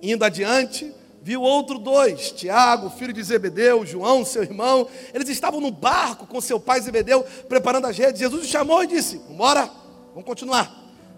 Indo 0.00 0.24
adiante, 0.24 0.94
viu 1.20 1.42
outro 1.42 1.76
dois, 1.76 2.30
Tiago, 2.30 2.88
filho 2.90 3.12
de 3.12 3.20
Zebedeu, 3.24 3.84
João, 3.84 4.24
seu 4.24 4.44
irmão. 4.44 4.86
Eles 5.12 5.28
estavam 5.28 5.60
no 5.60 5.72
barco 5.72 6.24
com 6.24 6.40
seu 6.40 6.60
pai 6.60 6.80
Zebedeu, 6.80 7.24
preparando 7.48 7.88
as 7.88 7.98
redes. 7.98 8.20
Jesus 8.20 8.44
os 8.44 8.48
chamou 8.48 8.84
e 8.84 8.86
disse: 8.86 9.18
Bora, 9.36 9.68
vamos 10.10 10.24
continuar. 10.24 10.72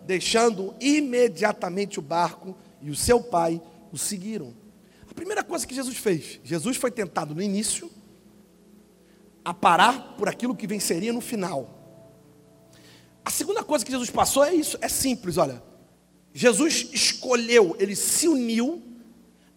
Deixando 0.06 0.74
imediatamente 0.80 1.98
o 1.98 2.02
barco 2.02 2.56
e 2.80 2.88
o 2.88 2.96
seu 2.96 3.20
pai 3.20 3.60
o 3.92 3.98
seguiram. 3.98 4.63
A 5.14 5.16
primeira 5.16 5.44
coisa 5.44 5.64
que 5.64 5.74
Jesus 5.74 5.96
fez, 5.96 6.40
Jesus 6.42 6.76
foi 6.76 6.90
tentado 6.90 7.36
no 7.36 7.40
início 7.40 7.88
a 9.44 9.54
parar 9.54 10.16
por 10.18 10.28
aquilo 10.28 10.56
que 10.56 10.66
venceria 10.66 11.12
no 11.12 11.20
final. 11.20 11.70
A 13.24 13.30
segunda 13.30 13.62
coisa 13.62 13.84
que 13.84 13.92
Jesus 13.92 14.10
passou 14.10 14.42
é 14.42 14.52
isso, 14.52 14.76
é 14.80 14.88
simples, 14.88 15.36
olha. 15.36 15.62
Jesus 16.32 16.88
escolheu, 16.92 17.76
ele 17.78 17.94
se 17.94 18.26
uniu 18.26 18.82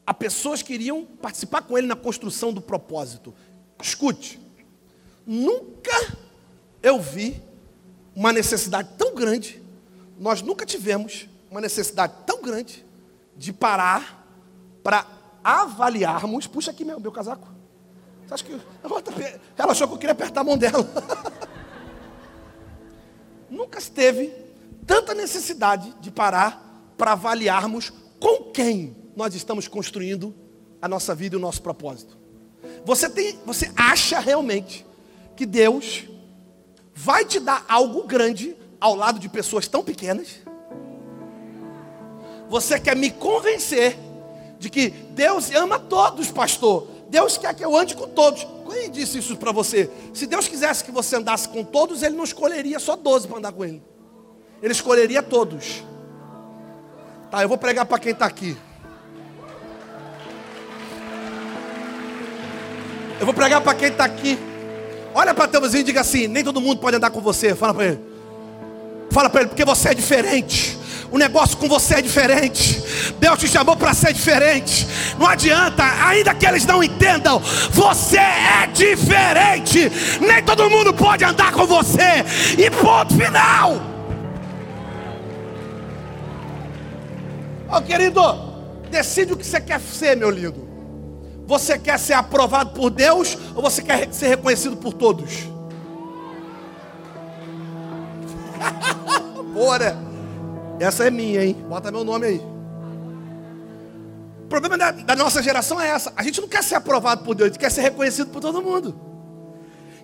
a 0.06 0.14
pessoas 0.14 0.62
que 0.62 0.76
iriam 0.76 1.04
participar 1.04 1.64
com 1.64 1.76
ele 1.76 1.88
na 1.88 1.96
construção 1.96 2.54
do 2.54 2.62
propósito. 2.62 3.34
Escute, 3.82 4.40
nunca 5.26 6.16
eu 6.84 7.02
vi 7.02 7.42
uma 8.16 8.32
necessidade 8.32 8.90
tão 8.96 9.16
grande, 9.16 9.60
nós 10.20 10.44
nunca 10.44 10.68
tivemos 10.68 11.28
uma 11.50 11.60
necessidade 11.60 12.14
tão 12.28 12.44
grande 12.44 12.86
de 13.36 13.52
parar 13.52 14.24
para 14.84 15.17
avaliarmos. 15.48 16.46
Puxa 16.46 16.72
aqui 16.72 16.84
meu, 16.84 17.00
meu 17.00 17.12
casaco. 17.12 17.48
Você 18.26 18.34
acha 18.34 18.44
que. 18.44 18.60
Ela 19.58 19.72
achou 19.72 19.88
que 19.88 19.94
eu 19.94 19.98
queria 19.98 20.12
apertar 20.12 20.42
a 20.42 20.44
mão 20.44 20.58
dela. 20.58 20.86
Nunca 23.50 23.80
teve 23.82 24.34
tanta 24.86 25.14
necessidade 25.14 25.96
de 26.02 26.12
parar 26.12 26.92
para 26.98 27.14
avaliarmos 27.14 27.94
com 28.20 28.52
quem 28.52 28.96
nós 29.16 29.34
estamos 29.36 29.68
construindo 29.68 30.36
a 30.82 30.88
nossa 30.88 31.16
vida 31.16 31.36
e 31.36 31.38
o 31.38 31.42
nosso 31.42 31.62
propósito. 31.62 32.18
Você 32.84 33.10
tem, 33.10 33.40
você 33.46 33.72
acha 33.76 34.20
realmente 34.20 34.86
que 35.36 35.46
Deus 35.46 36.06
vai 36.94 37.24
te 37.24 37.40
dar 37.40 37.64
algo 37.70 38.04
grande 38.04 38.56
ao 38.82 38.96
lado 38.96 39.18
de 39.18 39.30
pessoas 39.30 39.68
tão 39.68 39.84
pequenas? 39.84 40.42
Você 42.50 42.80
quer 42.80 42.96
me 42.96 43.12
convencer 43.12 43.98
de 44.60 44.70
que 44.70 44.90
Deus 44.90 45.52
ama 45.54 45.80
todos, 45.80 46.32
pastor. 46.32 46.88
Deus 47.10 47.38
quer 47.38 47.54
que 47.54 47.64
eu 47.64 47.76
ande 47.76 47.96
com 47.96 48.08
todos. 48.08 48.46
Quem 48.70 48.92
disse 48.92 49.18
isso 49.20 49.38
para 49.38 49.52
você? 49.52 49.90
Se 50.14 50.26
Deus 50.26 50.48
quisesse 50.48 50.84
que 50.84 50.92
você 50.92 51.16
andasse 51.16 51.48
com 51.48 51.64
todos, 51.64 52.04
Ele 52.04 52.16
não 52.16 52.24
escolheria 52.24 52.80
só 52.80 52.96
12 52.96 53.28
para 53.28 53.38
andar 53.38 53.52
com 53.52 53.64
Ele. 53.64 53.82
Ele 54.62 54.74
escolheria 54.74 55.22
todos. 55.24 55.84
Tá, 57.32 57.42
eu 57.42 57.50
vou 57.50 57.58
pregar 57.58 57.86
para 57.86 58.00
quem 58.00 58.12
está 58.12 58.26
aqui. 58.26 58.58
Eu 63.20 63.26
vou 63.26 63.34
pregar 63.34 63.62
para 63.62 63.74
quem 63.74 63.90
está 63.90 64.06
aqui. 64.06 64.38
Olha 65.14 65.34
para 65.34 65.48
teu 65.48 65.62
vizinho 65.62 65.82
e 65.82 65.86
diga 65.86 66.02
assim: 66.02 66.28
nem 66.28 66.44
todo 66.44 66.62
mundo 66.62 66.80
pode 66.80 66.98
andar 66.98 67.10
com 67.10 67.22
você. 67.22 67.56
Fala 67.56 67.74
para 67.74 67.86
ele. 67.86 68.00
Fala 69.10 69.30
para 69.30 69.42
ele, 69.42 69.50
porque 69.50 69.66
você 69.66 69.90
é 69.90 69.94
diferente. 69.94 70.78
O 71.12 71.18
negócio 71.18 71.58
com 71.58 71.68
você 71.70 71.96
é 71.96 72.02
diferente. 72.02 72.84
Deus 73.20 73.40
te 73.40 73.48
chamou 73.48 73.76
para 73.76 73.94
ser 73.94 74.14
diferente. 74.14 74.88
Não 75.18 75.26
adianta, 75.26 75.84
ainda 76.06 76.34
que 76.34 76.46
eles 76.46 76.66
não 76.66 76.84
entendam, 76.84 77.40
você 77.72 78.18
é 78.18 78.68
diferente. 78.74 79.90
Nem 80.20 80.44
todo 80.44 80.70
mundo 80.70 80.94
pode 80.94 81.24
andar 81.24 81.52
com 81.54 81.66
você. 81.66 82.26
E 82.58 82.70
ponto 82.70 83.16
final. 83.16 83.82
Ó 87.70 87.78
oh, 87.78 87.82
querido, 87.82 88.22
decide 88.90 89.34
o 89.34 89.38
que 89.38 89.46
você 89.46 89.62
quer 89.62 89.80
ser, 89.80 90.16
meu 90.16 90.30
lindo. 90.30 90.68
Você 91.46 91.80
quer 91.80 91.98
ser 91.98 92.14
aprovado 92.14 92.72
por 92.72 92.90
Deus 92.90 93.38
ou 93.56 93.62
você 93.62 93.82
quer 93.82 94.12
ser 94.14 94.28
reconhecido 94.28 94.76
por 94.76 94.94
todos? 94.94 95.48
Bora. 99.54 100.07
Essa 100.80 101.08
é 101.08 101.12
minha, 101.12 101.44
hein? 101.44 101.56
Bota 101.68 101.92
meu 101.92 102.04
nome 102.04 102.28
aí. 102.28 102.42
O 104.44 104.48
problema 104.48 104.78
da, 104.78 104.92
da, 104.92 105.16
nossa 105.16 105.42
geração 105.42 105.80
é 105.80 105.90
essa. 105.90 106.14
A 106.16 106.24
gente 106.24 106.40
não 106.40 106.48
quer 106.48 106.64
ser 106.64 106.76
aprovado 106.76 107.24
por 107.24 107.36
Deus, 107.36 107.50
a 107.50 107.52
gente 107.52 107.60
quer 107.60 107.72
ser 107.72 107.82
reconhecido 107.82 108.30
por 108.30 108.40
todo 108.40 108.62
mundo. 108.62 108.98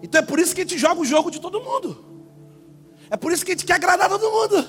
Então 0.01 0.19
é 0.19 0.23
por 0.25 0.37
isso 0.39 0.53
que 0.53 0.61
a 0.61 0.63
gente 0.65 0.77
joga 0.77 0.99
o 0.99 1.05
jogo 1.05 1.31
de 1.31 1.39
todo 1.39 1.61
mundo. 1.61 2.03
É 3.09 3.15
por 3.15 3.31
isso 3.31 3.45
que 3.45 3.51
a 3.51 3.55
gente 3.55 3.65
quer 3.65 3.75
agradar 3.75 4.09
todo 4.09 4.29
mundo. 4.29 4.67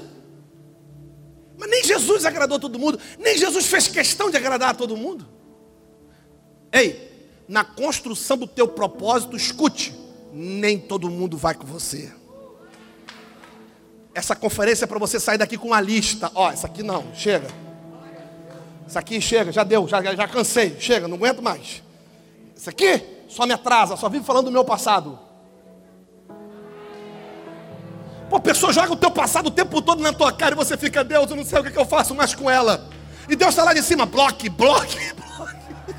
Mas 1.58 1.70
nem 1.70 1.82
Jesus 1.82 2.24
agradou 2.24 2.58
todo 2.58 2.78
mundo, 2.78 2.98
nem 3.18 3.38
Jesus 3.38 3.66
fez 3.66 3.88
questão 3.88 4.30
de 4.30 4.36
agradar 4.36 4.70
a 4.70 4.74
todo 4.74 4.96
mundo. 4.96 5.26
Ei, 6.72 7.10
na 7.48 7.64
construção 7.64 8.36
do 8.36 8.46
teu 8.46 8.68
propósito, 8.68 9.36
escute, 9.36 9.94
nem 10.32 10.78
todo 10.78 11.10
mundo 11.10 11.36
vai 11.36 11.54
com 11.54 11.66
você. 11.66 12.12
Essa 14.14 14.36
conferência 14.36 14.84
é 14.84 14.86
para 14.86 14.98
você 14.98 15.18
sair 15.18 15.38
daqui 15.38 15.58
com 15.58 15.68
uma 15.68 15.80
lista. 15.80 16.30
Ó, 16.34 16.50
essa 16.50 16.66
aqui 16.66 16.82
não, 16.82 17.04
chega. 17.14 17.48
Isso 18.86 18.98
aqui 18.98 19.20
chega, 19.20 19.50
já 19.50 19.64
deu, 19.64 19.88
já, 19.88 20.02
já 20.02 20.28
cansei, 20.28 20.76
chega, 20.78 21.08
não 21.08 21.16
aguento 21.16 21.42
mais. 21.42 21.82
Isso 22.54 22.70
aqui 22.70 23.02
só 23.28 23.46
me 23.46 23.52
atrasa, 23.52 23.96
só 23.96 24.08
vive 24.08 24.24
falando 24.24 24.46
do 24.46 24.52
meu 24.52 24.64
passado. 24.64 25.18
Pô, 28.30 28.36
a 28.36 28.40
pessoa 28.40 28.72
joga 28.72 28.92
o 28.92 28.96
teu 28.96 29.10
passado 29.10 29.46
o 29.46 29.50
tempo 29.50 29.82
todo 29.82 30.02
na 30.02 30.12
tua 30.12 30.32
cara 30.32 30.54
e 30.54 30.56
você 30.56 30.76
fica, 30.76 31.02
Deus, 31.02 31.30
eu 31.30 31.36
não 31.36 31.44
sei 31.44 31.58
o 31.58 31.64
que, 31.64 31.70
que 31.70 31.78
eu 31.78 31.84
faço 31.84 32.14
mais 32.14 32.34
com 32.34 32.48
ela. 32.48 32.88
E 33.28 33.34
Deus 33.34 33.50
está 33.50 33.64
lá 33.64 33.74
de 33.74 33.82
cima, 33.82 34.06
bloque, 34.06 34.48
bloque, 34.48 34.98
bloque. 35.14 35.94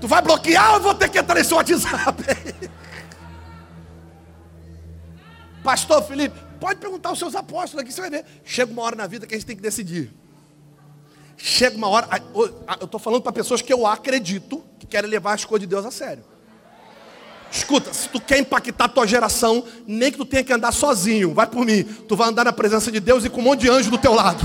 Tu 0.00 0.08
vai 0.08 0.22
bloquear 0.22 0.70
ou 0.70 0.76
eu 0.76 0.82
vou 0.82 0.94
ter 0.94 1.08
que 1.08 1.18
entrar 1.18 1.34
nesse 1.34 1.52
WhatsApp? 1.52 2.22
Pastor 5.62 6.02
Felipe, 6.02 6.38
Pode 6.60 6.80
perguntar 6.80 7.10
aos 7.10 7.18
seus 7.18 7.34
apóstolos 7.34 7.84
aqui, 7.84 7.92
você 7.92 8.00
vai 8.00 8.10
ver. 8.10 8.24
Chega 8.44 8.72
uma 8.72 8.82
hora 8.82 8.96
na 8.96 9.06
vida 9.06 9.26
que 9.26 9.34
a 9.34 9.38
gente 9.38 9.46
tem 9.46 9.56
que 9.56 9.62
decidir. 9.62 10.12
Chega 11.36 11.76
uma 11.76 11.88
hora. 11.88 12.08
Eu 12.34 12.84
estou 12.84 12.98
falando 12.98 13.22
para 13.22 13.32
pessoas 13.32 13.62
que 13.62 13.72
eu 13.72 13.86
acredito 13.86 14.62
que 14.78 14.86
querem 14.86 15.08
levar 15.08 15.34
as 15.34 15.44
coisas 15.44 15.60
de 15.60 15.66
Deus 15.68 15.86
a 15.86 15.90
sério. 15.90 16.24
Escuta, 17.50 17.94
se 17.94 18.08
tu 18.08 18.20
quer 18.20 18.38
impactar 18.38 18.84
a 18.84 18.88
tua 18.88 19.06
geração, 19.06 19.64
nem 19.86 20.10
que 20.10 20.18
tu 20.18 20.24
tenha 20.24 20.44
que 20.44 20.52
andar 20.52 20.72
sozinho, 20.72 21.32
vai 21.32 21.46
por 21.46 21.64
mim. 21.64 21.82
Tu 21.82 22.16
vai 22.16 22.28
andar 22.28 22.44
na 22.44 22.52
presença 22.52 22.90
de 22.92 23.00
Deus 23.00 23.24
e 23.24 23.30
com 23.30 23.40
um 23.40 23.44
monte 23.44 23.60
de 23.60 23.70
anjo 23.70 23.90
do 23.90 23.96
teu 23.96 24.12
lado. 24.12 24.44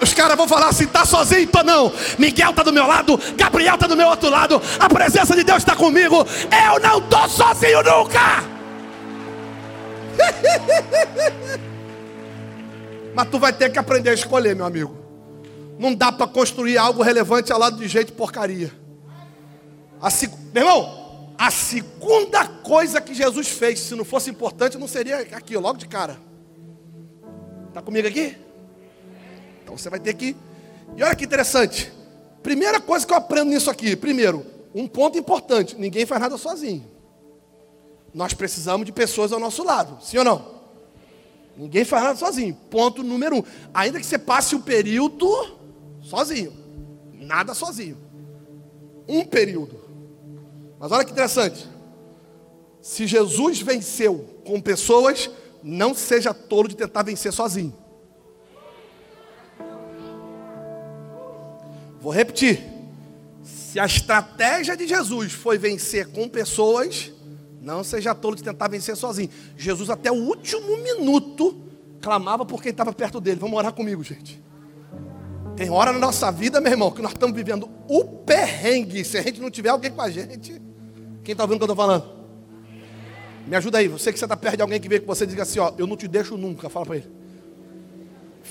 Os 0.00 0.12
caras 0.12 0.36
vão 0.36 0.48
falar 0.48 0.68
assim, 0.68 0.86
tá 0.86 1.04
sozinho? 1.04 1.46
Tô 1.46 1.62
não. 1.62 1.92
Miguel 2.18 2.52
tá 2.52 2.64
do 2.64 2.72
meu 2.72 2.86
lado, 2.86 3.20
Gabriel 3.36 3.78
tá 3.78 3.86
do 3.86 3.96
meu 3.96 4.08
outro 4.08 4.28
lado. 4.28 4.60
A 4.80 4.88
presença 4.88 5.36
de 5.36 5.44
Deus 5.44 5.58
está 5.58 5.76
comigo. 5.76 6.26
Eu 6.66 6.80
não 6.80 7.00
tô 7.02 7.28
sozinho 7.28 7.82
nunca. 7.84 8.51
Mas 13.14 13.28
tu 13.28 13.38
vai 13.38 13.52
ter 13.52 13.70
que 13.70 13.78
aprender 13.78 14.10
a 14.10 14.14
escolher, 14.14 14.56
meu 14.56 14.66
amigo. 14.66 14.96
Não 15.78 15.94
dá 15.94 16.10
para 16.10 16.26
construir 16.26 16.78
algo 16.78 17.02
relevante 17.02 17.52
ao 17.52 17.58
lado 17.58 17.76
de 17.76 17.88
gente 17.88 18.12
porcaria. 18.12 18.72
A 20.00 20.10
seg... 20.10 20.32
Meu 20.52 20.62
irmão, 20.64 21.34
a 21.38 21.50
segunda 21.50 22.46
coisa 22.46 23.00
que 23.00 23.14
Jesus 23.14 23.48
fez, 23.48 23.80
se 23.80 23.94
não 23.94 24.04
fosse 24.04 24.30
importante, 24.30 24.78
não 24.78 24.88
seria 24.88 25.18
aqui, 25.32 25.56
logo 25.56 25.78
de 25.78 25.86
cara. 25.86 26.16
Está 27.68 27.80
comigo 27.82 28.06
aqui? 28.06 28.36
Então 29.62 29.76
você 29.76 29.88
vai 29.88 29.98
ter 29.98 30.14
que. 30.14 30.36
E 30.96 31.02
olha 31.02 31.14
que 31.14 31.24
interessante. 31.24 31.92
Primeira 32.42 32.80
coisa 32.80 33.06
que 33.06 33.12
eu 33.12 33.16
aprendo 33.16 33.50
nisso 33.50 33.70
aqui. 33.70 33.96
Primeiro, 33.96 34.44
um 34.74 34.86
ponto 34.86 35.16
importante: 35.16 35.74
ninguém 35.78 36.04
faz 36.04 36.20
nada 36.20 36.36
sozinho. 36.36 36.91
Nós 38.14 38.34
precisamos 38.34 38.84
de 38.84 38.92
pessoas 38.92 39.32
ao 39.32 39.40
nosso 39.40 39.64
lado, 39.64 39.98
sim 40.02 40.18
ou 40.18 40.24
não? 40.24 40.62
Ninguém 41.56 41.84
faz 41.84 42.02
nada 42.02 42.18
sozinho. 42.18 42.54
Ponto 42.70 43.02
número 43.02 43.36
um. 43.36 43.42
Ainda 43.74 44.00
que 44.00 44.06
você 44.06 44.18
passe 44.18 44.54
o 44.54 44.60
período 44.60 45.28
sozinho. 46.02 46.52
Nada 47.12 47.54
sozinho. 47.54 47.96
Um 49.06 49.24
período. 49.24 49.80
Mas 50.78 50.90
olha 50.90 51.04
que 51.04 51.12
interessante. 51.12 51.68
Se 52.80 53.06
Jesus 53.06 53.60
venceu 53.60 54.40
com 54.44 54.60
pessoas, 54.60 55.30
não 55.62 55.94
seja 55.94 56.34
tolo 56.34 56.68
de 56.68 56.76
tentar 56.76 57.02
vencer 57.02 57.32
sozinho. 57.32 57.72
Vou 62.00 62.12
repetir. 62.12 62.64
Se 63.44 63.78
a 63.78 63.86
estratégia 63.86 64.76
de 64.76 64.88
Jesus 64.88 65.32
foi 65.32 65.56
vencer 65.56 66.08
com 66.08 66.28
pessoas, 66.28 67.11
não 67.62 67.84
seja 67.84 68.12
tolo 68.14 68.34
de 68.34 68.42
tentar 68.42 68.68
vencer 68.68 68.96
sozinho. 68.96 69.30
Jesus, 69.56 69.88
até 69.88 70.10
o 70.10 70.16
último 70.16 70.76
minuto, 70.78 71.56
clamava 72.00 72.44
por 72.44 72.60
quem 72.60 72.70
estava 72.70 72.92
perto 72.92 73.20
dele. 73.20 73.38
Vamos 73.38 73.56
orar 73.56 73.72
comigo, 73.72 74.02
gente. 74.02 74.42
Tem 75.56 75.70
hora 75.70 75.92
na 75.92 75.98
nossa 75.98 76.30
vida, 76.32 76.60
meu 76.60 76.72
irmão, 76.72 76.90
que 76.90 77.00
nós 77.00 77.12
estamos 77.12 77.36
vivendo 77.36 77.70
o 77.88 78.04
perrengue. 78.04 79.04
Se 79.04 79.16
a 79.16 79.22
gente 79.22 79.40
não 79.40 79.50
tiver 79.50 79.68
alguém 79.68 79.92
com 79.92 80.02
a 80.02 80.10
gente. 80.10 80.60
Quem 81.22 81.32
está 81.32 81.44
ouvindo 81.44 81.62
o 81.62 81.66
que 81.66 81.70
eu 81.70 81.72
estou 81.72 81.76
falando? 81.76 82.04
Me 83.46 83.54
ajuda 83.54 83.78
aí. 83.78 83.86
Você 83.86 84.12
que 84.12 84.18
você 84.18 84.24
está 84.24 84.36
perto 84.36 84.56
de 84.56 84.62
alguém 84.62 84.80
que 84.80 84.88
veio 84.88 85.02
com 85.02 85.06
você 85.06 85.24
diga 85.24 85.42
assim: 85.42 85.60
Ó, 85.60 85.72
eu 85.78 85.86
não 85.86 85.96
te 85.96 86.08
deixo 86.08 86.36
nunca. 86.36 86.68
Fala 86.68 86.86
para 86.86 86.96
ele. 86.96 87.10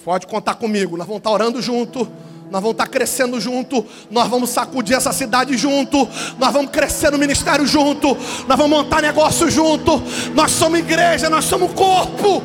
Pode 0.06 0.26
contar 0.26 0.56
comigo. 0.56 0.96
Nós 0.96 1.06
vamos 1.06 1.20
estar 1.20 1.30
tá 1.30 1.34
orando 1.34 1.62
junto 1.62 2.10
nós 2.52 2.62
vamos 2.62 2.74
estar 2.74 2.88
crescendo 2.88 3.40
junto, 3.40 3.86
nós 4.12 4.28
vamos 4.28 4.50
sacudir 4.50 4.98
essa 4.98 5.14
cidade 5.14 5.56
junto, 5.56 6.06
nós 6.38 6.52
vamos 6.52 6.70
crescer 6.70 7.10
no 7.10 7.18
ministério 7.18 7.66
junto, 7.66 8.10
nós 8.46 8.58
vamos 8.58 8.70
montar 8.70 9.02
negócio 9.02 9.50
junto, 9.50 9.94
nós 10.36 10.52
somos 10.52 10.80
igreja, 10.80 11.30
nós 11.30 11.46
somos 11.46 11.72
corpo. 11.72 12.44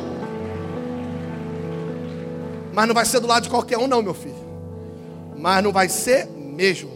Mas 2.73 2.87
não 2.87 2.95
vai 2.95 3.03
ser 3.03 3.19
do 3.19 3.27
lado 3.27 3.43
de 3.43 3.49
qualquer 3.49 3.77
um, 3.77 3.85
não, 3.85 4.01
meu 4.01 4.13
filho. 4.13 4.47
Mas 5.35 5.61
não 5.61 5.73
vai 5.73 5.89
ser 5.89 6.25
mesmo. 6.27 6.89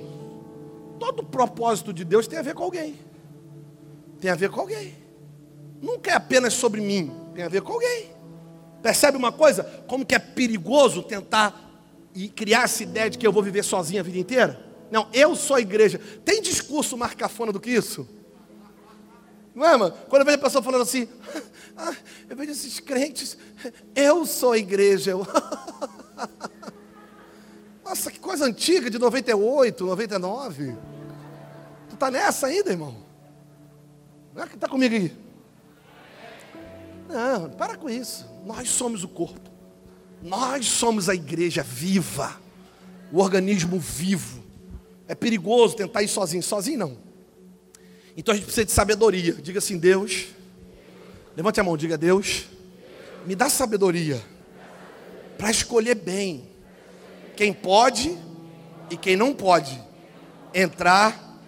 Todo 0.97 1.22
propósito 1.22 1.91
de 1.91 2.05
Deus 2.05 2.28
tem 2.28 2.39
a 2.39 2.43
ver 2.43 2.53
com 2.53 2.64
alguém. 2.64 2.97
Tem 4.22 4.32
a 4.32 4.36
ver 4.36 4.49
com 4.49 4.62
alguém. 4.62 4.95
Nunca 5.82 6.12
é 6.12 6.14
apenas 6.14 6.53
sobre 6.53 6.80
mim, 6.80 7.12
tem 7.36 7.43
a 7.43 7.49
ver 7.49 7.62
com 7.62 7.74
alguém. 7.74 8.09
Percebe 8.82 9.18
uma 9.18 9.34
coisa? 9.34 9.64
Como 9.86 10.05
que 10.05 10.16
é 10.16 10.20
perigoso 10.20 11.03
tentar 11.03 11.70
e 12.14 12.30
criar 12.30 12.64
essa 12.64 12.84
ideia 12.84 13.09
de 13.09 13.18
que 13.18 13.26
eu 13.26 13.32
vou 13.32 13.41
viver 13.43 13.64
sozinho 13.64 13.99
a 13.99 14.03
vida 14.03 14.18
inteira? 14.18 14.66
Não, 14.91 15.07
eu 15.14 15.36
sou 15.36 15.55
a 15.55 15.62
igreja. 15.62 15.99
Tem 16.26 16.41
discurso 16.41 16.97
mais 16.97 17.14
cafona 17.14 17.51
do 17.51 17.59
que 17.59 17.70
isso? 17.70 18.07
Não 19.53 19.66
é, 19.66 19.76
mano? 19.78 19.93
Quando 20.09 20.22
eu 20.22 20.26
vejo 20.26 20.38
a 20.38 20.41
pessoa 20.41 20.64
falando 20.64 20.82
assim, 20.82 21.07
ah, 21.76 21.95
eu 22.30 22.36
vejo 22.36 22.51
esses 22.51 22.80
crentes, 22.80 23.38
eu 23.95 24.26
sou 24.26 24.53
a 24.53 24.57
igreja. 24.57 25.14
Nossa, 27.84 28.09
que 28.09 28.20
coisa 28.20 28.45
antiga, 28.45 28.89
de 28.89 28.97
98, 28.97 29.86
99. 29.86 30.78
Tu 31.89 31.97
tá 31.97 32.09
nessa 32.09 32.47
ainda, 32.47 32.72
irmão? 32.72 32.95
Não 34.34 34.43
é 34.43 34.47
que 34.47 34.57
tá 34.57 34.70
comigo 34.70 34.95
aí? 34.95 35.14
Não, 37.09 37.49
para 37.49 37.76
com 37.76 37.89
isso. 37.89 38.26
Nós 38.45 38.70
somos 38.70 39.03
o 39.03 39.09
corpo. 39.09 39.50
Nós 40.22 40.65
somos 40.67 41.09
a 41.09 41.15
igreja 41.15 41.63
viva, 41.63 42.39
o 43.11 43.19
organismo 43.19 43.80
vivo. 43.80 44.43
É 45.07 45.15
perigoso 45.15 45.76
tentar 45.76 46.03
ir 46.03 46.07
sozinho, 46.07 46.43
sozinho 46.43 46.80
não. 46.80 46.97
Então 48.15 48.34
a 48.34 48.36
gente 48.36 48.45
precisa 48.45 48.65
de 48.65 48.72
sabedoria. 48.72 49.34
Diga 49.34 49.59
assim, 49.59 49.78
Deus. 49.78 50.28
Levante 51.36 51.59
a 51.59 51.63
mão, 51.63 51.76
diga 51.76 51.97
Deus. 51.97 52.45
Me 53.26 53.36
dá 53.36 53.49
sabedoria 53.49 54.22
para 55.38 55.49
escolher 55.49 55.95
bem 55.95 56.47
quem 57.36 57.51
pode 57.51 58.17
e 58.89 58.97
quem 58.97 59.15
não 59.15 59.34
pode 59.34 59.82
entrar 60.53 61.39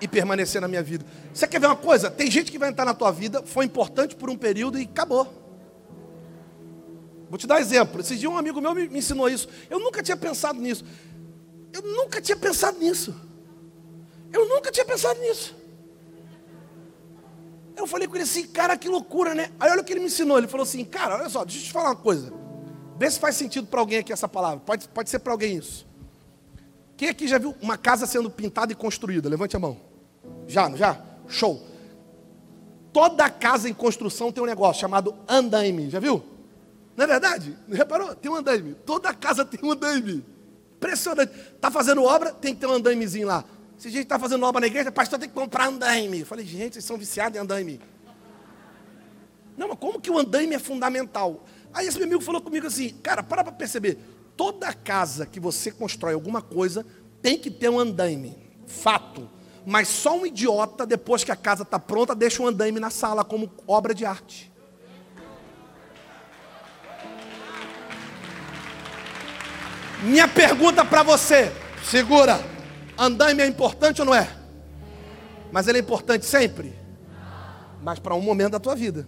e 0.00 0.06
permanecer 0.06 0.60
na 0.60 0.68
minha 0.68 0.82
vida. 0.82 1.04
Você 1.32 1.46
quer 1.46 1.60
ver 1.60 1.66
uma 1.66 1.76
coisa? 1.76 2.10
Tem 2.10 2.30
gente 2.30 2.52
que 2.52 2.58
vai 2.58 2.68
entrar 2.68 2.84
na 2.84 2.94
tua 2.94 3.10
vida, 3.10 3.42
foi 3.44 3.64
importante 3.64 4.14
por 4.14 4.28
um 4.28 4.36
período 4.36 4.78
e 4.78 4.82
acabou. 4.82 5.41
Vou 7.32 7.38
te 7.38 7.46
dar 7.46 7.62
exemplo. 7.62 8.02
Esse 8.02 8.14
dia 8.14 8.28
um 8.28 8.36
amigo 8.36 8.60
meu 8.60 8.74
me, 8.74 8.86
ensinou 8.98 9.26
isso. 9.26 9.48
Eu 9.70 9.80
nunca 9.80 10.02
tinha 10.02 10.14
pensado 10.14 10.60
nisso. 10.60 10.84
Eu 11.72 11.80
nunca 11.80 12.20
tinha 12.20 12.36
pensado 12.36 12.78
nisso. 12.78 13.14
Eu 14.30 14.46
nunca 14.46 14.70
tinha 14.70 14.84
pensado 14.84 15.18
nisso. 15.18 15.56
Eu 17.74 17.86
falei 17.86 18.06
com 18.06 18.16
ele 18.16 18.24
assim, 18.24 18.46
cara, 18.46 18.76
que 18.76 18.86
loucura, 18.86 19.34
né? 19.34 19.50
Aí 19.58 19.70
olha 19.70 19.80
o 19.80 19.84
que 19.84 19.94
ele 19.94 20.00
me 20.00 20.08
ensinou. 20.08 20.36
Ele 20.36 20.46
falou 20.46 20.64
assim, 20.64 20.84
cara, 20.84 21.14
olha 21.14 21.30
só, 21.30 21.42
deixa 21.42 21.60
eu 21.60 21.64
te 21.64 21.72
falar 21.72 21.88
uma 21.88 21.96
coisa. 21.96 22.30
Vê 22.98 23.10
se 23.10 23.18
faz 23.18 23.34
sentido 23.34 23.66
para 23.66 23.80
alguém 23.80 24.00
aqui 24.00 24.12
essa 24.12 24.28
palavra. 24.28 24.60
Pode, 24.60 24.86
pode 24.90 25.08
ser 25.08 25.20
para 25.20 25.32
alguém 25.32 25.56
isso. 25.56 25.86
Quem 26.98 27.08
aqui 27.08 27.26
já 27.26 27.38
viu 27.38 27.56
uma 27.62 27.78
casa 27.78 28.04
sendo 28.04 28.28
pintada 28.28 28.72
e 28.72 28.74
construída? 28.74 29.30
Levante 29.30 29.56
a 29.56 29.58
mão. 29.58 29.80
Já, 30.46 30.68
já? 30.76 31.00
Show. 31.28 31.66
Toda 32.92 33.30
casa 33.30 33.70
em 33.70 33.72
construção 33.72 34.30
tem 34.30 34.42
um 34.42 34.46
negócio 34.46 34.82
chamado 34.82 35.14
andaime. 35.26 35.88
Já 35.88 35.98
viu? 35.98 36.22
Não 36.96 37.04
é 37.04 37.06
verdade? 37.06 37.56
Reparou? 37.68 38.14
Tem 38.14 38.30
um 38.30 38.36
andaime. 38.36 38.74
Toda 38.86 39.12
casa 39.14 39.44
tem 39.44 39.60
um 39.62 39.72
andaime. 39.72 40.24
Impressionante. 40.76 41.32
Está 41.54 41.70
fazendo 41.70 42.02
obra, 42.02 42.32
tem 42.32 42.54
que 42.54 42.60
ter 42.60 42.66
um 42.66 42.72
andaimezinho 42.72 43.26
lá. 43.26 43.44
Se 43.78 43.88
a 43.88 43.90
gente 43.90 44.04
está 44.04 44.18
fazendo 44.18 44.44
obra 44.44 44.60
na 44.60 44.66
igreja, 44.66 44.92
pastor 44.92 45.18
tem 45.18 45.28
que 45.28 45.34
comprar 45.34 45.68
andaime. 45.68 46.20
Eu 46.20 46.26
falei, 46.26 46.46
gente, 46.46 46.74
vocês 46.74 46.84
são 46.84 46.96
viciados 46.96 47.36
em 47.36 47.40
andaime. 47.40 47.80
Não, 49.56 49.68
mas 49.68 49.78
como 49.78 50.00
que 50.00 50.10
o 50.10 50.18
andaime 50.18 50.54
é 50.54 50.58
fundamental? 50.58 51.44
Aí 51.72 51.86
esse 51.86 51.98
meu 51.98 52.06
amigo 52.06 52.20
falou 52.20 52.40
comigo 52.40 52.66
assim, 52.66 52.90
cara, 53.02 53.22
para 53.22 53.42
para 53.42 53.52
perceber. 53.52 53.98
Toda 54.36 54.72
casa 54.72 55.26
que 55.26 55.40
você 55.40 55.70
constrói 55.70 56.14
alguma 56.14 56.42
coisa 56.42 56.86
tem 57.20 57.38
que 57.38 57.50
ter 57.50 57.68
um 57.68 57.78
andaime. 57.78 58.36
Fato. 58.66 59.28
Mas 59.64 59.88
só 59.88 60.16
um 60.16 60.26
idiota, 60.26 60.86
depois 60.86 61.24
que 61.24 61.32
a 61.32 61.36
casa 61.36 61.62
está 61.62 61.78
pronta, 61.78 62.14
deixa 62.14 62.42
um 62.42 62.46
andaime 62.46 62.80
na 62.80 62.90
sala 62.90 63.24
como 63.24 63.50
obra 63.66 63.94
de 63.94 64.04
arte. 64.04 64.51
Minha 70.02 70.26
pergunta 70.26 70.84
para 70.84 71.02
você, 71.02 71.52
segura. 71.84 72.40
Andaime 72.98 73.42
é 73.42 73.46
importante 73.46 74.00
ou 74.00 74.06
não 74.06 74.14
é? 74.14 74.28
Mas 75.50 75.68
ele 75.68 75.78
é 75.78 75.80
importante 75.80 76.26
sempre? 76.26 76.76
Mas 77.82 77.98
para 77.98 78.14
um 78.14 78.20
momento 78.20 78.52
da 78.52 78.60
tua 78.60 78.74
vida. 78.74 79.06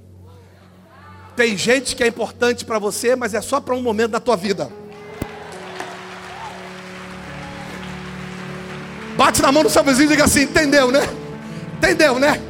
Tem 1.36 1.56
gente 1.56 1.96
que 1.96 2.04
é 2.04 2.06
importante 2.06 2.64
para 2.64 2.78
você, 2.78 3.16
mas 3.16 3.34
é 3.34 3.40
só 3.40 3.60
para 3.60 3.74
um 3.74 3.82
momento 3.82 4.12
da 4.12 4.20
tua 4.20 4.36
vida. 4.36 4.70
Bate 9.16 9.42
na 9.42 9.50
mão 9.50 9.62
do 9.62 9.70
seu 9.70 9.82
vizinho 9.82 10.06
e 10.06 10.10
diga 10.10 10.24
assim: 10.24 10.42
entendeu, 10.42 10.90
né? 10.90 11.00
Entendeu, 11.76 12.18
né? 12.18 12.40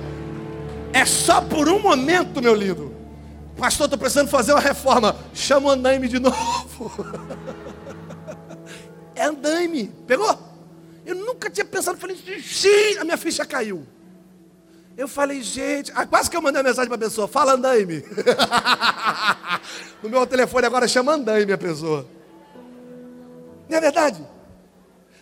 É 0.92 1.04
só 1.04 1.40
por 1.40 1.68
um 1.68 1.80
momento, 1.80 2.42
meu 2.42 2.54
lindo. 2.54 2.94
Pastor, 3.56 3.86
estou 3.86 3.98
precisando 3.98 4.28
fazer 4.28 4.52
uma 4.52 4.60
reforma. 4.60 5.16
Chama 5.32 5.68
o 5.68 5.70
andaime 5.70 6.08
de 6.08 6.18
novo. 6.18 6.92
é 9.14 9.24
andaime. 9.24 9.88
Pegou? 10.06 10.38
Eu 11.04 11.14
nunca 11.14 11.50
tinha 11.50 11.64
pensado, 11.64 11.98
falei, 11.98 12.16
sim, 12.42 12.98
a 12.98 13.04
minha 13.04 13.16
ficha 13.16 13.44
caiu. 13.44 13.86
Eu 14.96 15.08
falei, 15.08 15.42
gente, 15.42 15.92
ah, 15.94 16.06
quase 16.06 16.30
que 16.30 16.36
eu 16.36 16.42
mandei 16.42 16.60
uma 16.60 16.68
mensagem 16.68 16.88
para 16.88 16.96
a 16.96 17.08
pessoa, 17.08 17.26
fala 17.26 17.54
andaime. 17.54 18.04
no 20.02 20.08
meu 20.08 20.26
telefone 20.26 20.66
agora 20.66 20.86
chama 20.86 21.14
andaime 21.14 21.52
a 21.52 21.58
pessoa. 21.58 22.08
Não 23.68 23.76
é 23.76 23.80
verdade? 23.80 24.24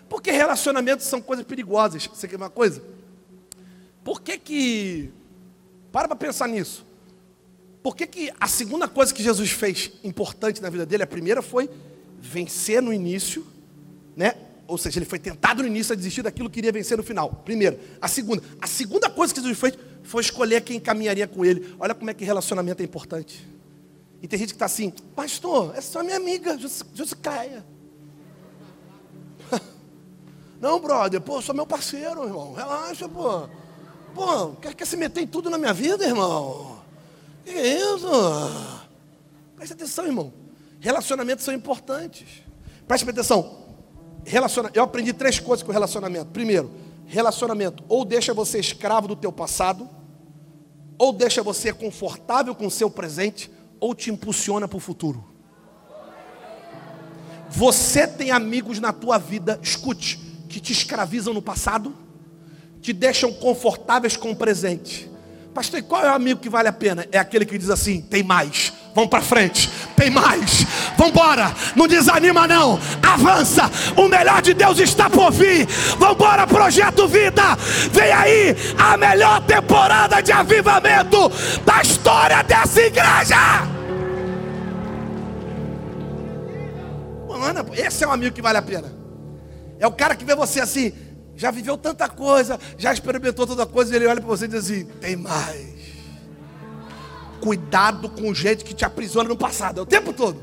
Porque 0.09 0.31
relacionamentos 0.31 1.07
são 1.07 1.23
coisas 1.23 1.45
perigosas. 1.45 2.07
Você 2.07 2.29
quer 2.29 2.37
uma 2.37 2.51
coisa? 2.51 2.83
Por 4.05 4.21
que 4.21 4.37
que. 4.37 5.11
Para 5.91 6.07
para 6.07 6.17
pensar 6.17 6.49
nisso. 6.49 6.85
Por 7.83 7.97
que, 7.97 8.07
que 8.07 8.33
a 8.39 8.47
segunda 8.47 8.87
coisa 8.87 9.13
que 9.13 9.23
Jesus 9.23 9.51
fez 9.51 9.91
importante 10.05 10.63
na 10.63 10.71
vida 10.71 10.87
dele, 10.87 11.03
a 11.03 11.07
primeira 11.07 11.43
foi 11.43 11.69
vencer 12.21 12.81
no 12.81 12.93
início, 12.93 13.45
né? 14.17 14.35
Ou 14.67 14.79
seja, 14.79 14.99
ele 14.99 15.07
foi 15.07 15.19
tentado 15.19 15.63
no 15.63 15.69
início 15.69 15.93
a 15.93 15.97
desistir 15.97 16.23
daquilo 16.23 16.49
que 16.49 16.55
queria 16.55 16.73
vencer 16.73 16.97
no 16.97 17.03
final. 17.03 17.43
Primeiro. 17.45 17.79
A 18.01 18.09
segunda. 18.09 18.43
A 18.61 18.67
segunda 18.67 19.11
coisa 19.11 19.35
que 19.35 19.41
Jesus 19.41 19.59
fez 19.59 19.77
foi 20.03 20.23
escolher 20.23 20.63
quem 20.63 20.81
caminharia 20.81 21.27
com 21.27 21.45
ele. 21.45 21.75
Olha 21.79 21.95
como 21.95 22.11
é 22.11 22.15
que 22.15 22.25
relacionamento 22.25 22.81
é 22.81 22.85
importante. 22.85 23.47
E 24.23 24.29
tem 24.29 24.39
gente 24.39 24.51
que 24.51 24.55
está 24.55 24.67
assim, 24.67 24.91
pastor, 25.17 25.75
essa 25.77 25.99
é 25.99 26.03
minha 26.03 26.17
amiga, 26.17 26.57
Josicaia. 26.95 27.65
Não, 30.61 30.81
brother, 30.81 31.21
pô, 31.21 31.43
sou 31.43 31.55
meu 31.55 31.67
parceiro, 31.67 32.25
irmão. 32.25 32.55
Relaxa, 32.55 33.09
pô. 33.09 33.49
Pô, 34.15 34.53
quer, 34.61 34.75
quer 34.75 34.87
se 34.87 34.97
meter 34.97 35.23
em 35.23 35.27
tudo 35.27 35.51
na 35.51 35.59
minha 35.59 35.73
vida, 35.73 36.05
irmão? 36.05 36.81
Que 37.45 37.51
isso? 37.51 38.09
Preste 39.57 39.73
atenção, 39.73 40.07
irmão. 40.07 40.33
Relacionamentos 40.81 41.45
são 41.45 41.53
importantes. 41.53 42.43
Preste 42.87 43.09
atenção. 43.09 43.62
Relaciona... 44.25 44.71
Eu 44.75 44.85
aprendi 44.85 45.13
três 45.13 45.39
coisas 45.39 45.65
com 45.65 45.73
relacionamento. 45.73 46.27
Primeiro, 46.27 46.71
relacionamento 47.07 47.85
ou 47.89 48.05
deixa 48.05 48.33
você 48.33 48.59
escravo 48.59 49.09
do 49.09 49.17
teu 49.17 49.33
passado, 49.33 49.89
ou 50.99 51.13
deixa 51.13 51.43
você 51.43 51.73
confortável 51.73 52.55
com 52.55 52.67
o 52.67 52.71
seu 52.71 52.91
presente, 52.91 53.51
ou 53.81 53.95
te 53.95 54.11
impulsiona 54.11 54.69
para 54.69 54.77
o 54.77 54.81
futuro. 54.81 55.25
Você 57.51 58.07
tem 58.07 58.31
amigos 58.31 58.79
na 58.79 58.93
tua 58.93 59.19
vida, 59.19 59.59
escute, 59.63 60.19
que 60.49 60.61
te 60.61 60.73
escravizam 60.73 61.35
no 61.35 61.43
passado, 61.43 61.95
te 62.81 62.93
deixam 62.93 63.33
confortáveis 63.33 64.17
com 64.17 64.31
o 64.31 64.37
presente. 64.37 65.11
Pastor, 65.53 65.81
e 65.81 65.83
qual 65.83 66.03
é 66.03 66.11
o 66.11 66.15
amigo 66.15 66.41
que 66.41 66.49
vale 66.49 66.69
a 66.69 66.73
pena? 66.73 67.07
É 67.13 67.19
aquele 67.19 67.45
que 67.45 67.59
diz 67.59 67.69
assim: 67.69 68.01
tem 68.01 68.23
mais, 68.23 68.73
vamos 68.95 69.11
para 69.11 69.21
frente, 69.21 69.69
tem 70.03 70.11
mais, 70.11 70.67
vamos 70.97 71.13
embora, 71.13 71.55
não 71.77 71.87
desanima 71.87 72.49
não, 72.49 72.77
avança, 73.01 73.71
o 73.97 74.09
melhor 74.09 74.43
de 74.43 74.53
Deus 74.53 74.81
está 74.81 75.09
por 75.09 75.31
vir, 75.31 75.65
vamos 75.97 76.17
embora, 76.17 76.45
projeto 76.45 77.07
vida, 77.07 77.55
vem 77.93 78.11
aí 78.11 78.57
a 78.77 78.97
melhor 78.97 79.41
temporada 79.43 80.21
de 80.21 80.33
avivamento 80.33 81.31
da 81.65 81.83
história 81.83 82.43
dessa 82.43 82.81
igreja. 82.81 83.37
Mano, 87.29 87.67
esse 87.73 88.03
é 88.03 88.09
um 88.09 88.13
amigo 88.13 88.35
que 88.35 88.43
vale 88.43 88.59
a 88.59 88.63
pena. 88.63 88.93
É 89.79 89.87
o 89.87 89.93
cara 89.93 90.15
que 90.15 90.25
vê 90.25 90.35
você 90.35 90.61
assim, 90.61 90.93
já 91.37 91.51
viveu 91.51 91.77
tanta 91.77 92.09
coisa, 92.09 92.59
já 92.79 92.93
experimentou 92.93 93.47
tanta 93.47 93.67
coisa, 93.67 93.93
e 93.93 93.97
ele 93.97 94.07
olha 94.07 94.21
para 94.21 94.29
você 94.29 94.45
e 94.45 94.49
diz 94.49 94.65
assim: 94.65 94.85
tem 95.01 95.17
mais. 95.17 95.72
Cuidado 97.43 98.09
com 98.09 98.31
o 98.31 98.35
jeito 98.35 98.65
que 98.65 98.73
te 98.73 98.85
aprisiona 98.85 99.29
no 99.29 99.37
passado, 99.37 99.81
é 99.81 99.83
o 99.83 99.87
tempo 99.87 100.13
todo. 100.13 100.41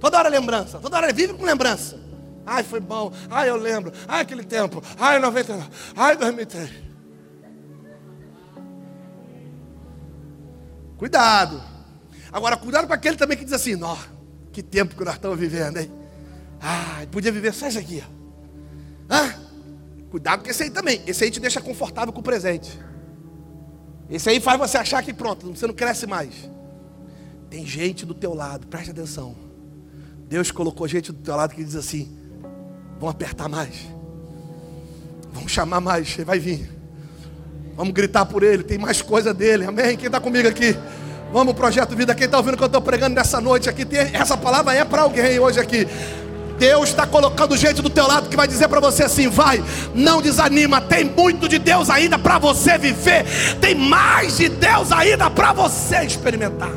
Toda 0.00 0.16
hora 0.16 0.30
lembrança, 0.30 0.78
toda 0.78 0.96
hora 0.96 1.12
vive 1.12 1.34
com 1.34 1.44
lembrança. 1.44 2.00
Ai, 2.46 2.64
foi 2.64 2.80
bom. 2.80 3.12
Ai, 3.28 3.50
eu 3.50 3.56
lembro. 3.56 3.92
Ai, 4.08 4.22
aquele 4.22 4.42
tempo. 4.42 4.82
Ai, 4.98 5.18
99. 5.18 5.68
Ai, 5.94 6.16
2003. 6.16 6.70
Cuidado. 10.96 11.62
Agora, 12.32 12.56
cuidado 12.56 12.86
com 12.86 12.94
aquele 12.94 13.18
também 13.18 13.36
que 13.36 13.44
diz 13.44 13.52
assim: 13.52 13.76
Nó, 13.76 13.94
que 14.50 14.62
tempo 14.62 14.96
que 14.96 15.04
nós 15.04 15.14
estamos 15.14 15.38
vivendo, 15.38 15.76
hein? 15.76 15.92
Ai, 16.58 17.06
podia 17.08 17.30
viver 17.30 17.52
só 17.52 17.68
isso 17.68 17.78
aqui, 17.78 18.02
ó. 18.02 18.10
Ah, 19.10 19.34
cuidado 20.10 20.42
com 20.42 20.48
esse 20.48 20.62
aí 20.62 20.70
também. 20.70 21.02
Esse 21.06 21.24
aí 21.24 21.30
te 21.30 21.38
deixa 21.38 21.60
confortável 21.60 22.14
com 22.14 22.20
o 22.20 22.24
presente. 22.24 22.80
Esse 24.10 24.30
aí 24.30 24.40
faz 24.40 24.58
você 24.58 24.78
achar 24.78 25.02
que 25.02 25.12
pronto, 25.12 25.46
você 25.54 25.66
não 25.66 25.74
cresce 25.74 26.06
mais. 26.06 26.32
Tem 27.50 27.64
gente 27.66 28.06
do 28.06 28.14
teu 28.14 28.34
lado, 28.34 28.66
preste 28.66 28.90
atenção. 28.90 29.34
Deus 30.28 30.50
colocou 30.50 30.86
gente 30.86 31.12
do 31.12 31.18
teu 31.18 31.36
lado 31.36 31.54
que 31.54 31.64
diz 31.64 31.76
assim: 31.76 32.16
vamos 32.98 33.14
apertar 33.14 33.48
mais, 33.48 33.74
vamos 35.32 35.52
chamar 35.52 35.80
mais, 35.80 36.14
ele 36.14 36.24
vai 36.24 36.38
vir. 36.38 36.78
Vamos 37.76 37.94
gritar 37.94 38.26
por 38.26 38.42
ele, 38.42 38.64
tem 38.64 38.76
mais 38.76 39.00
coisa 39.00 39.32
dele, 39.32 39.64
amém? 39.64 39.96
Quem 39.96 40.06
está 40.06 40.18
comigo 40.18 40.48
aqui? 40.48 40.76
Vamos, 41.32 41.54
projeto 41.54 41.94
vida. 41.94 42.14
Quem 42.14 42.24
está 42.24 42.38
ouvindo 42.38 42.56
que 42.56 42.62
eu 42.62 42.66
estou 42.66 42.82
pregando 42.82 43.14
nessa 43.14 43.40
noite 43.40 43.68
aqui? 43.68 43.84
Tem, 43.84 44.00
essa 44.14 44.36
palavra 44.36 44.74
é 44.74 44.84
para 44.84 45.02
alguém 45.02 45.38
hoje 45.38 45.60
aqui. 45.60 45.86
Deus 46.58 46.88
está 46.88 47.06
colocando 47.06 47.56
gente 47.56 47.80
do 47.80 47.88
teu 47.88 48.06
lado 48.06 48.28
que 48.28 48.36
vai 48.36 48.48
dizer 48.48 48.68
para 48.68 48.80
você 48.80 49.04
assim: 49.04 49.28
vai, 49.28 49.62
não 49.94 50.20
desanima, 50.20 50.80
tem 50.80 51.04
muito 51.04 51.48
de 51.48 51.58
Deus 51.58 51.88
ainda 51.88 52.18
para 52.18 52.38
você 52.38 52.76
viver, 52.76 53.24
tem 53.60 53.74
mais 53.74 54.36
de 54.36 54.48
Deus 54.48 54.90
ainda 54.92 55.30
para 55.30 55.52
você 55.52 56.04
experimentar. 56.04 56.72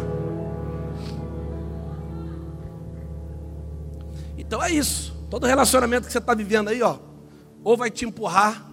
Então 4.38 4.62
é 4.62 4.70
isso. 4.70 5.12
Todo 5.30 5.48
relacionamento 5.48 6.08
que 6.08 6.12
você 6.12 6.18
está 6.18 6.34
vivendo 6.34 6.68
aí, 6.68 6.82
ó, 6.82 6.98
ou 7.64 7.78
vai 7.78 7.90
te 7.90 8.06
empurrar 8.06 8.70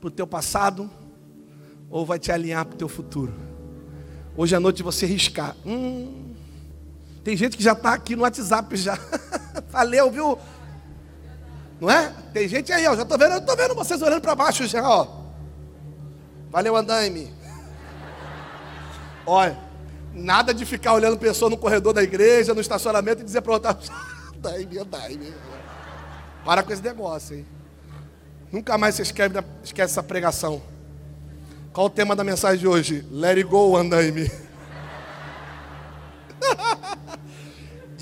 para 0.00 0.08
o 0.08 0.10
teu 0.10 0.26
passado, 0.26 0.90
ou 1.90 2.06
vai 2.06 2.18
te 2.18 2.32
alinhar 2.32 2.64
para 2.64 2.74
o 2.74 2.78
teu 2.78 2.88
futuro. 2.88 3.32
Hoje 4.34 4.56
à 4.56 4.60
noite 4.60 4.82
você 4.82 5.04
riscar. 5.04 5.54
Hum, 5.66 6.31
tem 7.24 7.36
gente 7.36 7.56
que 7.56 7.62
já 7.62 7.72
está 7.72 7.94
aqui 7.94 8.16
no 8.16 8.22
WhatsApp 8.22 8.76
já. 8.76 8.98
Valeu, 9.70 10.10
viu? 10.10 10.38
Não 11.80 11.90
é? 11.90 12.12
Tem 12.32 12.48
gente 12.48 12.72
aí, 12.72 12.86
ó. 12.86 12.96
Já 12.96 13.04
tô 13.04 13.16
vendo, 13.16 13.34
eu 13.34 13.40
tô 13.40 13.56
vendo 13.56 13.74
vocês 13.74 14.00
olhando 14.02 14.20
para 14.20 14.34
baixo 14.34 14.66
já, 14.66 14.88
ó. 14.88 15.06
Valeu, 16.50 16.76
andaime. 16.76 17.32
Olha, 19.24 19.58
nada 20.12 20.52
de 20.52 20.66
ficar 20.66 20.94
olhando 20.94 21.16
pessoa 21.16 21.48
no 21.48 21.56
corredor 21.56 21.92
da 21.92 22.02
igreja, 22.02 22.54
no 22.54 22.60
estacionamento 22.60 23.22
e 23.22 23.24
dizer 23.24 23.40
para 23.40 23.52
outra, 23.52 23.78
andaime, 24.36 24.78
andaime. 24.78 25.34
Para 26.44 26.62
com 26.62 26.72
esse 26.72 26.82
negócio, 26.82 27.36
hein? 27.36 27.46
Nunca 28.50 28.76
mais 28.76 28.96
você 28.96 29.02
esquece, 29.02 29.34
esquece 29.62 29.92
essa 29.92 30.02
pregação. 30.02 30.60
Qual 31.72 31.86
o 31.86 31.90
tema 31.90 32.14
da 32.14 32.22
mensagem 32.22 32.58
de 32.58 32.68
hoje? 32.68 33.06
Let 33.10 33.38
it 33.38 33.44
go, 33.44 33.76
andaime. 33.76 34.30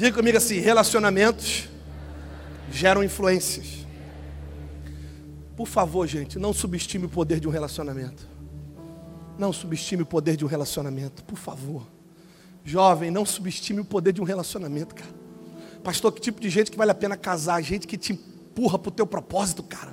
Diga 0.01 0.17
comigo 0.17 0.39
assim: 0.39 0.59
relacionamentos 0.61 1.69
geram 2.73 3.05
influências. 3.05 3.87
Por 5.55 5.69
favor, 5.69 6.07
gente, 6.07 6.39
não 6.39 6.55
subestime 6.55 7.05
o 7.05 7.09
poder 7.11 7.39
de 7.39 7.47
um 7.47 7.51
relacionamento. 7.51 8.27
Não 9.39 9.53
subestime 9.53 10.03
o 10.03 10.07
poder 10.07 10.37
de 10.37 10.45
um 10.45 10.49
relacionamento, 10.49 11.23
por 11.25 11.37
favor. 11.37 11.87
Jovem, 12.65 13.11
não 13.11 13.27
subestime 13.27 13.81
o 13.81 13.85
poder 13.85 14.15
de 14.15 14.23
um 14.23 14.25
relacionamento, 14.25 14.95
cara. 14.95 15.11
Pastor, 15.85 16.11
que 16.13 16.21
tipo 16.23 16.41
de 16.41 16.49
gente 16.49 16.71
que 16.71 16.79
vale 16.79 16.93
a 16.93 16.95
pena 16.95 17.15
casar? 17.15 17.63
Gente 17.63 17.87
que 17.87 17.99
te 17.99 18.15
empurra 18.15 18.79
para 18.79 18.89
o 18.89 18.93
teu 18.93 19.07
propósito, 19.07 19.63
cara. 19.63 19.93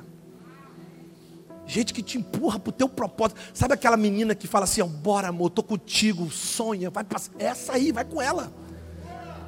Gente 1.65 1.93
que 1.93 2.01
te 2.01 2.17
empurra 2.17 2.57
para 2.57 2.69
o 2.69 2.73
teu 2.73 2.87
propósito. 2.87 3.41
Sabe 3.53 3.73
aquela 3.73 3.97
menina 3.97 4.33
que 4.33 4.47
fala 4.47 4.63
assim, 4.63 4.81
bora 4.85 5.27
amor, 5.27 5.49
tô 5.49 5.61
contigo, 5.61 6.31
sonha, 6.31 6.89
vai 6.89 7.03
passar. 7.03 7.33
Essa 7.37 7.73
aí, 7.73 7.91
vai 7.91 8.05
com 8.05 8.21
ela. 8.21 8.53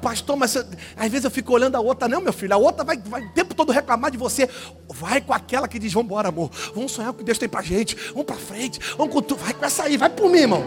Pastor, 0.00 0.36
mas 0.36 0.56
às 0.56 1.10
vezes 1.10 1.24
eu 1.24 1.30
fico 1.30 1.52
olhando 1.52 1.76
a 1.76 1.80
outra. 1.80 2.08
Não, 2.08 2.20
meu 2.20 2.32
filho, 2.32 2.54
a 2.54 2.56
outra 2.56 2.84
vai, 2.84 2.96
vai 2.98 3.22
o 3.22 3.30
tempo 3.30 3.54
todo 3.54 3.72
reclamar 3.72 4.10
de 4.10 4.16
você. 4.16 4.48
Vai 4.88 5.20
com 5.20 5.32
aquela 5.32 5.68
que 5.68 5.78
diz: 5.78 5.92
Vamos 5.92 6.06
embora, 6.06 6.28
amor. 6.28 6.50
Vamos 6.74 6.92
sonhar 6.92 7.10
o 7.10 7.14
que 7.14 7.24
Deus 7.24 7.38
tem 7.38 7.48
pra 7.48 7.62
gente. 7.62 7.94
Vamos 8.10 8.24
pra 8.24 8.36
frente. 8.36 8.80
Vamos 8.96 9.12
com 9.12 9.22
tudo. 9.22 9.40
Vai 9.40 9.54
com 9.54 9.64
essa 9.64 9.84
aí, 9.84 9.96
vai 9.96 10.10
por 10.10 10.30
mim, 10.30 10.40
irmão. 10.40 10.64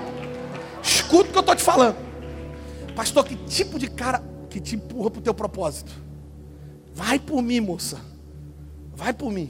Escuta 0.82 1.30
o 1.30 1.32
que 1.32 1.38
eu 1.38 1.42
estou 1.42 1.56
te 1.56 1.64
falando. 1.64 1.96
Pastor, 2.96 3.26
que 3.26 3.36
tipo 3.36 3.80
de 3.80 3.90
cara 3.90 4.24
que 4.50 4.60
te 4.60 4.76
empurra 4.76 5.10
para 5.10 5.20
o 5.20 5.24
teu 5.24 5.34
propósito? 5.34 5.92
Vai 6.94 7.18
por 7.18 7.42
mim, 7.42 7.60
moça. 7.60 8.00
Vai 8.96 9.14
por 9.14 9.32
mim. 9.32 9.50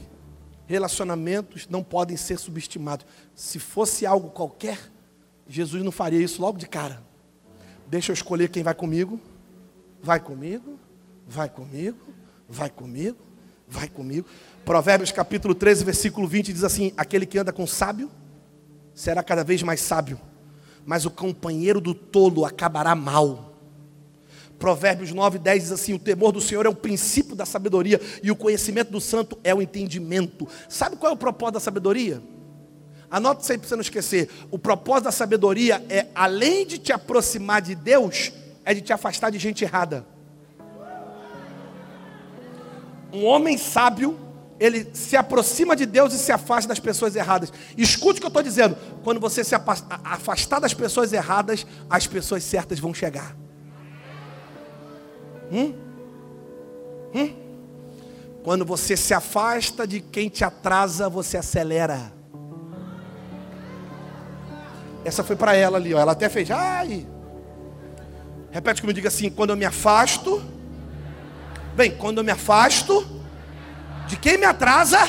Relacionamentos 0.65 1.67
não 1.69 1.83
podem 1.83 2.15
ser 2.15 2.39
subestimados. 2.39 3.05
Se 3.35 3.59
fosse 3.59 4.05
algo 4.05 4.29
qualquer, 4.29 4.79
Jesus 5.47 5.83
não 5.83 5.91
faria 5.91 6.19
isso 6.19 6.41
logo 6.41 6.57
de 6.57 6.67
cara. 6.67 7.03
Deixa 7.87 8.11
eu 8.11 8.13
escolher 8.13 8.49
quem 8.49 8.63
vai 8.63 8.73
comigo. 8.73 9.19
Vai 10.03 10.19
comigo, 10.19 10.77
vai 11.25 11.47
comigo, 11.47 11.97
vai 12.49 12.69
comigo, 12.69 13.17
vai 13.65 13.87
comigo. 13.87 14.27
Provérbios 14.65 15.13
capítulo 15.13 15.55
13, 15.55 15.85
versículo 15.85 16.27
20 16.27 16.51
diz 16.51 16.65
assim: 16.65 16.91
Aquele 16.97 17.25
que 17.25 17.37
anda 17.37 17.53
com 17.53 17.65
sábio 17.65 18.11
será 18.93 19.23
cada 19.23 19.45
vez 19.45 19.63
mais 19.63 19.79
sábio, 19.79 20.19
mas 20.85 21.05
o 21.05 21.09
companheiro 21.09 21.79
do 21.79 21.93
tolo 21.93 22.43
acabará 22.43 22.93
mal. 22.93 23.53
Provérbios 24.59 25.13
9, 25.13 25.39
10 25.39 25.63
diz 25.63 25.71
assim: 25.71 25.93
O 25.93 25.99
temor 25.99 26.33
do 26.33 26.41
Senhor 26.41 26.65
é 26.65 26.69
o 26.69 26.75
princípio 26.75 27.33
da 27.33 27.45
sabedoria, 27.45 28.01
e 28.21 28.29
o 28.29 28.35
conhecimento 28.35 28.91
do 28.91 28.99
santo 28.99 29.39
é 29.41 29.55
o 29.55 29.61
entendimento. 29.61 30.45
Sabe 30.67 30.97
qual 30.97 31.13
é 31.13 31.15
o 31.15 31.17
propósito 31.17 31.53
da 31.53 31.59
sabedoria? 31.61 32.21
Anote 33.09 33.45
sempre 33.45 33.61
para 33.61 33.69
você 33.69 33.75
não 33.77 33.81
esquecer: 33.81 34.29
o 34.51 34.59
propósito 34.59 35.05
da 35.05 35.13
sabedoria 35.13 35.81
é, 35.87 36.07
além 36.13 36.67
de 36.67 36.77
te 36.77 36.91
aproximar 36.91 37.61
de 37.61 37.73
Deus, 37.73 38.33
é 38.65 38.73
de 38.73 38.81
te 38.81 38.93
afastar 38.93 39.29
de 39.29 39.37
gente 39.37 39.63
errada. 39.63 40.05
Um 43.11 43.25
homem 43.25 43.57
sábio, 43.57 44.17
ele 44.59 44.89
se 44.93 45.15
aproxima 45.15 45.75
de 45.75 45.85
Deus 45.85 46.13
e 46.13 46.17
se 46.17 46.31
afasta 46.31 46.69
das 46.69 46.79
pessoas 46.79 47.15
erradas. 47.15 47.53
Escute 47.77 48.17
o 48.17 48.21
que 48.21 48.25
eu 48.25 48.29
estou 48.29 48.41
dizendo: 48.41 48.75
quando 49.03 49.19
você 49.19 49.43
se 49.43 49.53
afastar 49.55 50.59
das 50.59 50.73
pessoas 50.73 51.13
erradas, 51.13 51.65
as 51.89 52.07
pessoas 52.07 52.43
certas 52.43 52.79
vão 52.79 52.93
chegar. 52.93 53.35
Hum? 55.51 55.75
Hum? 57.13 57.33
Quando 58.43 58.65
você 58.65 58.97
se 58.97 59.13
afasta 59.13 59.85
de 59.85 60.01
quem 60.01 60.27
te 60.27 60.43
atrasa, 60.43 61.07
você 61.07 61.37
acelera. 61.37 62.11
Essa 65.05 65.23
foi 65.23 65.35
para 65.35 65.53
ela 65.55 65.77
ali, 65.77 65.93
ó. 65.93 65.99
ela 65.99 66.13
até 66.13 66.29
fez, 66.29 66.49
ai. 66.49 67.05
Repete 68.53 68.81
comigo, 68.81 68.95
diga 68.95 69.07
assim: 69.07 69.31
quando 69.31 69.49
eu 69.49 69.57
me 69.57 69.65
afasto, 69.65 70.39
bem, 71.75 71.89
quando 71.89 72.19
eu 72.19 72.23
me 72.23 72.31
afasto 72.31 73.03
de 74.05 74.15
quem 74.15 74.37
me 74.37 74.45
atrasa, 74.45 74.99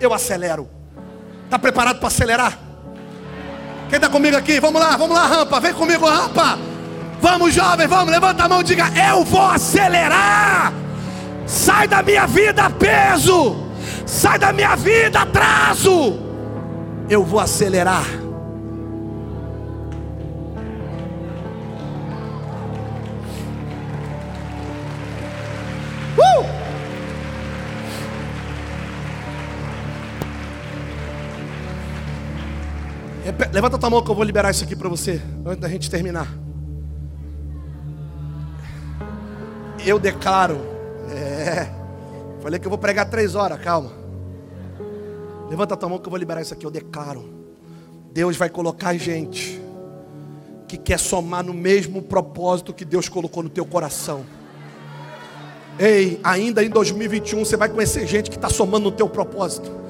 eu 0.00 0.12
acelero. 0.12 0.68
Está 1.44 1.56
preparado 1.56 2.00
para 2.00 2.08
acelerar? 2.08 2.58
Quem 3.88 3.96
está 3.96 4.08
comigo 4.08 4.36
aqui? 4.36 4.58
Vamos 4.58 4.82
lá, 4.82 4.96
vamos 4.96 5.16
lá, 5.16 5.24
rampa, 5.24 5.60
vem 5.60 5.72
comigo, 5.72 6.04
rampa. 6.04 6.58
Vamos, 7.20 7.54
jovem, 7.54 7.86
vamos, 7.86 8.10
levanta 8.10 8.42
a 8.42 8.48
mão 8.48 8.60
e 8.60 8.64
diga: 8.64 8.86
Eu 9.08 9.24
vou 9.24 9.42
acelerar. 9.42 10.72
Sai 11.46 11.86
da 11.86 12.02
minha 12.02 12.26
vida 12.26 12.68
peso, 12.70 13.56
sai 14.04 14.36
da 14.36 14.52
minha 14.52 14.74
vida 14.74 15.20
atraso. 15.20 16.18
Eu 17.08 17.22
vou 17.22 17.38
acelerar. 17.38 18.25
Levanta 33.56 33.78
tua 33.78 33.88
mão 33.88 34.02
que 34.02 34.10
eu 34.10 34.14
vou 34.14 34.22
liberar 34.22 34.50
isso 34.50 34.64
aqui 34.64 34.76
para 34.76 34.86
você, 34.86 35.18
antes 35.46 35.62
da 35.62 35.66
gente 35.66 35.90
terminar. 35.90 36.28
Eu 39.82 39.98
declaro. 39.98 40.58
É. 41.10 41.66
Falei 42.42 42.60
que 42.60 42.66
eu 42.66 42.68
vou 42.68 42.76
pregar 42.76 43.08
três 43.08 43.34
horas, 43.34 43.58
calma. 43.58 43.90
Levanta 45.48 45.74
tua 45.74 45.88
mão 45.88 45.98
que 45.98 46.06
eu 46.06 46.10
vou 46.10 46.18
liberar 46.18 46.42
isso 46.42 46.52
aqui. 46.52 46.66
Eu 46.66 46.70
declaro. 46.70 47.32
Deus 48.12 48.36
vai 48.36 48.50
colocar 48.50 48.94
gente 48.98 49.58
que 50.68 50.76
quer 50.76 50.98
somar 50.98 51.42
no 51.42 51.54
mesmo 51.54 52.02
propósito 52.02 52.74
que 52.74 52.84
Deus 52.84 53.08
colocou 53.08 53.42
no 53.42 53.48
teu 53.48 53.64
coração. 53.64 54.26
Ei, 55.78 56.20
ainda 56.22 56.62
em 56.62 56.68
2021 56.68 57.42
você 57.42 57.56
vai 57.56 57.70
conhecer 57.70 58.06
gente 58.06 58.28
que 58.28 58.36
está 58.36 58.50
somando 58.50 58.90
no 58.90 58.92
teu 58.92 59.08
propósito. 59.08 59.85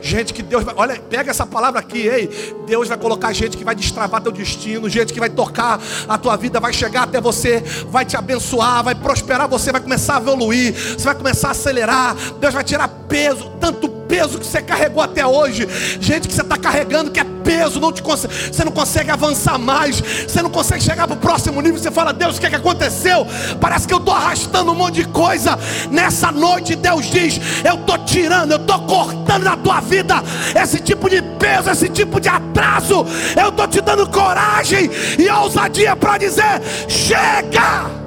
Gente 0.00 0.32
que 0.32 0.42
Deus 0.42 0.64
vai, 0.64 0.74
olha, 0.76 1.00
pega 1.00 1.30
essa 1.30 1.46
palavra 1.46 1.80
aqui, 1.80 1.98
ei. 1.98 2.54
Deus 2.66 2.88
vai 2.88 2.98
colocar 2.98 3.32
gente 3.32 3.56
que 3.56 3.64
vai 3.64 3.74
destravar 3.74 4.20
teu 4.20 4.32
destino, 4.32 4.88
gente 4.88 5.12
que 5.12 5.20
vai 5.20 5.30
tocar 5.30 5.80
a 6.08 6.18
tua 6.18 6.36
vida, 6.36 6.58
vai 6.58 6.72
chegar 6.72 7.04
até 7.04 7.20
você, 7.20 7.62
vai 7.88 8.04
te 8.04 8.16
abençoar, 8.16 8.82
vai 8.82 8.94
prosperar 8.94 9.48
você, 9.48 9.70
vai 9.70 9.80
começar 9.80 10.16
a 10.16 10.20
evoluir, 10.20 10.74
você 10.74 11.04
vai 11.04 11.14
começar 11.14 11.48
a 11.48 11.50
acelerar. 11.52 12.16
Deus 12.40 12.54
vai 12.54 12.64
tirar 12.64 12.88
peso, 12.88 13.50
tanto 13.60 13.88
peso 13.88 13.99
que 14.38 14.46
você 14.46 14.60
carregou 14.60 15.02
até 15.02 15.26
hoje. 15.26 15.68
Gente 16.00 16.28
que 16.28 16.34
você 16.34 16.42
está 16.42 16.56
carregando 16.56 17.10
que 17.10 17.20
é 17.20 17.24
peso, 17.24 17.80
não 17.80 17.92
te 17.92 18.02
você 18.02 18.64
não 18.64 18.72
consegue 18.72 19.10
avançar 19.10 19.58
mais, 19.58 20.00
você 20.00 20.42
não 20.42 20.50
consegue 20.50 20.82
chegar 20.82 21.06
para 21.06 21.14
o 21.14 21.18
próximo 21.18 21.60
nível. 21.60 21.78
Você 21.78 21.90
fala, 21.90 22.12
Deus, 22.12 22.36
o 22.36 22.40
que, 22.40 22.46
é 22.46 22.50
que 22.50 22.56
aconteceu? 22.56 23.26
Parece 23.60 23.86
que 23.86 23.94
eu 23.94 23.98
estou 23.98 24.14
arrastando 24.14 24.72
um 24.72 24.74
monte 24.74 24.96
de 24.96 25.04
coisa. 25.08 25.58
Nessa 25.90 26.32
noite, 26.32 26.74
Deus 26.74 27.06
diz: 27.06 27.40
Eu 27.64 27.76
estou 27.76 27.98
tirando, 27.98 28.52
eu 28.52 28.58
estou 28.58 28.80
cortando 28.80 29.44
da 29.44 29.56
tua 29.56 29.80
vida 29.80 30.22
esse 30.60 30.80
tipo 30.80 31.08
de 31.08 31.22
peso, 31.22 31.70
esse 31.70 31.88
tipo 31.88 32.20
de 32.20 32.28
atraso. 32.28 33.06
Eu 33.40 33.48
estou 33.50 33.68
te 33.68 33.80
dando 33.80 34.08
coragem 34.08 34.90
e 35.18 35.28
ousadia 35.28 35.94
para 35.96 36.18
dizer: 36.18 36.60
Chega! 36.88 37.99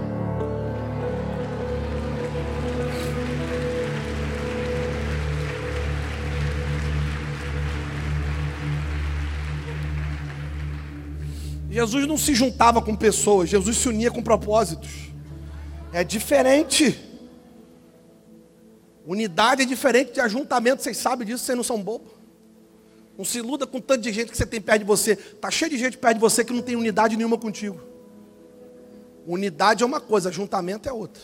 Jesus 11.74 12.06
não 12.06 12.20
se 12.20 12.36
juntava 12.36 12.84
com 12.84 12.96
pessoas, 12.96 13.50
Jesus 13.50 13.78
se 13.78 13.90
unia 13.90 14.12
com 14.12 14.22
propósitos. 14.22 15.12
É 15.92 16.04
diferente. 16.04 17.00
Unidade 19.08 19.64
é 19.64 19.66
diferente 19.66 20.14
de 20.14 20.22
ajuntamento, 20.22 20.84
vocês 20.84 20.98
sabem 20.98 21.26
disso, 21.26 21.44
vocês 21.44 21.56
não 21.56 21.64
são 21.64 21.82
bobos. 21.82 22.12
Não 23.18 23.26
se 23.26 23.40
iluda 23.40 23.66
com 23.66 23.82
tanto 23.82 24.02
de 24.02 24.14
gente 24.14 24.30
que 24.30 24.38
você 24.38 24.46
tem 24.46 24.62
perto 24.62 24.82
de 24.82 24.86
você. 24.86 25.14
Está 25.14 25.50
cheio 25.50 25.72
de 25.72 25.80
gente 25.80 25.98
perto 25.98 26.14
de 26.14 26.22
você 26.22 26.46
que 26.46 26.54
não 26.54 26.62
tem 26.62 26.76
unidade 26.76 27.18
nenhuma 27.18 27.40
contigo. 27.40 27.82
Unidade 29.26 29.82
é 29.82 29.86
uma 29.86 30.00
coisa, 30.00 30.30
ajuntamento 30.30 30.88
é 30.88 30.94
outra. 30.94 31.24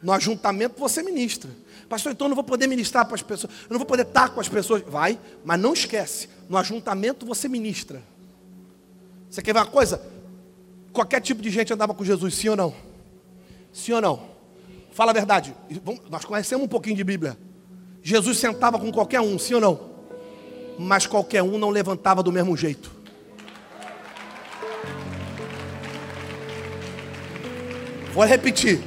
No 0.00 0.12
ajuntamento 0.12 0.78
você 0.78 1.02
ministra. 1.02 1.50
Pastor, 1.88 2.12
então 2.12 2.26
eu 2.26 2.28
não 2.28 2.36
vou 2.36 2.44
poder 2.44 2.68
ministrar 2.68 3.04
para 3.06 3.16
as 3.16 3.22
pessoas. 3.22 3.52
Eu 3.62 3.70
não 3.70 3.78
vou 3.78 3.86
poder 3.86 4.06
estar 4.06 4.28
com 4.28 4.40
as 4.40 4.48
pessoas. 4.48 4.82
Vai, 4.82 5.18
mas 5.44 5.58
não 5.58 5.72
esquece. 5.72 6.28
No 6.48 6.56
ajuntamento 6.56 7.26
você 7.26 7.48
ministra. 7.48 8.00
Você 9.30 9.42
quer 9.42 9.52
ver 9.52 9.60
uma 9.60 9.66
coisa? 9.66 10.00
Qualquer 10.92 11.20
tipo 11.20 11.42
de 11.42 11.50
gente 11.50 11.72
andava 11.72 11.94
com 11.94 12.04
Jesus, 12.04 12.34
sim 12.34 12.48
ou 12.48 12.56
não? 12.56 12.74
Sim 13.72 13.92
ou 13.92 14.00
não? 14.00 14.22
Fala 14.92 15.10
a 15.10 15.14
verdade. 15.14 15.54
Nós 16.10 16.24
conhecemos 16.24 16.64
um 16.64 16.68
pouquinho 16.68 16.96
de 16.96 17.04
Bíblia. 17.04 17.38
Jesus 18.02 18.38
sentava 18.38 18.78
com 18.78 18.90
qualquer 18.90 19.20
um, 19.20 19.38
sim 19.38 19.54
ou 19.54 19.60
não? 19.60 19.80
Mas 20.78 21.06
qualquer 21.06 21.42
um 21.42 21.58
não 21.58 21.70
levantava 21.70 22.22
do 22.22 22.32
mesmo 22.32 22.56
jeito. 22.56 22.90
Vou 28.12 28.24
repetir. 28.24 28.82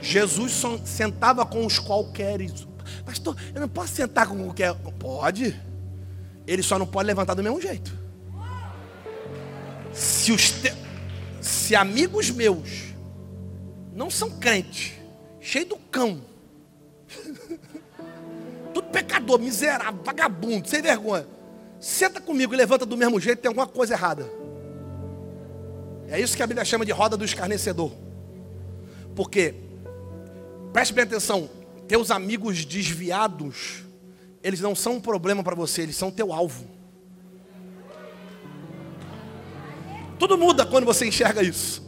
Jesus 0.00 0.62
sentava 0.84 1.44
com 1.44 1.66
os 1.66 1.78
qualqueres. 1.78 2.66
Pastor, 3.04 3.36
eu 3.54 3.60
não 3.60 3.68
posso 3.68 3.94
sentar 3.94 4.26
com 4.26 4.44
qualquer. 4.44 4.74
Pode. 4.98 5.60
Ele 6.46 6.62
só 6.62 6.78
não 6.78 6.86
pode 6.86 7.06
levantar 7.06 7.34
do 7.34 7.42
mesmo 7.42 7.60
jeito. 7.60 7.99
Se, 10.00 10.32
os 10.32 10.50
te... 10.50 10.72
se 11.42 11.76
amigos 11.76 12.30
meus 12.30 12.94
não 13.92 14.08
são 14.08 14.30
crentes, 14.30 14.92
cheio 15.38 15.66
do 15.66 15.76
cão, 15.76 16.22
tudo 18.72 18.88
pecador, 18.88 19.38
miserável, 19.38 20.00
vagabundo, 20.02 20.66
sem 20.66 20.80
vergonha, 20.80 21.26
senta 21.78 22.18
comigo 22.18 22.54
e 22.54 22.56
levanta 22.56 22.86
do 22.86 22.96
mesmo 22.96 23.20
jeito, 23.20 23.42
tem 23.42 23.50
alguma 23.50 23.66
coisa 23.66 23.92
errada. 23.92 24.26
É 26.08 26.18
isso 26.18 26.34
que 26.34 26.42
a 26.42 26.46
Bíblia 26.46 26.64
chama 26.64 26.86
de 26.86 26.92
roda 26.92 27.14
do 27.14 27.24
escarnecedor. 27.24 27.92
Porque, 29.14 29.54
preste 30.72 30.94
bem 30.94 31.04
atenção, 31.04 31.50
teus 31.86 32.10
amigos 32.10 32.64
desviados, 32.64 33.84
eles 34.42 34.60
não 34.60 34.74
são 34.74 34.94
um 34.94 35.00
problema 35.00 35.44
para 35.44 35.54
você, 35.54 35.82
eles 35.82 35.96
são 35.96 36.10
teu 36.10 36.32
alvo. 36.32 36.79
Tudo 40.20 40.36
muda 40.36 40.66
quando 40.66 40.84
você 40.84 41.06
enxerga 41.06 41.42
isso. 41.42 41.82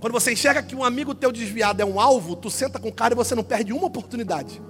Quando 0.00 0.14
você 0.14 0.32
enxerga 0.32 0.62
que 0.62 0.74
um 0.74 0.82
amigo 0.82 1.14
teu 1.14 1.30
desviado 1.30 1.82
é 1.82 1.84
um 1.84 2.00
alvo, 2.00 2.34
tu 2.34 2.50
senta 2.50 2.78
com 2.78 2.88
o 2.88 2.92
cara 2.92 3.12
e 3.12 3.16
você 3.16 3.34
não 3.34 3.44
perde 3.44 3.74
uma 3.74 3.86
oportunidade. 3.86 4.60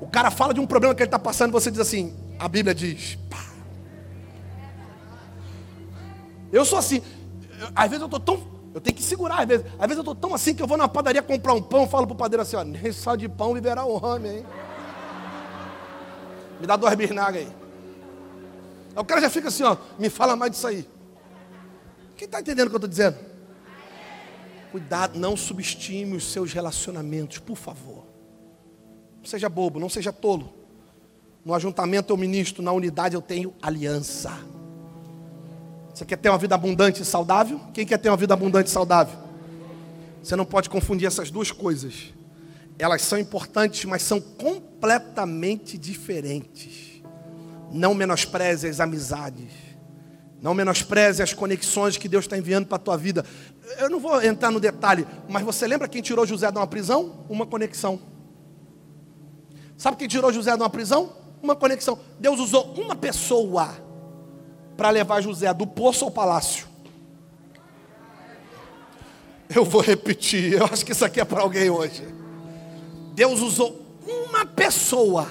O 0.00 0.06
cara 0.06 0.30
fala 0.30 0.54
de 0.54 0.60
um 0.60 0.66
problema 0.68 0.94
que 0.94 1.02
ele 1.02 1.08
está 1.08 1.18
passando 1.18 1.50
e 1.50 1.52
você 1.52 1.72
diz 1.72 1.80
assim: 1.80 2.14
a 2.38 2.46
Bíblia 2.46 2.72
diz. 2.72 3.18
Pá. 3.28 3.44
Eu 6.52 6.64
sou 6.64 6.78
assim. 6.78 7.02
Eu, 7.58 7.68
às 7.74 7.90
vezes 7.90 8.02
eu 8.02 8.06
estou 8.06 8.20
tão. 8.20 8.40
Eu 8.72 8.80
tenho 8.80 8.96
que 8.96 9.02
segurar, 9.02 9.40
às 9.40 9.48
vezes. 9.48 9.66
Às 9.72 9.88
vezes 9.88 9.96
eu 9.96 10.02
estou 10.02 10.14
tão 10.14 10.32
assim 10.32 10.54
que 10.54 10.62
eu 10.62 10.68
vou 10.68 10.76
na 10.76 10.86
padaria 10.86 11.24
comprar 11.24 11.54
um 11.54 11.62
pão, 11.62 11.88
falo 11.88 12.06
pro 12.06 12.14
padeiro 12.14 12.42
assim, 12.42 12.54
ó, 12.54 12.62
nem 12.62 12.92
só 12.92 13.16
de 13.16 13.28
pão 13.28 13.52
viverá 13.52 13.84
o 13.84 14.00
homem, 14.00 14.38
hein? 14.38 14.46
Me 16.60 16.68
dá 16.68 16.76
duas 16.76 16.94
bisnagas 16.94 17.42
aí. 17.42 17.48
Aí 18.94 19.02
o 19.02 19.04
cara 19.04 19.20
já 19.22 19.30
fica 19.30 19.48
assim, 19.48 19.64
ó, 19.64 19.76
me 19.98 20.08
fala 20.08 20.36
mais 20.36 20.52
disso 20.52 20.68
aí. 20.68 20.93
Quem 22.16 22.26
está 22.26 22.40
entendendo 22.40 22.66
o 22.66 22.70
que 22.70 22.76
eu 22.76 22.78
estou 22.78 22.88
dizendo? 22.88 23.16
Cuidado, 24.70 25.18
não 25.18 25.36
subestime 25.36 26.16
os 26.16 26.24
seus 26.24 26.52
relacionamentos, 26.52 27.38
por 27.38 27.56
favor. 27.56 28.04
Não 29.18 29.24
seja 29.24 29.48
bobo, 29.48 29.78
não 29.78 29.88
seja 29.88 30.12
tolo. 30.12 30.52
No 31.44 31.54
ajuntamento 31.54 32.12
eu 32.12 32.16
ministro, 32.16 32.62
na 32.62 32.72
unidade 32.72 33.14
eu 33.14 33.22
tenho 33.22 33.54
aliança. 33.62 34.32
Você 35.94 36.04
quer 36.04 36.16
ter 36.16 36.28
uma 36.28 36.38
vida 36.38 36.54
abundante 36.54 37.02
e 37.02 37.04
saudável? 37.04 37.60
Quem 37.72 37.86
quer 37.86 37.98
ter 37.98 38.08
uma 38.08 38.16
vida 38.16 38.34
abundante 38.34 38.68
e 38.68 38.72
saudável? 38.72 39.16
Você 40.22 40.34
não 40.34 40.44
pode 40.44 40.68
confundir 40.68 41.06
essas 41.06 41.30
duas 41.30 41.52
coisas. 41.52 42.12
Elas 42.78 43.02
são 43.02 43.18
importantes, 43.18 43.84
mas 43.84 44.02
são 44.02 44.20
completamente 44.20 45.78
diferentes. 45.78 47.00
Não 47.70 47.94
menospreze 47.94 48.66
as 48.66 48.80
amizades. 48.80 49.63
Não 50.40 50.52
menospreze 50.54 51.22
as 51.22 51.32
conexões 51.32 51.96
que 51.96 52.08
Deus 52.08 52.24
está 52.24 52.36
enviando 52.36 52.66
para 52.66 52.76
a 52.76 52.78
tua 52.78 52.96
vida. 52.96 53.24
Eu 53.78 53.88
não 53.88 53.98
vou 53.98 54.22
entrar 54.22 54.50
no 54.50 54.60
detalhe, 54.60 55.06
mas 55.28 55.42
você 55.42 55.66
lembra 55.66 55.88
quem 55.88 56.02
tirou 56.02 56.26
José 56.26 56.50
de 56.50 56.58
uma 56.58 56.66
prisão? 56.66 57.24
Uma 57.28 57.46
conexão. 57.46 57.98
Sabe 59.76 59.96
quem 59.96 60.08
tirou 60.08 60.32
José 60.32 60.54
de 60.54 60.62
uma 60.62 60.70
prisão? 60.70 61.12
Uma 61.42 61.56
conexão. 61.56 61.98
Deus 62.18 62.38
usou 62.38 62.74
uma 62.74 62.94
pessoa 62.94 63.74
para 64.76 64.90
levar 64.90 65.20
José 65.20 65.52
do 65.54 65.66
poço 65.66 66.04
ao 66.04 66.10
palácio. 66.10 66.66
Eu 69.54 69.64
vou 69.64 69.80
repetir, 69.80 70.54
eu 70.54 70.64
acho 70.64 70.84
que 70.84 70.92
isso 70.92 71.04
aqui 71.04 71.20
é 71.20 71.24
para 71.24 71.42
alguém 71.42 71.70
hoje. 71.70 72.02
Deus 73.14 73.40
usou 73.40 73.84
uma 74.06 74.44
pessoa 74.44 75.28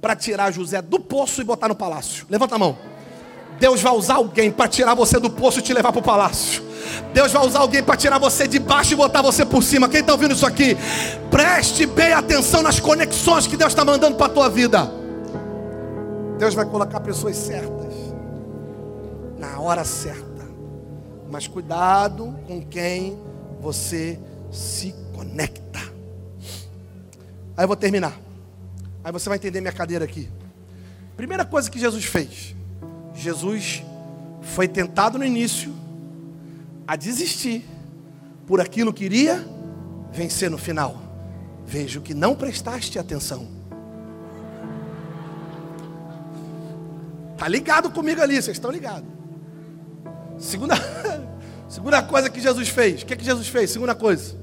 para 0.00 0.16
tirar 0.16 0.50
José 0.50 0.80
do 0.80 0.98
poço 0.98 1.40
e 1.40 1.44
botar 1.44 1.68
no 1.68 1.76
palácio. 1.76 2.26
Levanta 2.28 2.56
a 2.56 2.58
mão. 2.58 2.89
Deus 3.60 3.82
vai 3.82 3.92
usar 3.92 4.14
alguém 4.14 4.50
para 4.50 4.66
tirar 4.66 4.94
você 4.94 5.20
do 5.20 5.28
poço 5.28 5.58
e 5.58 5.62
te 5.62 5.74
levar 5.74 5.92
para 5.92 6.00
o 6.00 6.02
palácio. 6.02 6.62
Deus 7.12 7.30
vai 7.30 7.46
usar 7.46 7.58
alguém 7.58 7.82
para 7.82 7.94
tirar 7.94 8.18
você 8.18 8.48
de 8.48 8.58
baixo 8.58 8.94
e 8.94 8.96
botar 8.96 9.20
você 9.20 9.44
por 9.44 9.62
cima. 9.62 9.86
Quem 9.86 10.00
está 10.00 10.12
ouvindo 10.12 10.32
isso 10.32 10.46
aqui? 10.46 10.78
Preste 11.30 11.84
bem 11.84 12.14
atenção 12.14 12.62
nas 12.62 12.80
conexões 12.80 13.46
que 13.46 13.58
Deus 13.58 13.72
está 13.72 13.84
mandando 13.84 14.16
para 14.16 14.26
a 14.26 14.30
tua 14.30 14.48
vida. 14.48 14.90
Deus 16.38 16.54
vai 16.54 16.64
colocar 16.64 17.00
pessoas 17.00 17.36
certas 17.36 17.92
na 19.38 19.60
hora 19.60 19.84
certa. 19.84 20.48
Mas 21.30 21.46
cuidado 21.46 22.34
com 22.46 22.64
quem 22.64 23.18
você 23.60 24.18
se 24.50 24.94
conecta. 25.14 25.80
Aí 27.54 27.64
eu 27.64 27.68
vou 27.68 27.76
terminar. 27.76 28.18
Aí 29.04 29.12
você 29.12 29.28
vai 29.28 29.36
entender 29.36 29.60
minha 29.60 29.72
cadeira 29.72 30.06
aqui. 30.06 30.30
Primeira 31.14 31.44
coisa 31.44 31.70
que 31.70 31.78
Jesus 31.78 32.06
fez. 32.06 32.58
Jesus 33.20 33.82
foi 34.40 34.66
tentado 34.66 35.18
no 35.18 35.24
início 35.24 35.74
a 36.86 36.96
desistir 36.96 37.66
por 38.46 38.60
aquilo 38.60 38.94
que 38.94 39.04
iria 39.04 39.46
vencer 40.10 40.50
no 40.50 40.56
final. 40.56 40.96
Vejo 41.66 42.00
que 42.00 42.14
não 42.14 42.34
prestaste 42.34 42.98
atenção. 42.98 43.46
Tá 47.36 47.46
ligado 47.46 47.90
comigo 47.90 48.22
ali, 48.22 48.40
vocês 48.40 48.56
estão 48.56 48.70
ligados. 48.70 49.08
Segunda, 50.38 50.74
segunda 51.68 52.02
coisa 52.02 52.30
que 52.30 52.40
Jesus 52.40 52.70
fez. 52.70 53.02
O 53.02 53.06
que, 53.06 53.12
é 53.12 53.16
que 53.16 53.24
Jesus 53.24 53.48
fez? 53.48 53.70
Segunda 53.70 53.94
coisa. 53.94 54.34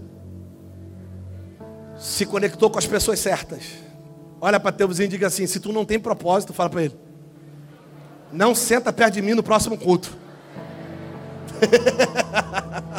Se 1.98 2.28
conectou 2.28 2.70
com 2.70 2.78
as 2.78 2.86
pessoas 2.86 3.20
certas. 3.20 3.64
Olha 4.40 4.60
para 4.60 4.72
teu 4.72 4.88
vizinho 4.88 5.08
e 5.08 5.10
diga 5.10 5.26
assim: 5.26 5.48
se 5.48 5.60
tu 5.60 5.74
não 5.74 5.84
tem 5.84 6.00
propósito, 6.00 6.54
fala 6.54 6.70
para 6.70 6.84
ele. 6.84 7.07
Não 8.32 8.54
senta 8.54 8.92
perto 8.94 9.16
de 9.16 9.22
mim 9.22 9.34
no 9.34 9.44
próximo 9.44 9.78
culto. 9.78 10.16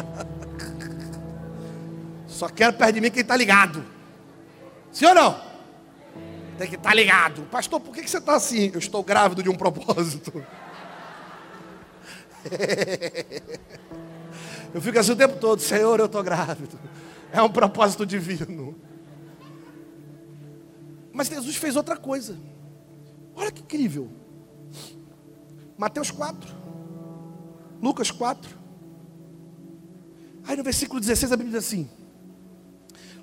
Só 2.27 2.47
quero 2.49 2.73
perto 2.73 2.93
de 2.95 3.01
mim 3.01 3.11
quem 3.11 3.21
está 3.21 3.35
ligado. 3.35 3.85
Sim 4.91 5.05
ou 5.07 5.15
não? 5.15 5.39
Tem 6.57 6.67
que 6.67 6.75
estar 6.75 6.89
tá 6.89 6.95
ligado. 6.95 7.43
Pastor, 7.43 7.79
por 7.79 7.93
que 7.93 8.07
você 8.07 8.17
está 8.17 8.35
assim? 8.35 8.71
Eu 8.73 8.79
estou 8.79 9.03
grávido 9.03 9.41
de 9.41 9.49
um 9.49 9.55
propósito. 9.55 10.43
Eu 14.73 14.81
fico 14.81 14.99
assim 14.99 15.11
o 15.13 15.15
tempo 15.15 15.37
todo, 15.37 15.59
Senhor, 15.61 15.99
eu 15.99 16.05
estou 16.05 16.23
grávido. 16.23 16.79
É 17.31 17.41
um 17.41 17.49
propósito 17.49 18.05
divino. 18.05 18.75
Mas 21.11 21.27
Jesus 21.27 21.55
fez 21.55 21.75
outra 21.75 21.97
coisa. 21.97 22.37
Olha 23.35 23.51
que 23.51 23.61
incrível. 23.61 24.11
Mateus 25.79 26.11
4, 26.11 26.53
Lucas 27.81 28.11
4. 28.11 28.53
Aí 30.45 30.57
no 30.57 30.63
versículo 30.63 30.99
16 30.99 31.31
a 31.31 31.37
Bíblia 31.37 31.57
diz 31.57 31.65
assim: 31.65 31.89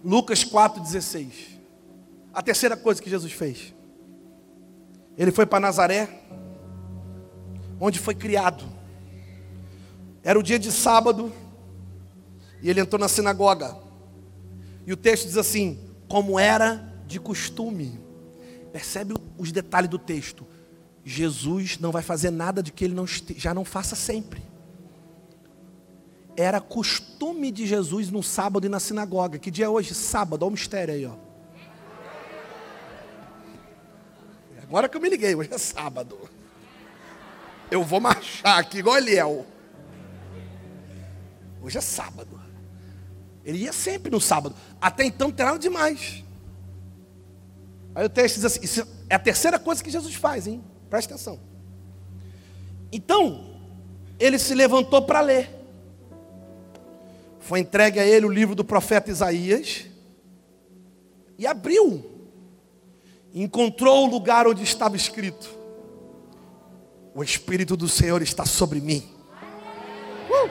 Lucas 0.02 0.42
4, 0.42 0.82
16. 0.82 1.61
A 2.32 2.40
terceira 2.40 2.74
coisa 2.74 3.02
que 3.02 3.11
Jesus 3.11 3.30
fez. 3.30 3.74
Ele 5.18 5.30
foi 5.30 5.44
para 5.44 5.61
Nazaré, 5.61 6.09
onde 7.78 7.98
foi 7.98 8.14
criado. 8.14 8.64
Era 10.22 10.38
o 10.38 10.42
dia 10.42 10.59
de 10.59 10.72
sábado, 10.72 11.30
e 12.62 12.70
ele 12.70 12.80
entrou 12.80 12.98
na 12.98 13.07
sinagoga. 13.07 13.76
E 14.86 14.94
o 14.94 14.96
texto 14.96 15.26
diz 15.26 15.36
assim: 15.36 15.78
como 16.09 16.40
era 16.40 17.02
de 17.07 17.20
costume. 17.20 18.00
Percebe 18.72 19.14
os 19.36 19.52
detalhes 19.52 19.90
do 19.90 19.98
texto. 19.98 20.46
Jesus 21.09 21.78
não 21.78 21.92
vai 21.92 22.02
fazer 22.02 22.32
nada 22.32 22.61
de 22.61 22.72
que 22.72 22.84
ele 22.84 22.92
não 22.92 23.07
já 23.07 23.54
não 23.54 23.64
faça 23.64 23.94
sempre. 23.94 24.42
Era 26.36 26.61
costume 26.61 27.52
de 27.52 27.64
Jesus 27.64 28.11
no 28.11 28.24
sábado 28.24 28.66
e 28.66 28.68
na 28.68 28.80
sinagoga. 28.80 29.38
Que 29.38 29.48
dia 29.48 29.66
é 29.66 29.68
hoje? 29.68 29.94
Sábado, 29.94 30.42
olha 30.42 30.48
o 30.48 30.52
mistério 30.52 30.92
aí, 30.92 31.07
ó. 31.07 31.14
Agora 34.61 34.88
que 34.88 34.96
eu 34.96 35.00
me 35.00 35.09
liguei, 35.09 35.32
hoje 35.32 35.48
é 35.52 35.59
sábado. 35.59 36.18
Eu 37.70 37.84
vou 37.84 38.00
marchar 38.00 38.59
aqui 38.59 38.78
igual 38.78 38.96
Eliel. 38.96 39.46
Hoje 41.62 41.78
é 41.78 41.80
sábado. 41.80 42.40
Ele 43.44 43.59
ia 43.59 43.72
sempre 43.72 44.11
no 44.11 44.20
sábado. 44.20 44.57
Até 44.80 45.04
então 45.04 45.28
não 45.28 45.34
tem 45.36 45.46
nada 45.46 45.59
demais. 45.61 46.24
Aí 47.94 48.04
o 48.04 48.09
texto 48.09 48.40
diz 48.40 48.44
assim: 48.44 48.90
é 49.09 49.14
a 49.14 49.20
terceira 49.20 49.57
coisa 49.57 49.84
que 49.84 49.90
Jesus 49.90 50.16
faz, 50.16 50.48
hein? 50.48 50.64
Presta 50.89 51.14
atenção. 51.14 51.39
Então, 52.93 53.45
ele 54.18 54.39
se 54.39 54.55
levantou 54.55 55.03
para 55.03 55.20
ler. 55.20 55.51
Foi 57.41 57.61
entregue 57.61 58.01
a 58.01 58.07
ele 58.07 58.26
o 58.26 58.30
livro 58.30 58.55
do 58.55 58.64
profeta 58.64 59.11
Isaías. 59.11 59.87
E 61.39 61.47
abriu. 61.47 62.05
Encontrou 63.34 64.07
o 64.07 64.11
lugar 64.11 64.47
onde 64.47 64.62
estava 64.62 64.97
escrito: 64.97 65.55
O 67.14 67.22
Espírito 67.22 67.76
do 67.76 67.89
Senhor 67.89 68.22
está 68.22 68.47
sobre 68.47 68.80
mim. 68.80 69.05
Uh! 70.30 70.51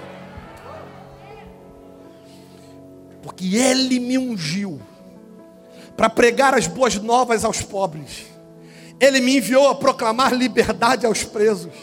Porque 3.24 3.56
Ele 3.56 4.00
me 4.00 4.18
ungiu 4.20 4.80
para 5.98 6.10
pregar 6.10 6.54
as 6.54 6.68
boas 6.68 6.96
novas 6.96 7.44
aos 7.44 7.62
pobres 7.62 8.35
ele 9.00 9.20
me 9.20 9.38
enviou 9.38 9.70
a 9.70 9.76
proclamar 9.76 10.34
liberdade 10.34 11.06
aos 11.06 11.24
presos 11.24 11.74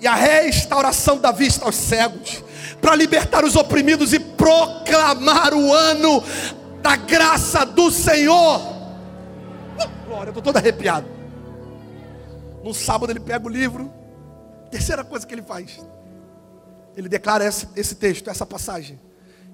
e 0.00 0.06
a 0.06 0.14
restauração 0.14 1.18
da 1.18 1.32
vista 1.32 1.64
aos 1.64 1.74
cegos, 1.74 2.42
para 2.80 2.94
libertar 2.94 3.44
os 3.44 3.56
oprimidos 3.56 4.12
e 4.12 4.20
proclamar 4.20 5.52
o 5.52 5.72
ano 5.72 6.22
da 6.80 6.94
graça 6.96 7.64
do 7.66 7.90
Senhor. 7.90 8.60
Uh, 8.60 10.06
glória, 10.06 10.28
eu 10.28 10.30
estou 10.30 10.42
todo 10.42 10.56
arrepiado. 10.56 11.08
No 12.62 12.72
sábado 12.72 13.10
ele 13.10 13.20
pega 13.20 13.44
o 13.44 13.48
livro, 13.48 13.92
terceira 14.70 15.02
coisa 15.02 15.26
que 15.26 15.34
ele 15.34 15.42
faz, 15.42 15.80
ele 16.96 17.08
declara 17.08 17.44
esse, 17.44 17.66
esse 17.74 17.94
texto, 17.94 18.30
essa 18.30 18.46
passagem. 18.46 19.00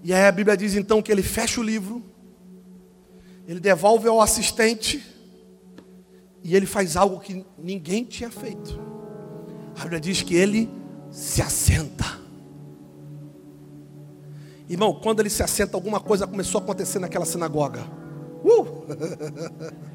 E 0.03 0.13
aí 0.13 0.27
a 0.27 0.33
Bíblia 0.33 0.57
diz 0.57 0.75
então 0.75 1.01
que 1.01 1.11
ele 1.11 1.23
fecha 1.23 1.61
o 1.61 1.63
livro, 1.63 2.05
ele 3.47 3.61
devolve 3.61 4.09
ao 4.09 4.21
assistente 4.21 5.14
e 6.45 6.55
ele 6.55 6.67
faz 6.67 6.95
algo 6.95 7.19
que 7.19 7.43
ninguém 7.59 8.05
tinha 8.05 8.31
feito. 8.31 8.79
A 9.75 9.81
Bíblia 9.81 9.99
diz 9.99 10.21
que 10.21 10.37
ele 10.37 10.69
se 11.11 11.41
assenta. 11.41 12.05
Irmão, 14.69 15.01
quando 15.03 15.21
ele 15.21 15.31
se 15.31 15.43
assenta, 15.43 15.77
alguma 15.77 15.99
coisa 15.99 16.27
começou 16.27 16.61
a 16.61 16.65
acontecer 16.65 16.99
naquela 16.99 17.25
sinagoga. 17.25 17.83
Uh! 18.45 18.85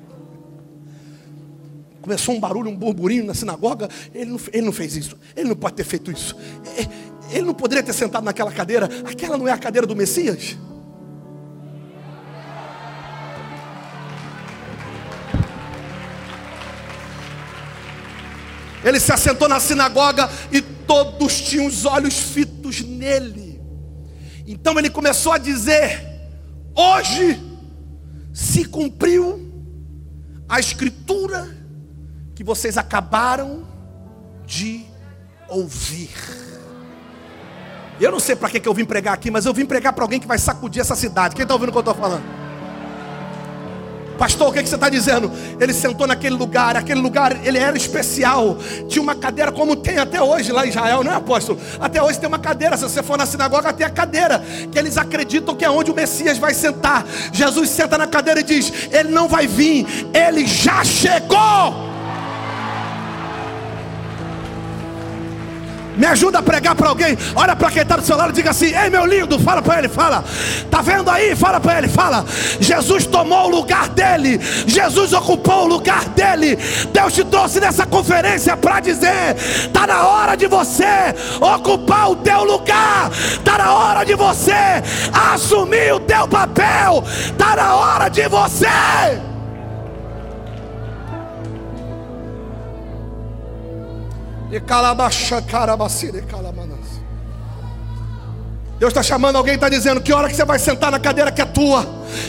Começou 2.01 2.33
um 2.33 2.39
barulho, 2.39 2.71
um 2.71 2.75
burburinho 2.75 3.25
na 3.25 3.33
sinagoga. 3.33 3.89
Ele 4.13 4.31
não, 4.31 4.39
ele 4.53 4.65
não 4.65 4.71
fez 4.71 4.95
isso. 4.95 5.17
Ele 5.35 5.49
não 5.49 5.55
pode 5.55 5.75
ter 5.75 5.83
feito 5.83 6.09
isso. 6.09 6.35
Ele 7.29 7.45
não 7.45 7.53
poderia 7.53 7.83
ter 7.83 7.93
sentado 7.93 8.23
naquela 8.23 8.51
cadeira. 8.51 8.89
Aquela 9.05 9.37
não 9.37 9.47
é 9.47 9.51
a 9.51 9.57
cadeira 9.57 9.85
do 9.85 9.95
Messias? 9.95 10.57
Ele 18.83 18.99
se 18.99 19.11
assentou 19.11 19.47
na 19.47 19.59
sinagoga 19.59 20.29
e 20.51 20.61
todos 20.61 21.41
tinham 21.41 21.65
os 21.65 21.85
olhos 21.85 22.17
fitos 22.17 22.81
nele. 22.81 23.61
Então 24.47 24.77
ele 24.79 24.89
começou 24.89 25.31
a 25.31 25.37
dizer: 25.37 26.01
Hoje 26.75 27.39
se 28.33 28.65
cumpriu 28.65 29.47
a 30.47 30.59
escritura 30.59 31.55
que 32.33 32.43
vocês 32.43 32.77
acabaram 32.77 33.67
de 34.45 34.85
ouvir. 35.49 36.09
Eu 37.99 38.11
não 38.11 38.19
sei 38.19 38.35
para 38.35 38.49
que, 38.49 38.61
que 38.61 38.67
eu 38.67 38.73
vim 38.73 38.85
pregar 38.85 39.13
aqui, 39.13 39.29
mas 39.29 39.45
eu 39.45 39.53
vim 39.53 39.65
pregar 39.65 39.91
para 39.91 40.03
alguém 40.05 40.19
que 40.19 40.27
vai 40.27 40.37
sacudir 40.37 40.81
essa 40.81 40.95
cidade. 40.95 41.35
Quem 41.35 41.43
está 41.43 41.53
ouvindo 41.53 41.69
o 41.69 41.71
que 41.73 41.77
eu 41.77 41.81
estou 41.81 41.95
falando? 41.95 42.38
Pastor, 44.19 44.49
o 44.49 44.51
que, 44.51 44.61
que 44.61 44.67
você 44.67 44.75
está 44.75 44.89
dizendo? 44.89 45.31
Ele 45.61 45.73
sentou 45.73 46.05
naquele 46.05 46.35
lugar, 46.35 46.75
aquele 46.75 46.99
lugar 46.99 47.39
ele 47.45 47.57
era 47.57 47.77
especial. 47.77 48.57
Tinha 48.89 49.01
uma 49.01 49.15
cadeira 49.15 49.49
como 49.49 49.77
tem 49.77 49.97
até 49.97 50.21
hoje 50.21 50.51
lá 50.51 50.65
em 50.65 50.69
Israel, 50.69 51.05
não 51.05 51.13
é 51.13 51.15
apóstolo? 51.15 51.57
Até 51.79 52.03
hoje 52.03 52.19
tem 52.19 52.27
uma 52.27 52.37
cadeira. 52.37 52.75
Se 52.75 52.83
você 52.83 53.01
for 53.01 53.17
na 53.17 53.25
sinagoga, 53.25 53.71
tem 53.71 53.87
a 53.87 53.89
cadeira. 53.89 54.43
Que 54.69 54.77
eles 54.77 54.97
acreditam 54.97 55.55
que 55.55 55.63
é 55.63 55.69
onde 55.69 55.89
o 55.89 55.95
Messias 55.95 56.37
vai 56.37 56.53
sentar. 56.53 57.05
Jesus 57.31 57.69
senta 57.69 57.97
na 57.97 58.07
cadeira 58.07 58.41
e 58.41 58.43
diz: 58.43 58.71
Ele 58.91 59.09
não 59.09 59.29
vai 59.29 59.47
vir, 59.47 59.87
ele 60.13 60.45
já 60.45 60.83
chegou. 60.83 61.88
Me 65.99 66.05
ajuda 66.07 66.39
a 66.39 66.41
pregar 66.41 66.75
para 66.75 66.87
alguém. 66.87 67.17
Olha 67.35 67.57
para 67.57 67.69
quem 67.69 67.81
está 67.81 67.97
do 67.97 68.05
seu 68.05 68.15
lado 68.15 68.29
e 68.29 68.33
diga 68.33 68.51
assim: 68.51 68.73
Ei, 68.73 68.89
meu 68.89 69.05
lindo, 69.05 69.37
fala 69.37 69.61
para 69.61 69.79
ele, 69.79 69.89
fala. 69.89 70.23
Tá 70.71 70.81
vendo 70.81 71.11
aí? 71.11 71.35
Fala 71.35 71.59
para 71.59 71.77
ele, 71.77 71.89
fala. 71.89 72.25
Jesus 72.57 73.05
tomou 73.05 73.47
o 73.47 73.49
lugar 73.49 73.89
dele. 73.89 74.39
Jesus 74.65 75.11
ocupou 75.11 75.65
o 75.65 75.67
lugar 75.67 76.05
dele. 76.09 76.57
Deus 76.93 77.13
te 77.13 77.25
trouxe 77.25 77.59
nessa 77.59 77.85
conferência 77.85 78.55
para 78.55 78.79
dizer: 78.79 79.35
Tá 79.73 79.85
na 79.85 80.07
hora 80.07 80.37
de 80.37 80.47
você 80.47 81.13
ocupar 81.41 82.11
o 82.11 82.15
teu 82.15 82.45
lugar. 82.45 83.11
Tá 83.43 83.57
na 83.57 83.73
hora 83.73 84.05
de 84.05 84.15
você 84.15 84.81
assumir 85.33 85.93
o 85.93 85.99
teu 85.99 86.29
papel. 86.29 87.03
Tá 87.37 87.57
na 87.57 87.75
hora 87.75 88.07
de 88.07 88.25
você. 88.29 89.28
Deus 98.79 98.91
está 98.91 99.03
chamando 99.03 99.35
alguém, 99.35 99.55
está 99.55 99.67
dizendo 99.67 99.99
que 99.99 100.13
hora 100.13 100.29
que 100.29 100.35
você 100.35 100.45
vai 100.45 100.57
sentar 100.57 100.89
na 100.89 100.97
cadeira 100.97 101.29
que 101.33 101.41
é 101.41 101.45
tua, 101.45 101.85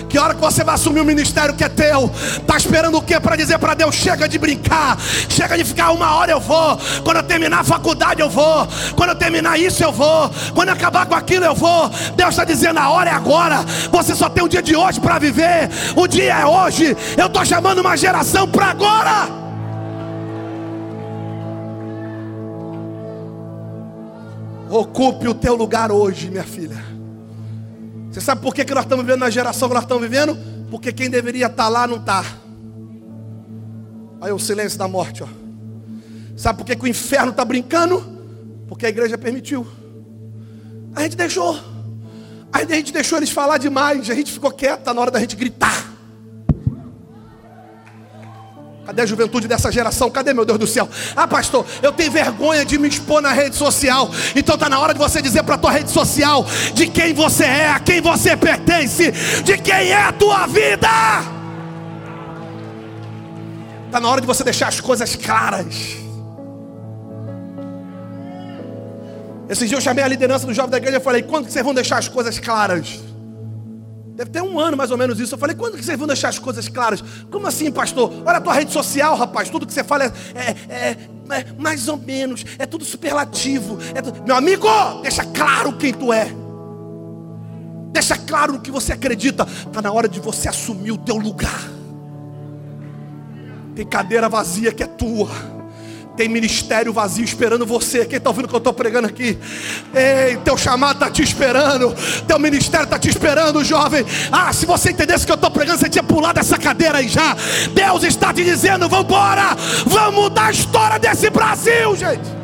que 0.09 0.19
hora 0.19 0.35
que 0.35 0.41
você 0.41 0.65
vai 0.65 0.75
assumir 0.75 1.01
o 1.01 1.05
ministério 1.05 1.55
que 1.55 1.63
é 1.63 1.69
teu. 1.69 2.11
Está 2.39 2.57
esperando 2.57 2.99
o 2.99 3.03
que 3.03 3.19
para 3.21 3.37
dizer 3.37 3.57
para 3.61 3.73
Deus: 3.73 3.95
chega 3.95 4.29
de 4.29 4.37
brincar, 4.37 4.99
chega 5.29 5.57
de 5.57 5.65
ficar 5.65 5.93
uma 5.93 6.17
hora 6.17 6.33
eu 6.33 6.41
vou, 6.41 6.77
quando 7.05 7.19
eu 7.19 7.23
terminar 7.23 7.61
a 7.61 7.65
faculdade 7.65 8.21
eu 8.21 8.29
vou, 8.29 8.67
quando 8.97 9.11
eu 9.11 9.17
terminar 9.17 9.61
isso 9.61 9.85
eu 9.85 9.93
vou, 9.93 10.29
quando 10.53 10.71
eu 10.71 10.75
acabar 10.75 11.07
com 11.07 11.15
aquilo 11.15 11.45
eu 11.45 11.55
vou. 11.55 11.89
Deus 12.17 12.31
está 12.31 12.45
dizendo: 12.45 12.81
a 12.81 12.91
hora 12.91 13.11
é 13.11 13.15
agora, 13.15 13.65
você 13.89 14.13
só 14.17 14.29
tem 14.29 14.43
o 14.43 14.49
dia 14.49 14.61
de 14.61 14.75
hoje 14.75 14.99
para 14.99 15.21
viver, 15.21 15.71
o 15.95 16.09
dia 16.09 16.35
é 16.35 16.45
hoje. 16.45 16.97
Eu 17.17 17.29
estou 17.29 17.45
chamando 17.45 17.79
uma 17.79 17.97
geração 17.97 18.49
para 18.49 18.67
agora. 18.67 19.50
Ocupe 24.71 25.27
o 25.27 25.35
teu 25.35 25.57
lugar 25.57 25.91
hoje, 25.91 26.31
minha 26.31 26.45
filha. 26.45 26.81
Você 28.09 28.21
sabe 28.21 28.41
por 28.41 28.55
que, 28.55 28.65
que 28.65 28.73
nós 28.73 28.85
estamos 28.85 29.05
vivendo 29.05 29.21
na 29.21 29.31
geração 29.31 29.69
que 29.69 29.75
nós 29.75 29.83
estamos 29.83 30.03
vivendo? 30.03 30.39
Porque 30.71 30.93
quem 30.93 31.11
deveria 31.11 31.47
estar 31.47 31.69
lá 31.69 31.89
não 31.89 31.97
está. 31.97 32.25
Aí 34.21 34.31
o 34.31 34.39
silêncio 34.39 34.79
da 34.79 34.87
morte, 34.87 35.25
ó. 35.25 35.27
Sabe 36.37 36.59
por 36.59 36.65
que, 36.65 36.77
que 36.77 36.85
o 36.85 36.87
inferno 36.87 37.33
está 37.33 37.45
brincando? 37.45 38.01
Porque 38.69 38.87
a 38.87 38.89
igreja 38.89 39.19
permitiu. 39.19 39.67
A 40.95 41.03
gente 41.03 41.17
deixou. 41.17 41.59
A 42.53 42.65
gente 42.65 42.93
deixou 42.93 43.19
eles 43.19 43.31
falar 43.31 43.59
demais. 43.59 44.09
A 44.09 44.15
gente 44.15 44.31
ficou 44.31 44.53
quieto, 44.53 44.83
tá 44.83 44.95
na 44.95 45.01
hora 45.01 45.11
da 45.11 45.19
gente 45.19 45.35
gritar. 45.35 45.90
Cadê 48.87 49.03
a 49.03 49.07
juventude 49.07 49.47
dessa 49.47 49.71
geração? 49.71 50.11
Cadê 50.11 50.33
meu 50.33 50.45
Deus 50.45 50.59
do 50.59 50.67
céu? 50.67 50.89
Ah, 51.15 51.29
pastor, 51.29 51.67
eu 51.83 51.93
tenho 51.93 52.11
vergonha 52.11 52.65
de 52.65 52.79
me 52.79 52.89
expor 52.89 53.21
na 53.21 53.33
rede 53.33 53.55
social. 53.55 54.11
Então 54.35 54.55
está 54.55 54.69
na 54.69 54.79
hora 54.79 54.93
de 54.93 54.99
você 54.99 55.21
dizer 55.21 55.43
para 55.43 55.55
a 55.57 55.59
tua 55.59 55.71
rede 55.71 55.91
social 55.91 56.47
de 56.75 56.87
quem 56.87 57.13
você 57.13 57.45
é, 57.45 57.71
a 57.71 57.79
quem 57.79 58.01
você 58.01 58.37
pertence, 58.37 59.13
de 59.43 59.59
quem 59.59 59.91
é 59.91 60.03
a 60.03 60.13
tua 60.13 60.47
vida. 60.47 60.89
Está 63.87 64.01
na 64.01 64.09
hora 64.09 64.21
de 64.21 64.27
você 64.27 64.43
deixar 64.43 64.69
as 64.69 64.81
coisas 64.81 65.15
claras. 65.15 65.97
Esses 69.49 69.69
dias 69.69 69.81
eu 69.81 69.81
chamei 69.81 70.05
a 70.05 70.09
liderança 70.09 70.47
do 70.47 70.55
jovem 70.55 70.71
da 70.71 70.77
igreja 70.77 70.99
e 70.99 71.01
falei: 71.01 71.23
quando 71.23 71.47
que 71.47 71.53
vocês 71.53 71.65
vão 71.65 71.75
deixar 71.75 71.99
as 71.99 72.09
coisas 72.09 72.39
claras? 72.39 73.10
Deve 74.21 74.33
ter 74.33 74.43
um 74.43 74.61
ano 74.61 74.77
mais 74.77 74.91
ou 74.91 74.99
menos 74.99 75.19
isso. 75.19 75.35
Eu 75.35 75.39
falei, 75.39 75.57
quando 75.57 75.79
que 75.79 75.83
vocês 75.83 75.97
vão 75.97 76.07
deixar 76.07 76.29
as 76.29 76.39
coisas 76.39 76.69
claras? 76.69 77.03
Como 77.31 77.47
assim, 77.47 77.73
pastor? 77.73 78.13
Olha 78.27 78.37
a 78.37 78.41
tua 78.43 78.53
rede 78.53 78.71
social, 78.71 79.17
rapaz. 79.17 79.49
Tudo 79.49 79.67
que 79.67 79.73
você 79.73 79.83
fala 79.83 80.05
é, 80.05 80.13
é, 80.35 80.57
é, 80.69 80.91
é 80.91 81.47
mais 81.59 81.89
ou 81.89 81.97
menos, 81.97 82.45
é 82.59 82.67
tudo 82.67 82.85
superlativo. 82.85 83.79
É 83.95 84.03
tudo... 84.03 84.23
Meu 84.23 84.37
amigo, 84.37 84.69
deixa 85.01 85.25
claro 85.25 85.73
quem 85.73 85.95
tu 85.95 86.13
é. 86.13 86.31
Deixa 87.93 88.15
claro 88.15 88.53
no 88.53 88.61
que 88.61 88.71
você 88.71 88.93
acredita. 88.93 89.45
Está 89.67 89.81
na 89.81 89.91
hora 89.91 90.07
de 90.07 90.21
você 90.21 90.51
assumir 90.51 90.93
o 90.93 90.99
teu 90.99 91.17
lugar. 91.17 91.71
Tem 93.75 93.87
cadeira 93.87 94.29
vazia 94.29 94.71
que 94.71 94.83
é 94.83 94.87
tua. 94.87 95.31
Tem 96.17 96.29
ministério 96.29 96.93
vazio 96.93 97.25
esperando 97.25 97.65
você. 97.65 98.05
Quem 98.05 98.19
está 98.19 98.31
ouvindo 98.31 98.47
o 98.47 98.49
que 98.49 98.55
eu 98.55 98.59
estou 98.59 98.73
pregando 98.73 99.07
aqui? 99.07 99.39
Ei, 99.95 100.37
teu 100.39 100.57
chamado 100.57 100.95
está 100.95 101.11
te 101.11 101.23
esperando. 101.23 101.95
Teu 102.27 102.39
ministério 102.39 102.85
está 102.85 102.99
te 102.99 103.09
esperando, 103.09 103.65
jovem. 103.65 104.05
Ah, 104.31 104.53
se 104.53 104.67
você 104.67 104.91
entendesse 104.91 105.25
o 105.25 105.27
que 105.27 105.33
eu 105.33 105.37
estou 105.37 105.51
pregando, 105.51 105.79
você 105.79 105.89
tinha 105.89 106.03
pulado 106.03 106.39
essa 106.39 106.59
cadeira 106.59 106.99
aí 106.99 107.09
já. 107.09 107.37
Deus 107.73 108.03
está 108.03 108.35
te 108.35 108.45
dizendo: 108.45 108.89
vamos 108.89 109.07
embora. 109.07 109.57
Vamos 109.87 110.23
mudar 110.23 110.47
a 110.47 110.51
história 110.51 110.99
desse 110.99 111.31
Brasil, 111.31 111.97
gente. 111.97 112.41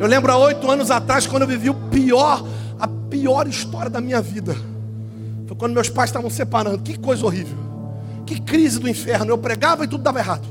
Eu 0.00 0.06
lembro 0.06 0.32
há 0.32 0.36
oito 0.36 0.70
anos 0.70 0.90
atrás, 0.90 1.26
quando 1.26 1.42
eu 1.42 1.48
vivi 1.48 1.68
o 1.68 1.74
pior, 1.74 2.44
a 2.78 2.86
pior 2.86 3.46
história 3.46 3.90
da 3.90 4.00
minha 4.00 4.22
vida. 4.22 4.56
Foi 5.46 5.56
quando 5.56 5.74
meus 5.74 5.88
pais 5.88 6.08
estavam 6.08 6.30
separando. 6.30 6.78
Que 6.78 6.98
coisa 6.98 7.26
horrível. 7.26 7.67
Que 8.28 8.38
crise 8.38 8.78
do 8.78 8.86
inferno. 8.86 9.32
Eu 9.32 9.38
pregava 9.38 9.84
e 9.84 9.88
tudo 9.88 10.02
dava 10.02 10.18
errado. 10.18 10.46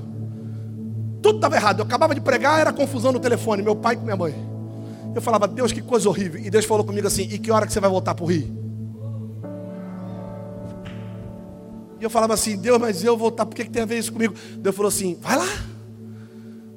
Tudo 1.21 1.37
dava 1.37 1.55
errado. 1.55 1.77
Eu 1.77 1.85
acabava 1.85 2.15
de 2.15 2.21
pregar, 2.21 2.59
era 2.59 2.73
confusão 2.73 3.11
no 3.11 3.19
telefone, 3.19 3.61
meu 3.61 3.75
pai 3.75 3.95
com 3.95 4.01
minha 4.01 4.17
mãe. 4.17 4.33
Eu 5.13 5.21
falava, 5.21 5.47
Deus, 5.47 5.71
que 5.71 5.79
coisa 5.79 6.09
horrível. 6.09 6.41
E 6.43 6.49
Deus 6.49 6.65
falou 6.65 6.83
comigo 6.83 7.05
assim: 7.05 7.21
e 7.31 7.37
que 7.37 7.51
hora 7.51 7.67
que 7.67 7.71
você 7.71 7.79
vai 7.79 7.87
voltar 7.87 8.15
para 8.15 8.25
o 8.25 8.27
Rio? 8.27 8.51
E 11.99 12.03
eu 12.03 12.09
falava 12.09 12.33
assim, 12.33 12.57
Deus, 12.57 12.79
mas 12.79 13.03
eu 13.03 13.15
voltar, 13.15 13.45
por 13.45 13.53
que, 13.53 13.65
que 13.65 13.69
tem 13.69 13.83
a 13.83 13.85
ver 13.85 13.99
isso 13.99 14.11
comigo? 14.11 14.33
Deus 14.57 14.75
falou 14.75 14.89
assim: 14.89 15.15
vai 15.21 15.37
lá. 15.37 15.47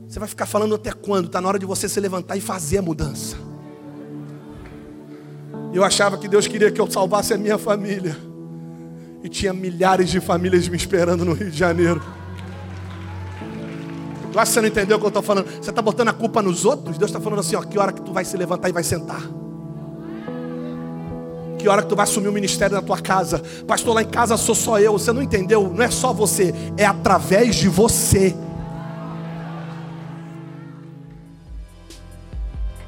Você 0.06 0.18
vai 0.18 0.28
ficar 0.28 0.44
falando 0.44 0.74
até 0.74 0.92
quando? 0.92 1.28
Está 1.28 1.40
na 1.40 1.48
hora 1.48 1.58
de 1.58 1.64
você 1.64 1.88
se 1.88 1.98
levantar 1.98 2.36
e 2.36 2.42
fazer 2.42 2.76
a 2.76 2.82
mudança. 2.82 3.38
Eu 5.72 5.82
achava 5.82 6.18
que 6.18 6.28
Deus 6.28 6.46
queria 6.46 6.70
que 6.70 6.80
eu 6.80 6.90
salvasse 6.90 7.32
a 7.32 7.38
minha 7.38 7.56
família. 7.56 8.29
E 9.22 9.28
tinha 9.28 9.52
milhares 9.52 10.10
de 10.10 10.20
famílias 10.20 10.68
me 10.68 10.76
esperando 10.76 11.24
no 11.24 11.32
Rio 11.32 11.50
de 11.50 11.58
Janeiro. 11.58 12.02
Acho 14.34 14.52
que 14.52 14.54
você 14.54 14.60
não 14.60 14.68
entendeu 14.68 14.96
o 14.96 15.00
que 15.00 15.06
eu 15.06 15.08
estou 15.08 15.22
falando. 15.22 15.46
Você 15.46 15.70
está 15.70 15.82
botando 15.82 16.08
a 16.08 16.12
culpa 16.12 16.40
nos 16.40 16.64
outros? 16.64 16.96
Deus 16.96 17.10
está 17.10 17.20
falando 17.20 17.40
assim: 17.40 17.56
ó, 17.56 17.62
que 17.62 17.78
hora 17.78 17.92
que 17.92 18.00
tu 18.00 18.12
vai 18.12 18.24
se 18.24 18.36
levantar 18.36 18.68
e 18.68 18.72
vai 18.72 18.84
sentar? 18.84 19.22
Que 21.58 21.68
hora 21.68 21.82
que 21.82 21.88
tu 21.88 21.96
vai 21.96 22.04
assumir 22.04 22.28
o 22.28 22.32
ministério 22.32 22.74
na 22.74 22.80
tua 22.80 22.98
casa? 22.98 23.42
Pastor, 23.66 23.94
lá 23.94 24.02
em 24.02 24.08
casa 24.08 24.36
sou 24.36 24.54
só 24.54 24.80
eu. 24.80 24.92
Você 24.92 25.12
não 25.12 25.22
entendeu? 25.22 25.70
Não 25.74 25.84
é 25.84 25.90
só 25.90 26.12
você, 26.12 26.54
é 26.76 26.86
através 26.86 27.56
de 27.56 27.68
você. 27.68 28.34